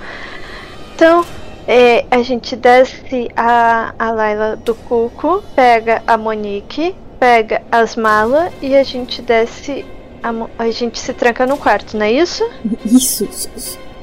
[0.94, 1.24] Então,
[1.66, 8.52] é, a gente desce a, a Laila do Cuco, pega a Monique, pega as malas
[8.62, 9.84] e a gente desce.
[10.22, 12.48] A, a gente se tranca no quarto, não é isso?
[12.84, 13.28] Isso.
[13.30, 13.48] Só,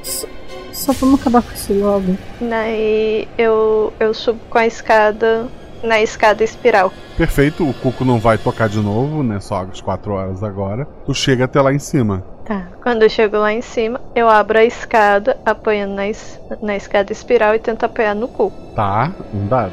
[0.02, 0.26] só,
[0.72, 2.16] só vamos acabar com isso logo.
[2.40, 5.46] Daí eu, eu subo com a escada
[5.82, 6.92] na escada espiral.
[7.16, 9.40] Perfeito, o Cuco não vai tocar de novo, né?
[9.40, 10.86] Só às 4 horas agora.
[11.04, 12.24] Tu chega até lá em cima.
[12.46, 12.68] Tá.
[12.82, 17.10] Quando eu chego lá em cima, eu abro a escada, apoiando na, es na escada
[17.12, 18.56] espiral e tento apoiar no Cuco.
[18.74, 19.72] Tá, um dado.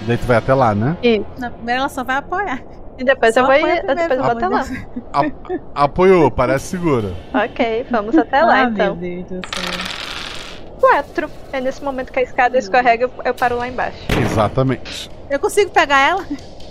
[0.00, 0.96] E daí tu vai até lá, né?
[1.02, 1.24] Isso.
[1.38, 2.62] Na primeira ela só vai apoiar.
[2.98, 4.64] E depois Só eu vou, ir- depois eu vou até lá.
[5.12, 7.12] A- apoiou, parece segura.
[7.34, 8.94] Ok, vamos até lá ah, então.
[8.96, 10.78] Meu Deus do céu.
[10.80, 11.30] Quatro.
[11.52, 13.98] É nesse momento que a escada escorrega, eu, eu paro lá embaixo.
[14.20, 15.10] Exatamente.
[15.30, 16.24] Eu consigo pegar ela?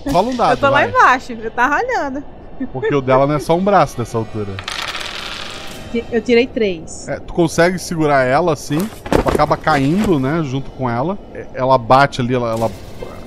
[0.10, 0.90] Rola um dado, eu tô lá vai.
[0.90, 2.24] embaixo, eu tava olhando.
[2.72, 4.52] Porque o dela não é só um braço nessa altura.
[6.12, 7.08] Eu tirei três.
[7.08, 11.18] É, tu consegue segurar ela assim, tu acaba caindo, né, junto com ela.
[11.34, 12.72] É, Ela bate ali, ela, ela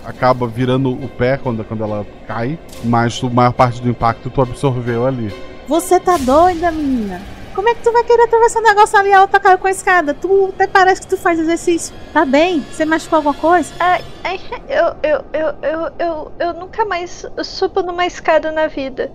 [0.05, 4.41] acaba virando o pé quando, quando ela cai, mas a maior parte do impacto tu
[4.41, 5.33] absorveu ali.
[5.67, 7.21] Você tá doida, menina?
[7.55, 10.13] Como é que tu vai querer atravessar o negócio ali alto caiu com a escada?
[10.13, 11.95] Tu até parece que tu faz exercício.
[12.13, 12.61] Tá bem?
[12.61, 13.73] Você machucou alguma coisa?
[13.79, 19.13] Ai, ai, eu, eu, eu, eu, eu, eu nunca mais subo numa escada na vida.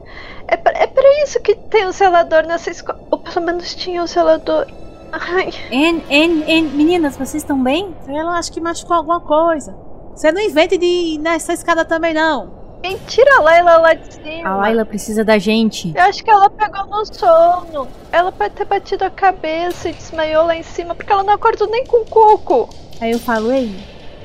[0.48, 3.00] É pra, é pra isso que tem o zelador nessa escola.
[3.12, 4.68] Ou pelo menos tinha o zelador.
[5.12, 5.52] Ai.
[5.72, 7.94] Anne, Anne, Anne, meninas, vocês estão bem?
[8.08, 9.76] Ela acho que machucou alguma coisa.
[10.16, 12.59] Você não invente de ir nessa escada também, não.
[12.82, 14.50] Mentira, a Laila lá de cima.
[14.50, 15.92] A Laila precisa da gente.
[15.96, 17.88] Eu acho que ela pegou no sono.
[18.12, 21.68] Ela pode ter batido a cabeça e desmaiou lá em cima, porque ela não acordou
[21.70, 22.70] nem com o coco.
[23.02, 23.76] Aí eu falo, ei,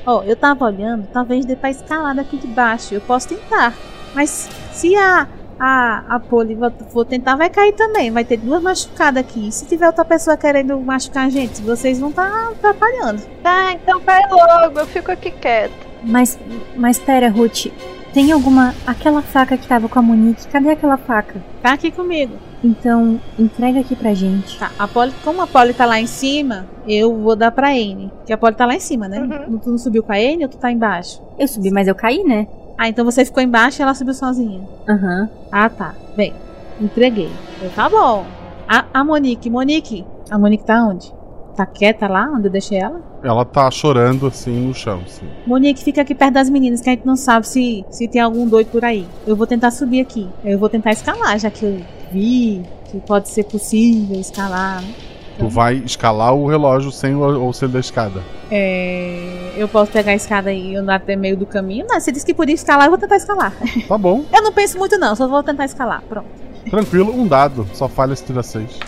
[0.05, 2.93] ó, eu tava olhando, talvez dê pra escalar daqui de baixo.
[2.93, 3.73] Eu posso tentar.
[4.13, 5.27] Mas se a,
[5.59, 6.57] a, a Poli
[6.91, 8.09] for- tentar, vai cair também.
[8.09, 9.51] Vai ter duas machucadas aqui.
[9.51, 13.21] Se tiver outra pessoa querendo machucar a gente, vocês vão estar atrapalhando.
[13.43, 15.73] Tá, então vai logo, eu fico aqui quieta.
[16.01, 16.39] Mas,
[16.75, 17.67] mas pera, Ruth.
[18.15, 18.73] Tem alguma.
[18.87, 21.43] Aquela faca que tava com a Monique, cadê aquela faca?
[21.61, 22.33] Tá aqui comigo.
[22.63, 24.57] Então, entrega aqui pra gente.
[24.57, 28.09] Tá, a Polly, como a Polly tá lá em cima, eu vou dar pra Anne.
[28.25, 29.19] Que a Polly tá lá em cima, né?
[29.19, 29.59] Uhum.
[29.59, 31.21] Tu não subiu com a Anne ou tu tá embaixo?
[31.37, 32.47] Eu subi, mas eu caí, né?
[32.77, 34.65] Ah, então você ficou embaixo e ela subiu sozinha.
[34.87, 35.29] Aham.
[35.51, 35.93] Ah, tá.
[36.15, 36.33] Bem,
[36.79, 37.29] entreguei.
[37.61, 38.25] Eu, tá bom.
[38.65, 40.05] A, a Monique, Monique.
[40.31, 41.13] A Monique tá onde?
[41.55, 42.99] Tá quieta lá, onde eu deixei ela?
[43.23, 45.25] Ela tá chorando assim no chão, sim.
[45.47, 48.45] Monique, fica aqui perto das meninas, que a gente não sabe se, se tem algum
[48.45, 49.07] doido por aí.
[49.25, 50.27] Eu vou tentar subir aqui.
[50.43, 52.61] Eu vou tentar escalar, já que eu vi
[52.91, 54.81] que pode ser possível escalar.
[54.81, 54.93] né?
[55.39, 58.21] Tu vai escalar o relógio sem o auxílio da escada.
[58.49, 61.85] É, eu posso pegar a escada e andar até meio do caminho?
[61.89, 63.53] Não, você disse que podia escalar, eu vou tentar escalar.
[63.87, 66.01] Tá bom, Eu não penso muito não, só vou tentar escalar.
[66.07, 66.27] Pronto.
[66.69, 67.67] tranquilo, um dado.
[67.73, 68.79] Só falha se tira seis.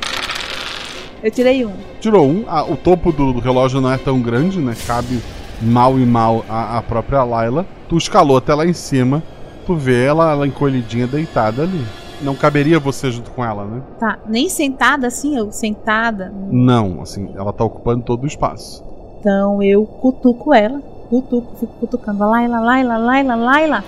[1.23, 1.73] Eu tirei um.
[1.99, 4.75] Tirou um, ah, o topo do, do relógio não é tão grande, né?
[4.85, 5.21] Cabe
[5.61, 7.65] mal e mal a, a própria Layla.
[7.89, 9.23] Tu escalou até lá em cima,
[9.65, 11.83] tu vê ela, ela encolhidinha, deitada ali.
[12.21, 13.81] Não caberia você junto com ela, né?
[13.99, 16.33] Tá, nem sentada assim, eu sentada.
[16.49, 18.83] Não, assim, ela tá ocupando todo o espaço.
[19.19, 20.81] Então eu cutuco ela.
[21.09, 22.27] Cutuco, fico cutucando.
[22.27, 23.83] Laila, Laila, Laila, Laila.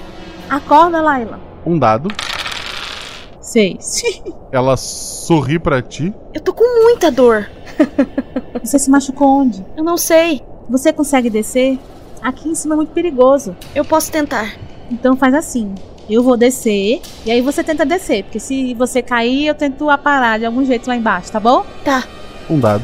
[0.50, 1.40] Acorda, Laila.
[1.66, 2.10] Um dado,
[3.50, 4.04] Seis.
[4.52, 6.14] ela sorri pra ti.
[6.36, 7.50] Eu tô com muita dor.
[8.64, 9.66] Você se machucou onde?
[9.76, 10.44] Eu não sei.
[10.70, 11.80] Você consegue descer?
[12.22, 13.58] Aqui em cima é muito perigoso.
[13.74, 14.56] Eu posso tentar.
[14.92, 15.74] Então faz assim.
[16.08, 18.24] Eu vou descer e aí você tenta descer.
[18.26, 21.66] Porque se você cair, eu tento aparar de algum jeito lá embaixo, tá bom?
[21.84, 22.04] Tá.
[22.48, 22.84] Um dado.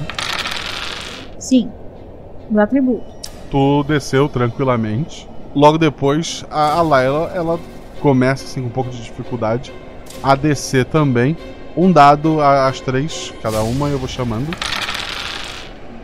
[1.38, 1.70] Sim.
[2.50, 3.06] Meu atributo.
[3.52, 5.30] Tu desceu tranquilamente.
[5.54, 7.60] Logo depois, a, a Layla, ela
[8.02, 9.72] começa assim com um pouco de dificuldade
[10.32, 11.38] a descer também.
[11.78, 14.48] Um dado a- às três, cada uma, eu vou chamando.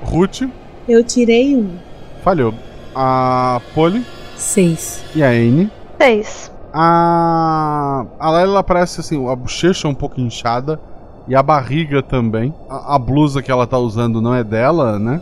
[0.03, 0.41] Ruth,
[0.87, 1.77] Eu tirei um.
[2.23, 2.53] falhou.
[2.93, 5.03] A Polly Seis.
[5.15, 5.71] e a Anne.
[5.99, 6.51] Seis.
[6.73, 10.79] A, a Layla ela parece assim, a bochecha um pouco inchada
[11.27, 12.53] e a barriga também.
[12.69, 15.21] A, a blusa que ela tá usando não é dela, né?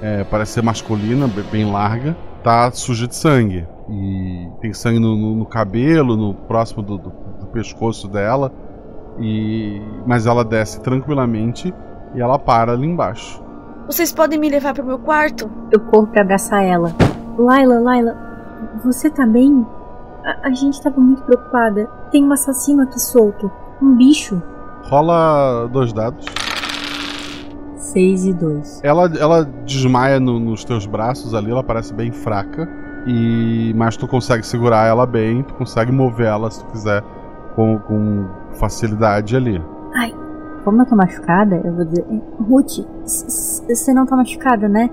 [0.00, 2.16] É, parece ser masculina, be- bem larga.
[2.42, 3.66] Tá suja de sangue.
[3.90, 7.10] E tem sangue no, no- no cabelo, no próximo do- do
[7.52, 8.50] pescoço dela.
[9.18, 11.72] E mas ela desce tranquilamente
[12.14, 13.42] e ela para ali embaixo.
[13.86, 15.50] Vocês podem me levar pro meu quarto?
[15.70, 16.92] Eu corro pra abraçar ela.
[17.36, 18.16] Laila, Laila,
[18.84, 19.66] você tá bem?
[20.24, 21.88] A, a gente tava muito preocupada.
[22.10, 23.50] Tem um assassino aqui solto.
[23.82, 24.40] Um bicho.
[24.84, 26.24] Rola dois dados.
[27.76, 28.80] Seis e dois.
[28.82, 32.68] Ela, ela desmaia no- nos teus braços ali, ela parece bem fraca.
[33.06, 37.02] E mas tu consegue segurar ela bem, tu consegue mover ela se tu quiser
[37.54, 39.60] com, com facilidade ali.
[39.94, 40.14] Ai,
[40.64, 42.04] como eu tô machucada, eu vou dizer.
[42.10, 44.88] "Eh, Ruth, você não tá machucada, né?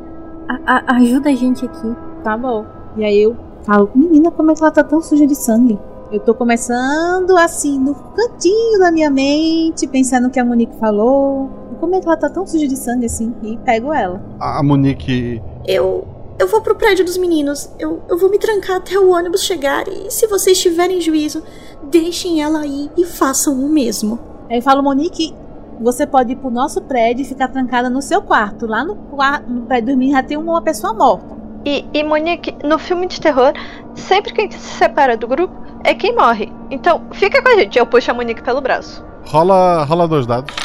[0.48, 1.96] A- a- ajuda a gente aqui.
[2.24, 2.66] Tá bom.
[2.98, 5.80] E aí eu falo, menina, como é que ela tá tão suja de sangue?
[6.12, 11.50] Eu tô começando assim, no cantinho da minha mente, pensando no que a Monique falou.
[11.80, 13.32] Como é que ela tá tão suja de sangue assim?
[13.44, 14.20] E pego ela.
[14.40, 15.40] A, a Monique.
[15.68, 16.04] Eu.
[16.40, 17.70] Eu vou pro prédio dos meninos.
[17.78, 19.86] Eu, eu vou me trancar até o ônibus chegar.
[19.90, 21.44] E se vocês tiverem juízo,
[21.84, 24.18] deixem ela aí e façam o mesmo.
[24.50, 25.36] Aí eu falo, Monique,
[25.82, 28.66] você pode ir pro nosso prédio e ficar trancada no seu quarto.
[28.66, 31.38] Lá no, quarto, no prédio dos meninos já tem uma pessoa morta.
[31.66, 33.52] E, e Monique, no filme de terror,
[33.94, 35.54] sempre quem se separa do grupo
[35.84, 36.50] é quem morre.
[36.72, 37.78] Então, fica com a gente.
[37.78, 39.04] Eu puxo a Monique pelo braço.
[39.26, 40.56] Rola, rola dois dados.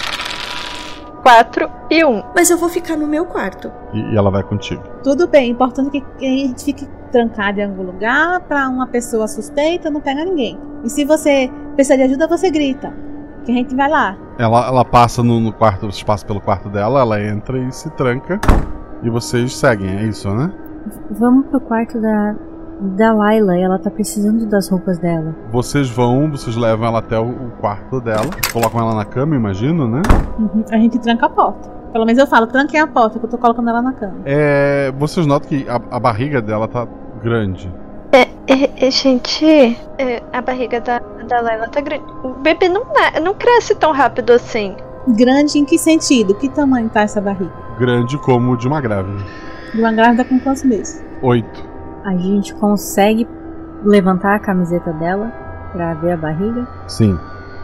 [1.25, 2.23] Quatro e um.
[2.37, 3.73] Mas eu vou ficar no meu quarto.
[3.95, 4.83] E, e ela vai contigo.
[5.03, 9.27] Tudo bem, importante que que a gente fique trancado em algum lugar pra uma pessoa
[9.27, 10.59] suspeita não pegar ninguém.
[10.85, 12.93] E se você precisar de ajuda, você grita.
[13.45, 14.19] Que a gente vai lá.
[14.39, 17.89] Ela, ela passa no, no quarto, você passa pelo quarto dela, ela entra e se
[17.91, 18.39] tranca.
[19.03, 20.53] E vocês seguem, é isso, né?
[21.11, 22.35] Vamos pro quarto da.
[22.81, 25.35] Da Laila, ela tá precisando das roupas dela.
[25.51, 30.03] Vocês vão, vocês levam ela até o, quarto dela, colocam ela na cama, imagino, né?
[30.39, 31.71] Uhum, A gente tranca a porta.
[31.93, 34.17] Pelo menos eu falo, tranquem a porta, que eu tô colocando ela na cama.
[34.25, 36.87] É, vocês notam que a, a barriga dela tá
[37.23, 37.73] grande.
[38.13, 38.23] É,
[38.53, 39.47] é, é, gente,
[39.97, 42.05] é, a barriga da, da Layla tá grande.
[42.25, 42.83] O bebê não,
[43.23, 44.75] não cresce tão rápido assim.
[45.09, 46.35] Grande em que sentido?
[46.35, 47.53] Que tamanho tá essa barriga?
[47.79, 49.23] Grande como o de uma grávida.
[49.73, 51.05] De uma grávida com quantos meses?
[51.23, 51.74] Oito.
[52.05, 53.27] A gente consegue
[53.83, 55.33] levantar a camiseta dela
[55.73, 56.69] pra ver a barriga.
[56.87, 57.19] Sim.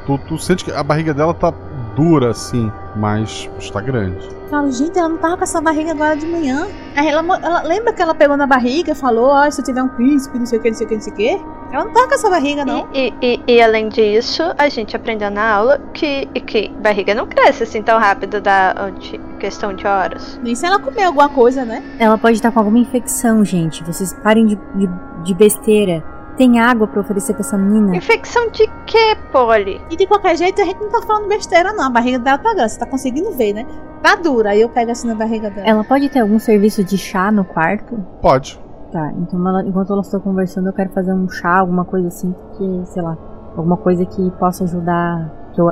[0.07, 1.53] Tu, tu sente que a barriga dela tá
[1.95, 4.40] dura assim, mas está grande.
[4.51, 6.66] Falo, gente, ela não tava com essa barriga agora de manhã.
[6.97, 9.81] Aí ela, ela- lembra que ela pegou na barriga e falou, ó, se eu tiver
[9.81, 11.40] um príncipe, não sei o que, não sei o que, não sei o que.
[11.72, 12.89] Ela não tá com essa barriga, não.
[12.93, 17.62] E, e, e além disso, a gente aprendeu na aula que, que barriga não cresce
[17.62, 20.40] assim tão rápido da de questão de horas.
[20.43, 21.81] Nem se ela comer alguma coisa, né?
[21.97, 23.85] Ela pode estar com alguma infecção, gente.
[23.85, 24.89] Vocês parem de, de,
[25.22, 26.02] de besteira.
[26.36, 27.94] Tem água pra oferecer pra essa menina?
[27.97, 29.81] Infecção de quê, Polly?
[29.90, 31.85] E de qualquer jeito, a gente não tá falando besteira, não.
[31.86, 33.66] A barriga dela tá grande, você tá conseguindo ver, né?
[34.02, 34.51] Tá dura.
[34.51, 35.66] Aí eu pego assim na barriga dela.
[35.66, 37.98] Ela pode ter algum serviço de chá no quarto?
[38.23, 38.59] Pode.
[38.90, 42.35] Tá, então ela- enquanto elas estão conversando, eu quero fazer um chá, alguma coisa assim,
[42.57, 43.16] que, sei lá,
[43.57, 45.70] alguma coisa que possa ajudar, que eu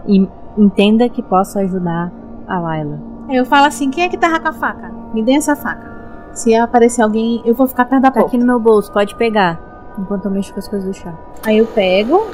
[0.57, 2.13] entenda que possa ajudar
[2.47, 2.99] a Layla.
[3.29, 4.93] Aí eu falo assim, quem é que tava com a faca?
[5.15, 5.97] Me dê essa faca.
[6.33, 8.29] Se aparecer alguém, eu vou ficar perto da Tá porta.
[8.29, 9.59] aqui no meu bolso, pode pegar,
[9.99, 11.13] enquanto eu mexo com as coisas do chá.
[11.45, 12.27] Aí eu pego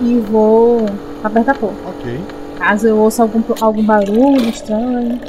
[0.00, 0.86] e vou
[1.16, 1.88] ficar perto da porta.
[1.88, 2.20] Ok.
[2.58, 5.20] Caso eu ouça algum, algum barulho estranho.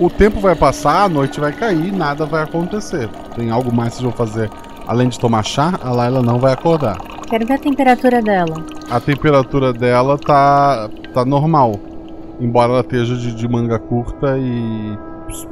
[0.00, 3.08] O tempo vai passar, a noite vai cair, nada vai acontecer.
[3.36, 4.50] Tem algo mais que vocês vão fazer
[4.86, 5.78] além de tomar chá?
[5.82, 6.98] A Laila não vai acordar.
[7.28, 8.64] Quero ver a temperatura dela.
[8.90, 11.74] A temperatura dela tá, tá normal.
[12.40, 14.98] Embora ela esteja de, de manga curta e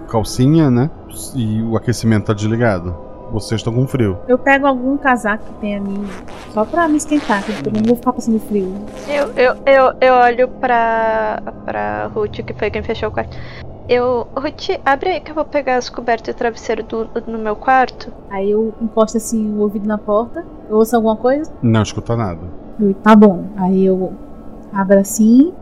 [0.08, 0.90] calcinha, né?
[1.34, 3.09] E o aquecimento tá desligado.
[3.32, 4.18] Vocês estão com frio.
[4.26, 6.06] Eu pego algum casaco que tem ali,
[6.52, 8.74] só pra me esquentar, porque eu não vou ficar passando frio.
[9.08, 13.36] Eu, eu, eu, eu olho pra, pra Ruth, que foi quem fechou o quarto.
[13.88, 14.26] Eu.
[14.36, 18.12] Ruth, abre aí que eu vou pegar as cobertas e travesseiro do, no meu quarto.
[18.30, 20.44] Aí eu encosto assim o ouvido na porta.
[20.68, 21.52] Eu ouço alguma coisa?
[21.62, 22.40] Não escuta nada.
[22.78, 23.46] Eu, tá bom.
[23.56, 24.12] Aí eu
[24.72, 25.52] abro assim,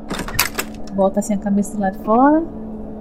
[0.92, 2.42] boto assim a cabeça do lado de fora.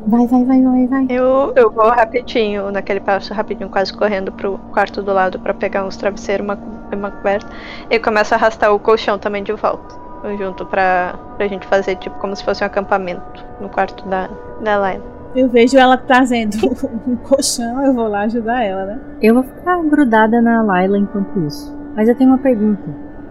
[0.08, 1.06] Vai, vai, vai, vai, vai.
[1.10, 5.86] Eu, eu vou rapidinho, naquele passo rapidinho, quase correndo pro quarto do lado pra pegar
[5.86, 6.58] uns travesseiros, uma,
[6.94, 7.48] uma coberta.
[7.90, 9.96] E começo a arrastar o colchão também de volta.
[10.40, 14.30] Junto pra, pra gente fazer tipo como se fosse um acampamento no quarto da,
[14.64, 15.04] da Laila.
[15.36, 16.56] Eu vejo ela trazendo
[17.06, 19.02] um colchão, eu vou lá ajudar ela, né?
[19.22, 21.78] Eu vou ficar grudada na Laila enquanto isso.
[21.96, 22.84] Mas eu tenho uma pergunta.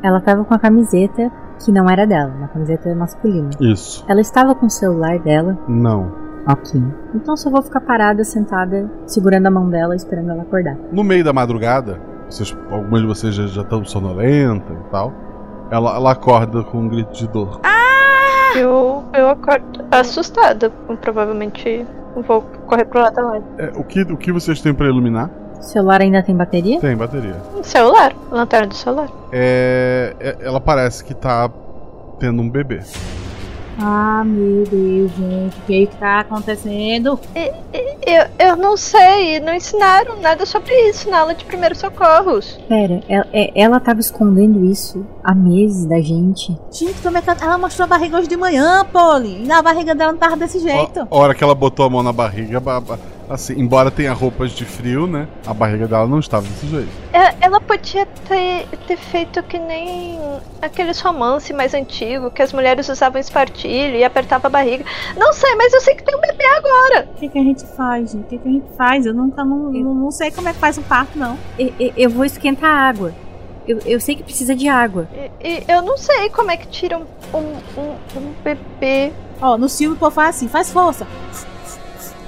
[0.03, 1.33] Ela tava com a camiseta
[1.65, 3.49] que não era dela, uma camiseta masculina.
[3.61, 4.05] Isso.
[4.07, 5.59] Ela estava com o celular dela?
[5.67, 6.26] Não.
[6.49, 6.81] Ok.
[7.15, 10.77] Então só vou ficar parada, sentada, segurando a mão dela, esperando ela acordar.
[10.93, 15.13] No meio da madrugada, vocês, algumas de vocês já, já estão sonolenta e tal.
[15.71, 17.61] Ela, ela acorda com um grito de dor.
[18.55, 20.71] Eu, eu acordo assustada.
[21.01, 21.85] Provavelmente
[22.27, 23.45] vou correr pro lado da Laila.
[23.59, 25.31] É, o, que, o que vocês têm pra iluminar?
[25.59, 26.81] O celular ainda tem bateria?
[26.81, 27.35] Tem bateria.
[27.57, 29.09] Um celular, lanterna do celular.
[29.33, 31.51] É, é- ela parece que tá
[32.19, 32.81] tendo um bebê.
[33.79, 37.21] Ah, meu Deus, gente, o que que tá acontecendo?
[38.07, 42.59] Eu, eu não sei, não ensinaram nada sobre isso na aula de primeiros socorros.
[42.69, 46.57] Pera, ela, é- ela tava escondendo isso há meses da gente.
[46.71, 49.43] Gente, como é que ela, ela mostrou a barriga hoje de manhã, Polly?
[49.43, 51.01] E na barriga dela não tava desse jeito.
[51.11, 52.99] A hora que ela botou a mão na barriga, ba- ba-
[53.29, 55.27] assim, embora tenha roupas de frio, né?
[55.47, 56.89] A barriga dela não estava desse jeito.
[57.13, 60.19] É, Ela podia ter, ter feito que nem
[60.61, 64.85] aqueles romances mais antigos, que as mulheres usavam espartilho e apertava a barriga.
[65.17, 67.09] Não sei, mas eu sei que tem um bebê agora.
[67.13, 68.23] O que, que a gente faz, gente?
[68.25, 69.07] O que, que a gente faz?
[69.07, 71.39] Eu nunca não, não, não sei como é que faz um parto, não.
[71.59, 73.13] E- e- Eu vou esquentar a água.
[73.67, 75.09] Eu, eu sei que precisa de água.
[75.43, 77.05] E, e eu não sei como é que tira um,
[77.37, 79.13] um, um- um bebê.
[79.41, 81.07] Ó, no filme o povo faz assim, faz força.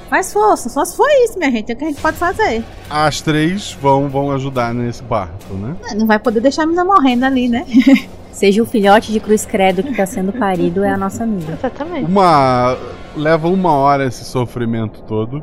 [0.08, 2.64] Faz força, só se for isso, minha gente, é o que a gente pode fazer.
[2.88, 5.76] As três vão, vão ajudar nesse parto, né?
[5.94, 7.66] Não vai poder deixar a menina morrendo ali, né?
[8.32, 11.52] Seja o filhote de cruz credo que tá sendo parido, é a nossa amiga.
[11.52, 12.10] Exatamente.
[12.10, 12.76] Uma.
[13.16, 15.42] Leva uma hora esse sofrimento todo,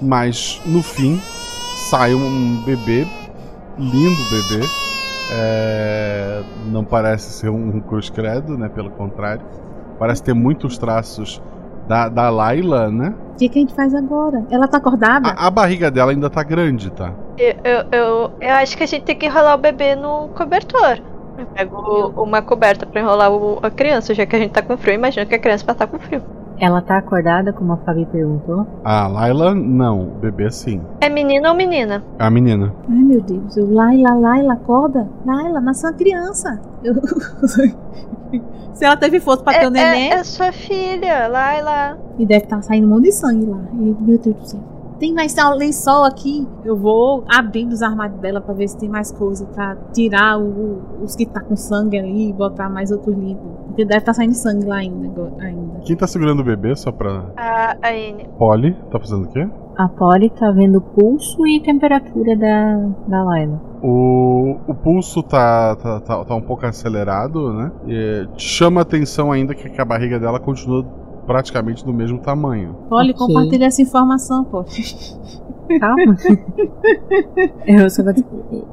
[0.00, 1.20] mas no fim
[1.90, 3.04] sai um bebê,
[3.76, 4.64] lindo bebê.
[5.32, 8.68] É, não parece ser um cruz credo, né?
[8.68, 9.44] Pelo contrário,
[9.98, 11.42] parece ter muitos traços
[11.86, 13.08] da, da Laila, né?
[13.10, 14.38] O que, que a gente faz agora?
[14.50, 15.28] Ela tá acordada?
[15.28, 17.14] A, a barriga dela ainda tá grande, tá?
[17.38, 21.00] Eu, eu, eu, eu acho que a gente tem que enrolar o bebê no cobertor.
[21.36, 24.76] Eu pego uma coberta pra enrolar o- a criança, já que a gente tá com
[24.78, 24.94] frio.
[24.94, 26.22] Imagina que a criança vai estar com frio.
[26.58, 28.66] Ela tá acordada, como a Fabi perguntou?
[28.82, 30.02] A Laila, não.
[30.08, 30.80] O bebê, sim.
[31.00, 32.02] É menino ou menina?
[32.18, 32.72] É a menina.
[32.88, 33.56] Ai, meu Deus.
[33.56, 35.06] Eu, Laila, Laila, acorda.
[35.26, 36.58] Laila, nasceu uma criança.
[36.82, 36.94] Eu-
[38.74, 40.10] Se ela teve força pra ter É, o neném.
[40.12, 41.98] é, é sua filha, Laila.
[42.18, 43.58] E deve estar saindo um monte de sangue lá.
[43.72, 44.60] E, meu Deus do céu.
[44.98, 46.46] Tem mais tal lençol aqui.
[46.64, 49.46] Eu vou abrindo os armários dela pra ver se tem mais coisa.
[49.46, 53.44] Pra tirar o- os que tá com sangue ali e botar mais outros limpos.
[53.66, 55.32] Porque deve estar saindo sangue lá ainda.
[55.40, 55.80] ainda.
[55.84, 57.26] Quem tá segurando o bebê, só pra.
[57.36, 58.26] A, a Anne.
[58.38, 59.46] Polly, tá fazendo o quê?
[59.76, 63.60] A Polly tá vendo o pulso e temperatura da, da Laila.
[63.82, 67.70] O, o pulso tá, tá, tá, tá um pouco acelerado, né?
[67.86, 70.82] E chama atenção ainda que, que a barriga dela continua
[71.26, 72.76] praticamente do mesmo tamanho.
[72.90, 73.26] Olha, Ok.
[73.26, 74.64] compartilha essa informação, pô.
[75.80, 76.16] Calma.
[77.66, 78.14] Eu só vou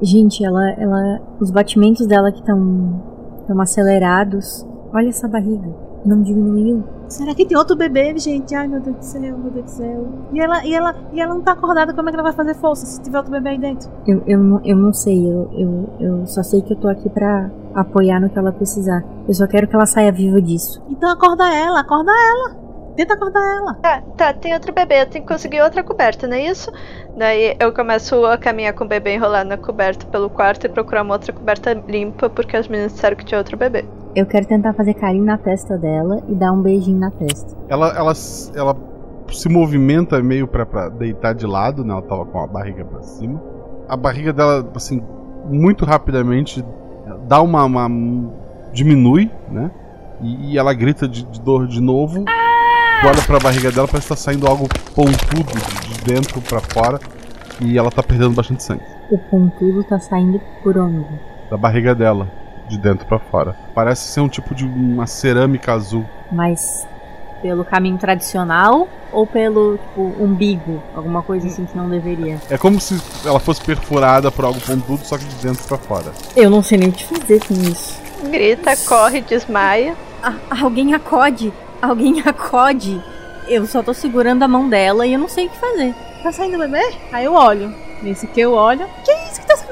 [0.00, 1.20] Gente, ela, ela.
[1.40, 3.02] Os batimentos dela que estão
[3.40, 4.66] estão acelerados.
[4.92, 5.83] Olha essa barriga.
[6.04, 6.84] Não diminuiu.
[7.08, 8.54] Será que tem outro bebê, gente?
[8.54, 10.08] Ai, meu Deus do céu, meu Deus do céu.
[10.32, 12.54] E ela, e ela, e ela não tá acordada, como é que ela vai fazer
[12.56, 13.88] força se tiver outro bebê aí dentro?
[14.06, 15.18] Eu, eu, não- eu não sei.
[15.26, 19.02] Eu, eu, eu só sei que eu tô aqui pra apoiar no que ela precisar.
[19.26, 20.82] Eu só quero que ela saia viva disso.
[20.90, 22.64] Então acorda ela, acorda ela.
[22.96, 23.74] Tenta acordar ela.
[23.74, 26.70] Tá, tá, tem outro bebê, eu tenho que conseguir outra coberta, não é isso?
[27.16, 31.02] Daí eu começo a caminhar com o bebê enrolado na coberta pelo quarto e procurar
[31.02, 33.84] uma outra coberta limpa, porque as meninas disseram que tinha outro bebê.
[34.14, 37.56] Eu quero tentar fazer carinho na testa dela e dar um beijinho na testa.
[37.68, 38.12] Ela, ela,
[38.54, 38.76] ela
[39.32, 41.92] se movimenta meio pra, pra deitar de lado, né?
[41.92, 43.42] Ela tava com a barriga pra cima.
[43.88, 45.02] A barriga dela, assim,
[45.50, 46.64] muito rapidamente
[47.26, 47.64] dá uma.
[47.64, 47.88] uma-
[48.72, 49.70] diminui, né?
[50.20, 52.24] E, e ela grita de, de dor de novo.
[52.24, 56.60] Tu olha pra barriga dela, parece que tá saindo algo pontudo de, de dentro pra
[56.60, 56.98] fora.
[57.60, 58.82] E ela tá perdendo bastante sangue.
[59.10, 61.06] O pontudo tá saindo por onde?
[61.50, 62.28] Da barriga dela,
[62.68, 63.56] de dentro pra fora.
[63.74, 66.04] Parece ser um tipo de uma cerâmica azul.
[66.30, 66.86] Mas
[67.42, 70.82] pelo caminho tradicional ou pelo tipo, umbigo?
[70.94, 72.40] Alguma coisa assim que não deveria.
[72.48, 76.12] É como se ela fosse perfurada por algo pontudo, só que de dentro pra fora.
[76.34, 78.00] Eu não sei nem o que fazer com isso.
[78.30, 79.94] Grita, corre, desmaia.
[80.22, 81.52] Ah, alguém acode!
[81.82, 82.98] Alguém acode!
[83.46, 85.94] Eu só tô segurando a mão dela e eu não sei o que fazer.
[86.22, 86.82] Tá saindo bebê?
[87.12, 87.74] Aí eu olho.
[88.02, 88.86] Nesse que eu olho.
[89.04, 89.23] Que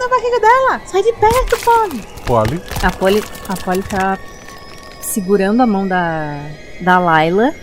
[0.02, 0.80] da barriga dela?
[0.86, 2.02] Sai de perto, Polly!
[2.26, 2.62] Polly.
[2.82, 4.18] A Polly, a Polly tá
[5.00, 6.40] segurando a mão da,
[6.80, 7.54] da Layla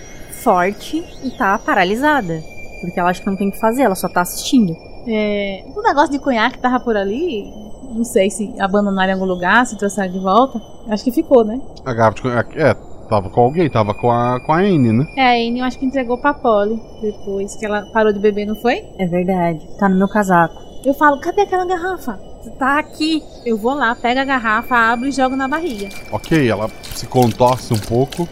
[0.44, 2.42] forte e tá paralisada.
[2.82, 4.74] Porque ela acha que não tem o que fazer, ela só tá assistindo.
[5.08, 7.52] É, o negócio de conhaque tava por ali.
[7.92, 10.62] Não sei se abandonaram em algum lugar, se trouxeram de volta.
[10.90, 11.60] Acho que ficou, né?
[11.84, 12.74] A garrafa de É,
[13.10, 15.06] tava com alguém, tava com a, com a Anne, né?
[15.18, 18.46] É, a Anne eu acho que entregou pra Polly depois que ela parou de beber,
[18.46, 18.86] não foi?
[18.98, 19.68] É verdade.
[19.78, 20.56] Tá no meu casaco.
[20.86, 22.29] Eu falo, cadê aquela garrafa?
[22.58, 23.24] Tá aqui.
[23.46, 25.90] Eu vou lá, pego a garrafa, abro e jogo na barriga.
[26.12, 28.28] Ok, ela se contorce um pouco.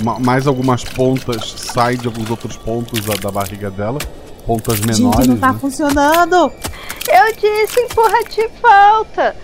[0.00, 3.98] Ma mais algumas pontas saem de alguns outros pontos da, da barriga dela.
[4.46, 5.18] Pontas menores.
[5.18, 5.58] Gente, não tá né?
[5.60, 6.52] funcionando!
[7.08, 9.36] Eu disse empurra de volta.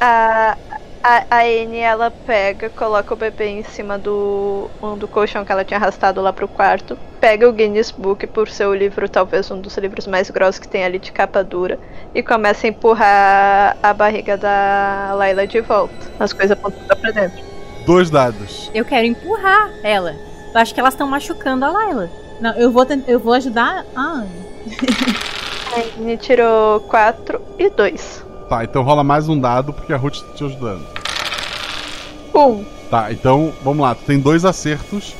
[0.00, 0.56] A,
[1.02, 5.52] a, a Anne, ela pega, coloca o bebê em cima do, um do colchão que
[5.52, 6.98] ela tinha arrastado lá pro quarto.
[7.20, 10.68] Pega o Guinness Book por ser o livro, talvez um dos livros mais grossos que
[10.68, 11.78] tem ali de capa dura.
[12.14, 15.94] E começa a empurrar a barriga da Layla de volta.
[16.18, 17.42] As coisas apontando pra dentro.
[17.86, 18.70] Dois dados.
[18.74, 20.14] Eu quero empurrar ela.
[20.52, 22.10] Eu acho que elas estão machucando a Layla.
[22.40, 24.50] Não, eu vou, eu vou ajudar a Anne.
[25.72, 28.29] A Anne tirou 4 e 2.
[28.50, 30.84] Tá, então rola mais um dado porque a Ruth tá te ajudando.
[32.34, 32.64] Um.
[32.90, 33.94] Tá, então vamos lá.
[33.94, 35.14] Tu tem dois acertos.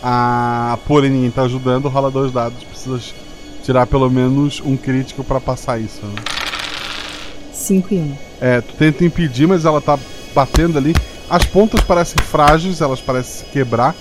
[0.00, 2.62] A Polly ninguém tá ajudando, rola dois dados.
[2.62, 3.12] Precisas
[3.64, 6.00] tirar pelo menos um crítico pra passar isso.
[6.06, 6.14] Né?
[7.52, 8.02] 5 e 1.
[8.02, 8.16] Um.
[8.40, 9.98] É, tu tenta impedir, mas ela tá
[10.32, 10.94] batendo ali.
[11.28, 13.96] As pontas parecem frágeis, elas parecem se quebrar.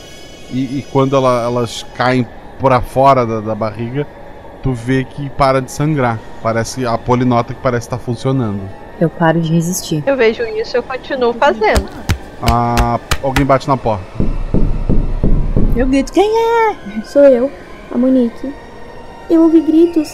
[0.52, 2.26] E, e quando ela- elas caem
[2.60, 4.06] pra fora da, da barriga,
[4.62, 6.20] tu vê que para de sangrar.
[6.42, 8.62] Parece a polinota que parece estar funcionando.
[9.00, 10.04] Eu paro de resistir.
[10.06, 11.90] Eu vejo isso e eu continuo fazendo.
[12.42, 14.06] Ah, alguém bate na porta.
[15.76, 16.76] Eu grito, quem é?
[17.06, 17.52] Sou eu,
[17.92, 18.54] a Monique.
[19.30, 20.10] Eu ouvi gritos.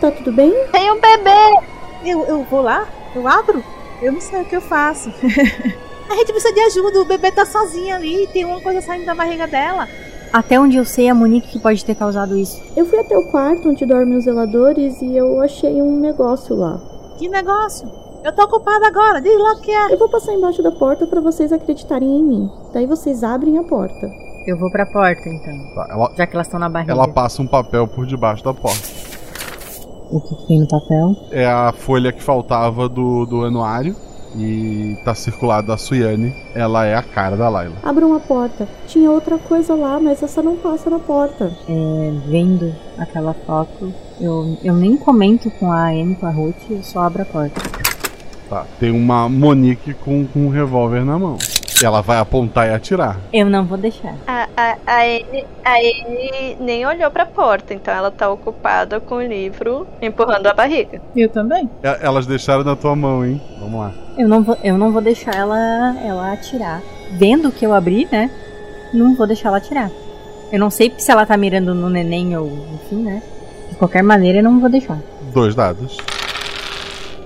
[0.00, 0.54] Tá tudo bem?
[0.70, 1.58] Tem um bebê!
[2.04, 2.86] Eu, eu vou lá?
[3.14, 3.64] Eu abro?
[4.00, 5.10] Eu não sei o que eu faço.
[6.08, 9.14] a gente precisa de ajuda, o bebê tá sozinho ali, tem uma coisa saindo da
[9.14, 9.88] barriga dela.
[10.32, 12.60] Até onde eu sei, é a Monique que pode ter causado isso.
[12.76, 16.78] Eu fui até o quarto onde dormem os zeladores e eu achei um negócio lá.
[17.18, 17.88] Que negócio?
[18.24, 19.92] Eu tô ocupada agora, diz lá o que é.
[19.94, 22.50] Eu vou passar embaixo da porta pra vocês acreditarem em mim.
[22.74, 24.10] Daí vocês abrem a porta.
[24.46, 25.74] Eu vou pra porta, então.
[25.74, 26.92] Tá, ela, Já que elas estão na barriga.
[26.92, 28.88] ela passa um papel por debaixo da porta.
[30.10, 31.16] O que que tem no papel?
[31.30, 33.94] É a folha que faltava do, do anuário.
[34.38, 36.34] E tá circulado a Suyane.
[36.54, 37.74] Ela é a cara da Layla.
[37.82, 38.68] Abram a porta.
[38.86, 41.52] Tinha outra coisa lá, mas essa não passa na porta.
[41.68, 46.82] É, vendo aquela foto, eu, eu nem comento com a Anne, com a Ruth, eu
[46.82, 47.60] só abro a porta.
[48.48, 51.36] Tá, tem uma Monique com, com um revólver na mão.
[51.82, 53.16] Ela vai apontar e atirar.
[53.32, 54.14] Eu não vou deixar.
[54.26, 59.16] A, a, a, Anne, a Anne nem olhou pra porta, então ela tá ocupada com
[59.16, 61.00] o livro empurrando a barriga.
[61.14, 61.70] Eu também.
[61.84, 63.40] E- Elas deixaram na tua mão, hein?
[63.60, 63.92] Vamos lá.
[64.16, 65.56] Eu não vou, eu não vou deixar ela,
[66.04, 66.82] ela atirar.
[67.12, 68.28] Vendo que eu abri, né?
[68.92, 69.90] Não vou deixar ela atirar.
[70.50, 73.22] Eu não sei se ela tá mirando no neném ou enfim, né?
[73.70, 74.98] De qualquer maneira, eu não vou deixar.
[75.32, 75.96] Dois dados.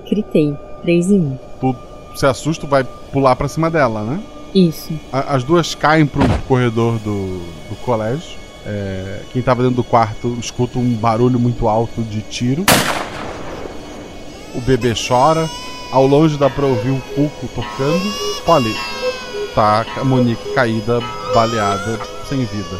[0.07, 0.55] Gritei.
[0.83, 1.39] 3 e 1.
[1.61, 1.75] Tu
[2.15, 4.19] se assusta, vai pular pra cima dela, né?
[4.53, 4.93] Isso.
[5.11, 7.39] A- As duas caem pro corredor do,
[7.69, 8.37] do colégio.
[8.65, 12.63] É, quem tava dentro do quarto escuta um barulho muito alto de tiro.
[14.55, 15.49] O bebê chora.
[15.91, 18.01] Ao longe dá pra ouvir o cuco tocando.
[18.47, 18.73] Olha,
[19.53, 20.99] tá a Monique caída,
[21.33, 22.79] baleada, sem vida.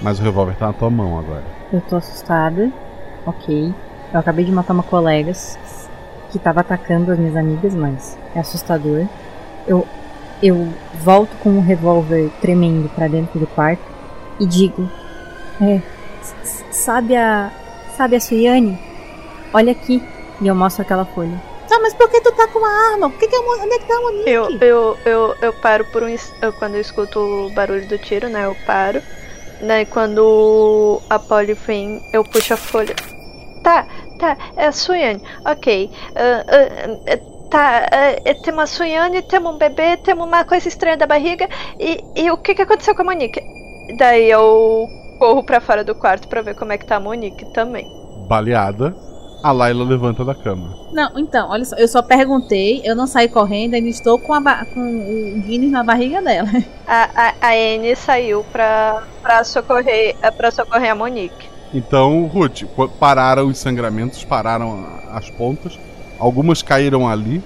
[0.00, 1.42] Mas o revólver tá na tua mão agora.
[1.72, 2.70] Eu tô assustada.
[3.26, 3.74] Ok.
[4.12, 5.32] Eu acabei de matar uma colega
[6.30, 9.06] que tava atacando as minhas amigas, mas é assustador.
[9.66, 9.84] Eu,
[10.42, 10.68] eu
[11.02, 13.82] volto com o revólver tremendo pra dentro do quarto
[14.38, 14.88] e digo:
[15.60, 15.80] É,
[16.70, 17.50] sabe a.
[17.96, 18.78] Sabe a Suyane?
[19.54, 20.02] Olha aqui.
[20.40, 21.40] E eu mostro aquela folha.
[21.66, 23.08] Tá, mas por que tu tá com uma arma?
[23.08, 24.30] Por que que a Onde é que tá a Monique?
[24.30, 26.08] Eu, eu, eu, eu paro por um.
[26.42, 28.44] eu- quando eu escuto o barulho do tiro, né?
[28.44, 29.00] Eu paro.
[29.62, 32.94] Daí quando a Polly vem, eu puxo a folha.
[33.62, 33.86] Tá,
[34.18, 35.22] tá, é a Suiane.
[35.44, 35.90] Ok.
[36.14, 40.94] ah, ah, ah, Tá, é, temos a Suiane, temos um bebê, temos uma coisa estranha
[40.94, 41.48] da barriga.
[41.80, 43.40] E, e o que, que aconteceu com a Monique?
[43.96, 44.86] Daí eu
[45.18, 47.90] corro pra fora do quarto pra ver como é que tá a Monique também.
[48.28, 48.94] Baleada,
[49.42, 50.68] a Laila levanta da cama.
[50.92, 54.66] Não, então, olha só, eu só perguntei, eu não saí correndo, ainda estou com, a
[54.66, 56.50] com o Guinness na barriga dela.
[56.86, 61.48] A, a, a Anne saiu pra, pra, socorrer, pra socorrer a Monique.
[61.72, 62.64] Então, Ruth,
[63.00, 65.78] pararam os sangramentos, pararam as pontas.
[66.18, 67.42] Algumas caíram ali.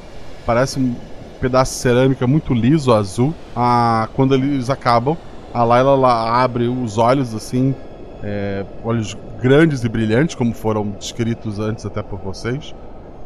[0.47, 0.94] Parece um
[1.40, 3.34] pedaço de cerâmica muito liso, azul.
[3.56, 5.16] Ah, quando eles acabam,
[5.52, 7.74] a Layla ela abre os olhos assim,
[8.22, 12.74] é, olhos grandes e brilhantes, como foram descritos antes até por vocês.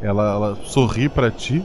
[0.01, 1.63] Ela, ela sorri para ti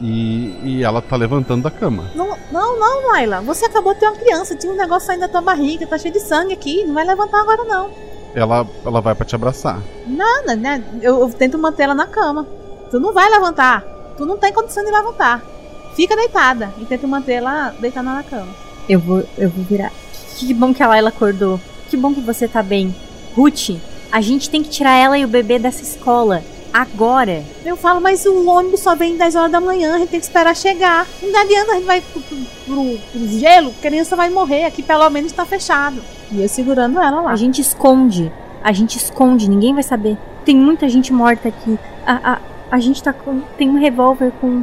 [0.00, 2.04] e, e, ela tá levantando da cama.
[2.14, 3.40] Não, não, não, Layla.
[3.42, 6.14] Você acabou de ter uma criança, tinha um negócio saindo da tua barriga, tá cheio
[6.14, 6.84] de sangue aqui.
[6.84, 7.90] Não vai levantar agora, não.
[8.34, 9.80] Ela, ela vai para te abraçar.
[10.06, 10.82] Nada, né?
[11.02, 12.46] Eu, eu tento manter ela na cama.
[12.90, 13.84] Tu não vai levantar.
[14.16, 15.42] Tu não tem condição de levantar.
[15.94, 18.54] Fica deitada e tenta manter ela deitada na cama.
[18.88, 19.92] Eu vou, eu vou virar.
[20.36, 21.60] Que bom que a Laila acordou.
[21.88, 22.94] Que bom que você tá bem.
[23.36, 23.70] Ruth,
[24.10, 26.42] a gente tem que tirar ela e o bebê dessa escola.
[26.72, 27.44] Agora.
[27.64, 30.26] Eu falo, mas o ônibus só vem 10 horas da manhã, a gente tem que
[30.26, 31.06] esperar chegar.
[31.22, 32.36] Não adianta, a gente vai pro, pro,
[32.66, 34.64] pro, pro gelo, a criança vai morrer.
[34.64, 36.00] Aqui pelo menos tá fechado.
[36.30, 37.30] E eu segurando ela lá.
[37.30, 38.32] A gente esconde.
[38.62, 40.16] A gente esconde, ninguém vai saber.
[40.44, 41.78] Tem muita gente morta aqui.
[42.06, 42.38] A, a,
[42.70, 43.40] a gente tá com.
[43.58, 44.62] Tem um revólver com,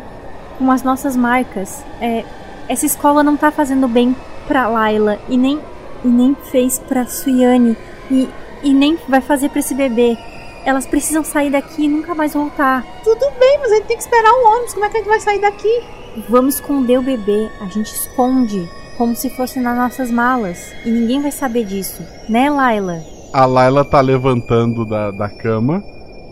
[0.57, 1.83] com as nossas marcas.
[1.99, 2.23] É,
[2.67, 4.15] essa escola não tá fazendo bem
[4.47, 5.59] pra Laila e nem,
[6.03, 7.77] e nem fez pra Suiane
[8.09, 8.29] e,
[8.63, 10.17] e nem vai fazer pra esse bebê.
[10.65, 12.85] Elas precisam sair daqui e nunca mais voltar.
[13.03, 14.73] Tudo bem, mas a gente tem que esperar o ônibus.
[14.73, 15.81] Como é que a gente vai sair daqui?
[16.29, 17.49] Vamos esconder o bebê.
[17.61, 18.69] A gente esconde.
[18.97, 20.73] Como se fosse nas nossas malas.
[20.83, 22.03] E ninguém vai saber disso.
[22.27, 23.01] Né, Laila?
[23.31, 25.83] A Laila tá levantando da, da cama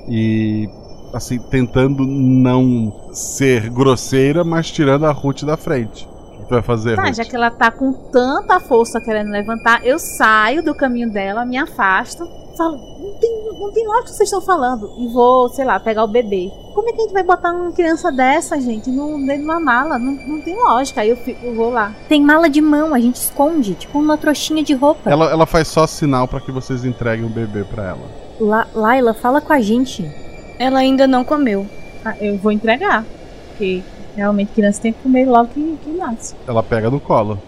[0.10, 0.68] e
[1.16, 6.08] assim, tentando não ser grosseira, mas tirando a Ruth da frente.
[6.34, 7.16] O que tu vai fazer, tá, Ruth?
[7.16, 11.58] já que ela tá com tanta força querendo levantar, eu saio do caminho dela, me
[11.58, 12.28] afasto,
[12.58, 14.92] falo, não tem, não tem lógica que vocês estão falando.
[14.98, 16.52] E vou, sei lá, pegar o bebê.
[16.74, 19.60] Como é que a gente vai botar uma criança dessa, gente, no, dentro de uma
[19.62, 19.98] mala?
[19.98, 21.00] Não, não tem lógica.
[21.00, 21.94] Aí eu, fico, eu vou lá.
[22.10, 25.10] Tem mala de mão, a gente esconde, tipo uma trouxinha de roupa.
[25.10, 28.26] Ela, ela faz só sinal para que vocês entreguem o bebê para ela.
[28.38, 30.25] La Laila, fala com a gente.
[30.58, 31.68] Ela ainda não comeu.
[32.04, 33.04] Ah, eu vou entregar.
[33.50, 33.84] Porque
[34.16, 36.36] realmente criança tem que comer logo que, que nasce.
[36.48, 37.40] Ela pega no colo.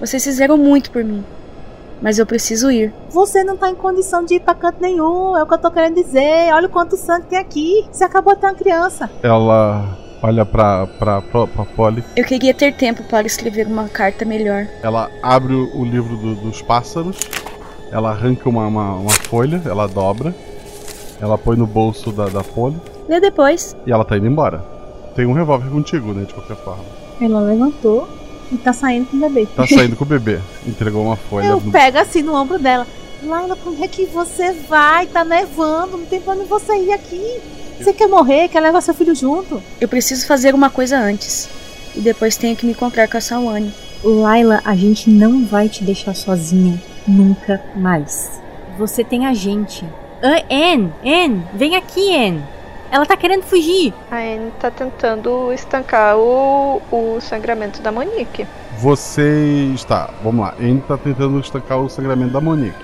[0.00, 1.24] Vocês fizeram muito por mim.
[2.00, 2.92] Mas eu preciso ir.
[3.10, 5.36] Você não tá em condição de ir pra canto nenhum.
[5.36, 6.52] É o que eu tô querendo dizer.
[6.52, 7.86] Olha o quanto sangue tem aqui.
[7.92, 9.08] Você acabou de ter uma criança.
[9.22, 12.02] Ela olha pra, pra, pra, pra Polly.
[12.16, 14.66] Eu queria ter tempo para escrever uma carta melhor.
[14.82, 17.18] Ela abre o livro do, dos pássaros.
[17.92, 19.62] Ela arranca uma, uma, uma folha.
[19.64, 20.34] Ela dobra.
[21.22, 22.76] Ela põe no bolso da, da Polly.
[23.08, 23.76] Lê depois.
[23.86, 24.58] E ela tá indo embora.
[25.14, 26.24] Tem um revólver contigo, né?
[26.24, 26.82] De qualquer forma.
[27.20, 28.08] Ela levantou
[28.50, 29.46] e tá saindo com o bebê.
[29.54, 30.40] Tá saindo com o bebê.
[30.66, 31.46] Entregou uma folha.
[31.46, 31.70] Eu no...
[31.70, 32.88] pego assim no ombro dela.
[33.22, 35.06] Laila, onde é que você vai?
[35.06, 37.40] Tá nevando, não tem pra onde você ir aqui.
[37.78, 38.48] Você quer morrer?
[38.48, 39.62] Quer levar seu filho junto?
[39.80, 41.48] Eu preciso fazer uma coisa antes.
[41.94, 43.72] E depois tenho que me encontrar com a Sawane.
[44.02, 46.82] Laila, a gente não vai te deixar sozinha.
[47.06, 48.42] Nunca mais.
[48.76, 49.84] Você tem a gente.
[50.22, 52.44] Anne, Anne, vem aqui, Anne.
[52.92, 53.92] Ela tá querendo fugir.
[54.10, 58.46] A Anne tá tentando estancar o, o sangramento da Monique.
[58.78, 60.10] Você está.
[60.22, 60.54] Vamos lá.
[60.60, 62.76] Anne tá tentando estancar o sangramento da Monique.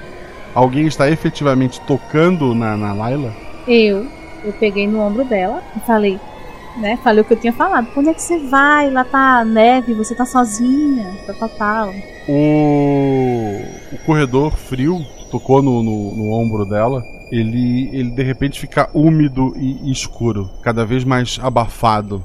[0.55, 3.32] Alguém está efetivamente tocando na, na Laila?
[3.69, 4.06] Eu.
[4.43, 6.19] Eu peguei no ombro dela e falei,
[6.77, 6.98] né?
[7.05, 7.86] Falei o que eu tinha falado.
[7.97, 8.90] Onde é que você vai?
[8.90, 11.15] Lá tá neve, você tá sozinha.
[11.27, 11.93] Tá, tá, tá.
[12.27, 13.62] O,
[13.93, 19.55] o corredor frio tocou no, no, no ombro dela ele, ele de repente fica úmido
[19.56, 22.22] e escuro, cada vez mais abafado.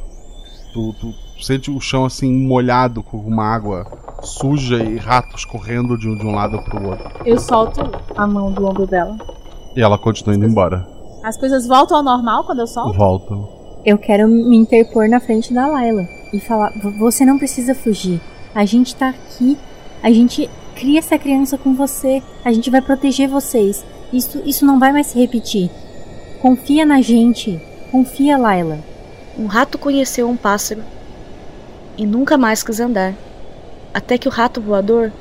[0.73, 1.13] Tu, tu
[1.43, 3.85] sente o chão assim molhado com uma água
[4.23, 7.11] suja e ratos correndo de um, de um lado pro outro.
[7.25, 7.81] Eu solto
[8.15, 9.17] a mão do ombro dela.
[9.75, 10.87] E ela continua indo embora.
[11.23, 12.97] As coisas voltam ao normal quando eu solto?
[12.97, 13.49] Voltam.
[13.85, 18.21] Eu quero me interpor na frente da Layla e falar: você não precisa fugir.
[18.55, 19.57] A gente tá aqui.
[20.01, 22.21] A gente cria essa criança com você.
[22.43, 23.85] A gente vai proteger vocês.
[24.13, 25.71] Isso, isso não vai mais se repetir.
[26.39, 27.59] Confia na gente.
[27.91, 28.77] Confia, Layla.
[29.37, 30.83] Um rato conheceu um pássaro
[31.97, 33.15] e nunca mais quis andar.
[33.91, 35.11] Até que o rato voador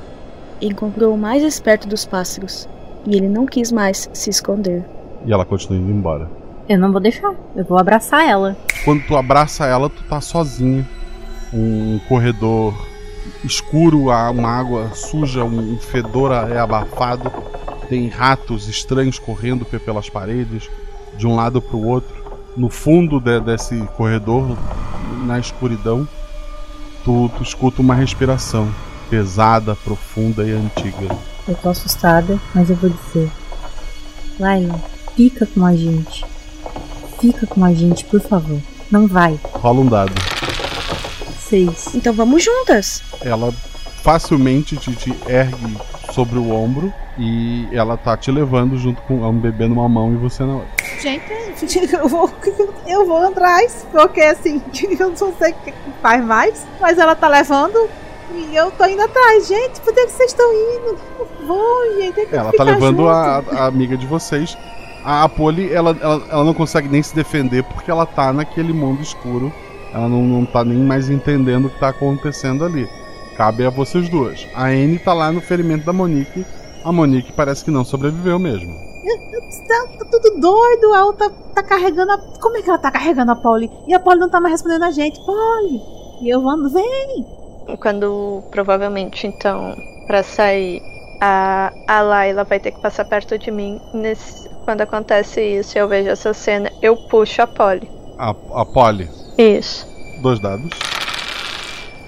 [0.60, 2.69] encontrou o mais esperto dos pássaros
[3.06, 4.85] e ele não quis mais se esconder.
[5.24, 6.31] E ela continua indo embora.
[6.69, 7.35] Eu não vou deixar.
[7.56, 8.55] Eu vou abraçar ela.
[8.85, 10.86] Quando tu abraça ela, tu tá sozinha.
[11.52, 12.74] Um corredor
[13.43, 17.32] escuro, uma água suja, um fedor é abafado
[17.93, 20.70] tem ratos estranhos correndo pelas paredes,
[21.19, 22.24] de um lado para o outro.
[22.56, 24.56] No fundo de, desse corredor,
[25.27, 26.09] na escuridão,
[27.05, 28.74] tu, tu escuta uma respiração
[29.10, 31.14] pesada, profunda e antiga.
[31.47, 33.31] Eu tô assustada, mas eu vou dizer.
[34.40, 34.81] Laila,
[35.14, 36.24] fica com a gente.
[37.20, 38.59] Fica com a gente, por favor.
[38.90, 39.39] Não vai.
[39.52, 40.14] Rola um dado.
[41.39, 41.94] Seis.
[41.94, 43.02] Então vamos juntas.
[43.20, 43.52] Ela
[44.02, 45.77] facilmente te, te ergue
[46.10, 50.16] sobre o ombro e ela tá te levando junto com um bebê numa mão e
[50.16, 50.70] você na outra.
[51.01, 52.30] Gente, eu vou,
[52.86, 54.62] eu vou atrás, porque assim,
[54.98, 57.89] eu não sei o que faz mais, mas ela tá levando
[58.34, 59.47] e eu tô indo atrás.
[59.47, 60.98] Gente, por que vocês estão indo?
[61.47, 62.26] Vou, gente.
[62.26, 64.56] que Ela tá levando a, a amiga de vocês.
[65.05, 68.72] A, a Polly, ela, ela, ela não consegue nem se defender porque ela tá naquele
[68.72, 69.52] mundo escuro.
[69.93, 72.89] Ela não, não tá nem mais entendendo o que tá acontecendo ali.
[73.36, 74.47] Cabe a vocês duas.
[74.55, 76.47] A Anne tá lá no ferimento da Monique.
[76.84, 78.72] A Monique parece que não sobreviveu mesmo.
[79.68, 82.18] Tá, tá tudo doido, a outra tá carregando a.
[82.40, 83.70] Como é que ela tá carregando a Polly?
[83.86, 85.18] E a Polly não tá mais respondendo a gente.
[85.24, 85.80] Polly!
[86.20, 87.26] E eu vando, vem!
[87.80, 89.76] Quando provavelmente então
[90.06, 90.82] pra sair
[91.20, 93.80] a, a Layla vai ter que passar perto de mim.
[93.94, 97.88] Nesse, quando acontece isso e eu vejo essa cena, eu puxo a Polly.
[98.18, 99.86] A, a Polly, Isso.
[100.20, 100.70] dois dados.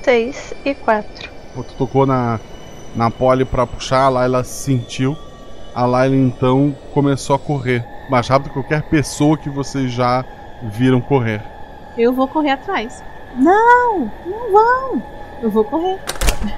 [0.02, 1.30] 6 e 4.
[1.55, 2.38] Tu tocou na,
[2.94, 5.16] na Polly pra puxar, a Layla sentiu.
[5.74, 7.84] A Layla então começou a correr.
[8.08, 10.24] Mais rápido que qualquer pessoa que vocês já
[10.62, 11.42] viram correr.
[11.96, 13.02] Eu vou correr atrás.
[13.36, 14.10] Não!
[14.26, 15.02] Não vão!
[15.42, 15.98] Eu vou correr.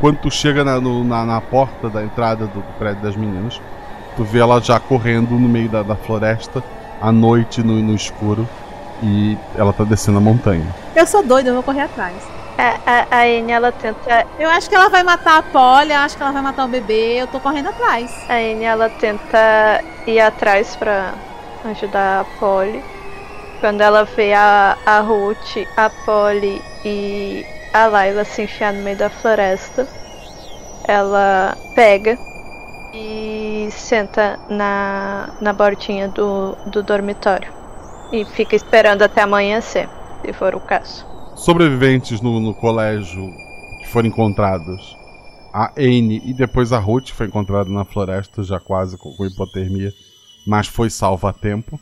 [0.01, 3.61] Quando tu chega na, no- na, na porta da entrada do prédio das meninas,
[4.17, 6.63] tu vê ela já correndo no meio da, da floresta,
[7.01, 8.49] à noite, no, no escuro,
[9.03, 10.67] e ela tá descendo a montanha.
[10.95, 12.15] Eu sou doida, eu vou correr atrás.
[12.59, 14.27] A, a, a Anne, ela tenta.
[14.39, 16.69] Eu acho que ela vai matar a Polly, eu acho que ela vai matar o
[16.69, 18.25] bebê, eu tô correndo atrás.
[18.29, 21.15] A Anne, ela tenta ir atrás pra
[21.65, 22.83] ajudar a Polly.
[23.61, 28.97] Quando ela vê a, a Ruth, a Polly e a Layla se enfiar no meio
[28.97, 29.87] da floresta,
[30.89, 32.19] ela pega
[32.95, 37.51] e senta na, na bordinha do, do dormitório.
[38.13, 39.89] E fica esperando até amanhecer,
[40.25, 41.16] se for o caso.
[41.37, 43.33] Sobreviventes no, no colégio
[43.79, 44.97] que foram encontrados.
[45.53, 49.93] A Anne e depois a Ruth foi encontrada na floresta, já quase com, com hipotermia,
[50.47, 51.79] mas foi salva a tempo.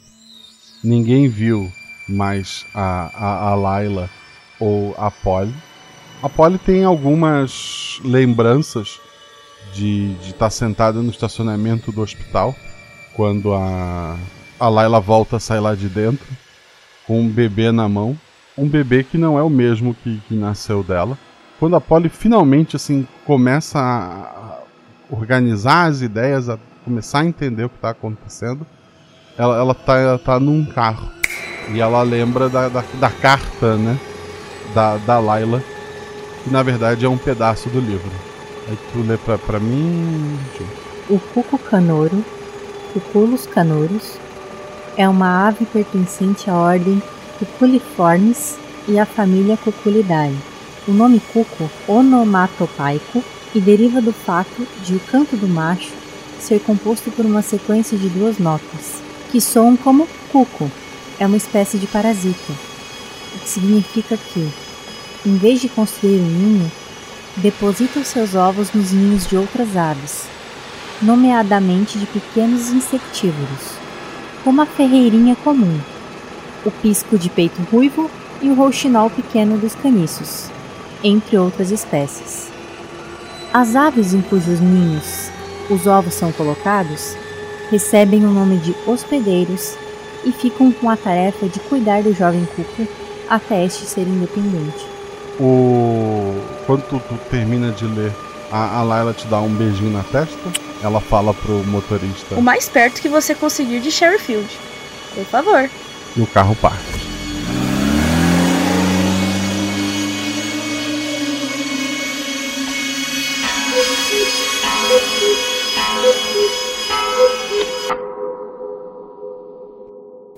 [0.83, 1.71] Ninguém viu
[2.09, 4.11] mais a, a, a Layla
[4.61, 5.55] ou a Polly.
[6.23, 9.01] A Polly tem algumas lembranças
[9.73, 12.55] de estar sentada no estacionamento do hospital
[13.15, 14.17] quando a,
[14.59, 16.27] a Layla volta a sair lá de dentro
[17.07, 18.19] com um bebê na mão.
[18.57, 21.19] Um bebê que não é o mesmo que, que nasceu dela.
[21.59, 24.61] Quando a Polly finalmente assim começa a
[25.11, 28.65] organizar as ideias, a começar a entender o que está acontecendo,
[29.37, 31.11] ela, ela, tá, ela tá num carro.
[31.73, 33.99] E ela lembra da, da, da carta, né?
[34.73, 35.63] Da, da Layla,
[36.43, 38.11] que na verdade é um pedaço do livro.
[38.69, 40.39] Aí tu lê pra, pra mim.
[41.09, 42.25] O cuco canoro,
[42.93, 44.17] Cuculus canoros,
[44.97, 47.03] é uma ave pertencente à ordem
[47.39, 48.57] Cuculiformes
[48.87, 50.37] e à família Cuculidae.
[50.87, 55.91] O nome cuco onomatopaico e deriva do fato de o canto do macho
[56.39, 59.03] ser composto por uma sequência de duas notas,
[59.33, 60.71] que soam como cuco.
[61.19, 62.53] É uma espécie de parasita,
[63.35, 64.49] o que significa que,
[65.27, 66.73] em vez de construir um ninho,
[67.37, 70.25] deposita os seus ovos nos ninhos de outras aves,
[71.03, 73.79] nomeadamente de pequenos insectívoros,
[74.45, 75.81] como a ferreirinha comum,
[76.65, 78.11] o pisco de peito ruivo
[78.41, 80.51] e o rouxinol pequeno dos caniços,
[81.03, 82.51] entre outras espécies.
[83.53, 85.31] As aves em cujos ninhos
[85.71, 87.17] os ovos são colocados
[87.71, 89.75] recebem o nome de hospedeiros
[90.25, 92.87] e ficam com a tarefa de cuidar do jovem cuco
[93.29, 94.87] até este ser independente.
[95.41, 96.39] O...
[96.67, 98.13] Quando tu, tu termina de ler,
[98.53, 100.53] a, a Layla te dá um beijinho na testa.
[100.83, 104.47] Ela fala pro motorista O mais perto que você conseguir de Sherryfield.
[105.15, 105.71] Por favor.
[106.17, 107.05] E o carro parte.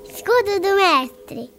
[0.04, 1.50] Escudo do mestre.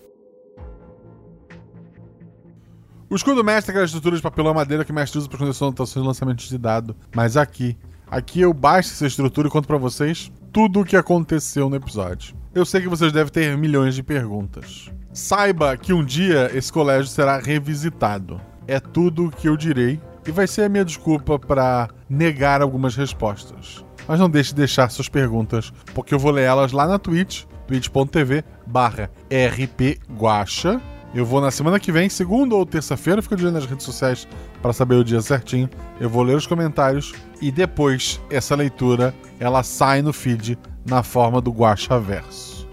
[3.10, 5.54] O escudo mestre é aquela estrutura de papelão madeira que o mestre usa para esconder
[5.54, 6.96] suas anotações e lançamentos de dado.
[7.16, 7.78] Mas aqui,
[8.10, 12.36] aqui eu baixo essa estrutura e conto para vocês tudo o que aconteceu no episódio.
[12.58, 14.90] Eu sei que vocês devem ter milhões de perguntas.
[15.14, 18.42] Saiba que um dia esse colégio será revisitado.
[18.66, 22.96] É tudo o que eu direi e vai ser a minha desculpa para negar algumas
[22.96, 23.86] respostas.
[24.08, 27.44] Mas não deixe de deixar suas perguntas, porque eu vou ler elas lá na Twitch,
[27.68, 30.82] twitch.tv barra rpguacha.
[31.14, 34.28] Eu vou na semana que vem, segunda ou terça-feira, fica de olho nas redes sociais
[34.64, 35.70] para saber o dia certinho.
[36.00, 41.42] Eu vou ler os comentários e depois essa leitura ela sai no feed na forma
[41.42, 42.68] do Guacha Verso.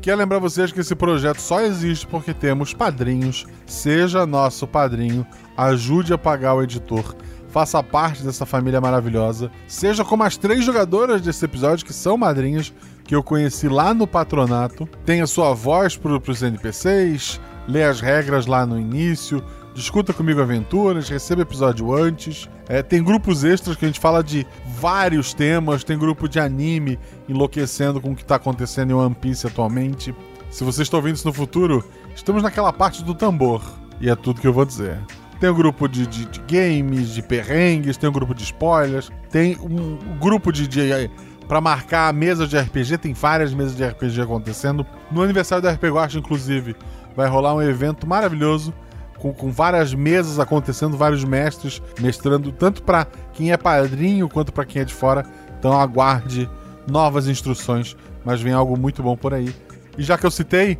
[0.00, 3.46] Quero lembrar vocês que esse projeto só existe porque temos padrinhos.
[3.66, 5.26] Seja nosso padrinho,
[5.56, 7.14] ajude a pagar o editor
[7.48, 9.50] faça parte dessa família maravilhosa.
[9.66, 12.72] Seja como as três jogadoras desse episódio, que são madrinhas,
[13.04, 14.88] que eu conheci lá no patronato.
[15.04, 19.42] Tenha sua voz para os NPCs, lê as regras lá no início,
[19.78, 22.48] discuta comigo aventuras, receba episódio antes.
[22.68, 26.98] É, tem grupos extras que a gente fala de vários temas, tem grupo de anime
[27.28, 30.12] enlouquecendo com o que está acontecendo em One Piece atualmente.
[30.50, 33.62] Se você está ouvindo isso no futuro, estamos naquela parte do tambor.
[34.00, 34.98] E é tudo que eu vou dizer.
[35.38, 39.56] Tem um grupo de, de, de games, de perrengues, tem um grupo de spoilers, tem
[39.60, 41.08] um grupo de, de
[41.46, 44.84] para marcar a mesa de RPG, tem várias mesas de RPG acontecendo.
[45.10, 46.74] No aniversário da RPG Guacha, inclusive,
[47.14, 48.74] vai rolar um evento maravilhoso
[49.18, 54.64] com, com, várias mesas acontecendo, vários mestres mestrando, tanto para quem é padrinho quanto para
[54.64, 55.24] quem é de fora.
[55.58, 56.48] Então aguarde
[56.86, 59.54] novas instruções, mas vem algo muito bom por aí.
[59.96, 60.78] E já que eu citei,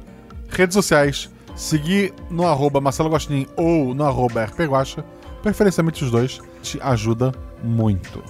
[0.49, 5.05] redes sociais, seguir no arroba Marcelo Gostin ou no arroba RPGuacha,
[5.43, 7.33] preferencialmente os dois, te ajuda
[7.63, 8.23] muito,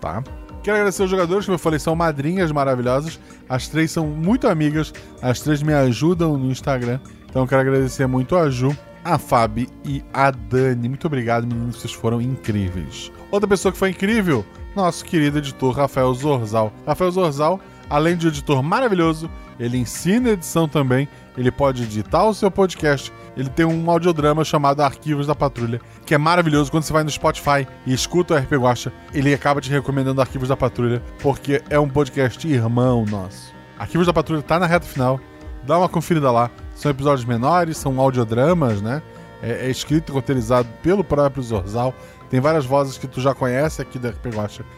[0.00, 0.22] tá?
[0.62, 3.20] Quero agradecer os jogadores, como eu falei, são madrinhas maravilhosas.
[3.48, 6.98] As três são muito amigas, as três me ajudam no Instagram.
[7.30, 8.76] Então quero agradecer muito a Ju,
[9.06, 10.88] a Fabi e a Dani.
[10.88, 13.12] Muito obrigado, meninos, vocês foram incríveis.
[13.30, 16.72] Outra pessoa que foi incrível, nosso querido editor Rafael Zorzal.
[16.84, 19.30] Rafael Zorzal, além de editor maravilhoso,
[19.60, 23.12] ele ensina edição também, ele pode editar o seu podcast.
[23.36, 27.10] Ele tem um audiodrama chamado Arquivos da Patrulha, que é maravilhoso quando você vai no
[27.10, 31.78] Spotify e escuta o RP Guacha, ele acaba te recomendando Arquivos da Patrulha, porque é
[31.78, 33.54] um podcast irmão nosso.
[33.78, 35.20] Arquivos da Patrulha tá na reta final,
[35.64, 36.50] dá uma conferida lá.
[36.76, 39.02] São episódios menores, são audiodramas, né?
[39.42, 41.94] É, é escrito e roteirizado pelo próprio Zorzal.
[42.28, 44.26] Tem várias vozes que tu já conhece aqui da RP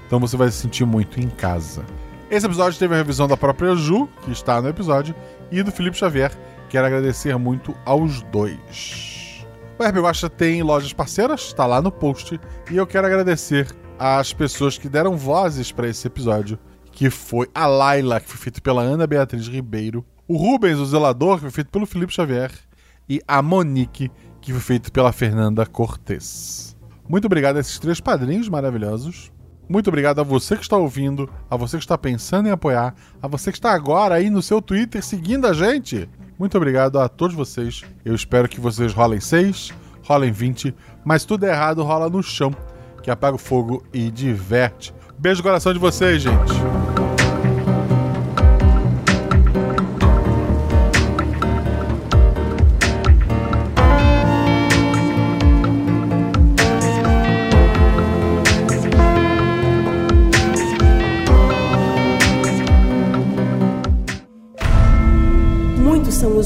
[0.07, 1.85] então você vai se sentir muito em casa.
[2.31, 5.15] Esse episódio teve a revisão da própria Ju, que está no episódio,
[5.51, 6.31] e do Felipe Xavier.
[6.69, 9.45] Quero agradecer muito aos dois.
[9.79, 12.39] O RP tem lojas parceiras, está lá no post,
[12.71, 16.59] e eu quero agradecer às pessoas que deram vozes para esse episódio,
[16.93, 21.37] que foi a Laila, que foi feito pela Ana Beatriz Ribeiro, o Rubens, o zelador,
[21.37, 22.53] que foi feito pelo Felipe Xavier,
[23.09, 24.11] e a Monique,
[24.43, 26.77] que foi feito pela Fernanda Cortes.
[27.09, 29.33] Muito obrigado a esses três padrinhos maravilhosos.
[29.69, 33.27] Muito obrigado a você que está ouvindo, a você que está pensando em apoiar, a
[33.27, 36.09] você que está agora aí no seu Twitter seguindo a gente.
[36.39, 37.83] Muito obrigado a todos vocês.
[38.05, 39.73] Eu espero que vocês rolem 6,
[40.03, 40.75] rolem 20,
[41.05, 42.55] mas tudo errado rola no chão,
[43.03, 44.95] que apaga o fogo e diverte.
[45.19, 46.88] Beijo no coração de vocês, gente.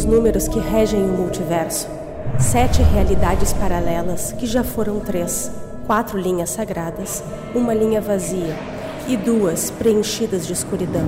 [0.03, 1.89] Os números que regem o multiverso.
[2.37, 5.49] Sete realidades paralelas, que já foram três.
[5.87, 7.23] Quatro linhas sagradas,
[7.55, 8.57] uma linha vazia
[9.07, 11.07] e duas preenchidas de escuridão.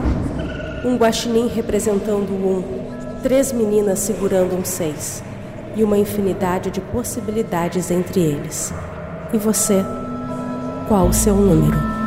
[0.84, 2.62] Um guaxinim representando um,
[3.20, 5.24] três meninas segurando um seis
[5.74, 8.72] e uma infinidade de possibilidades entre eles.
[9.32, 9.84] E você?
[10.86, 12.03] Qual o seu número?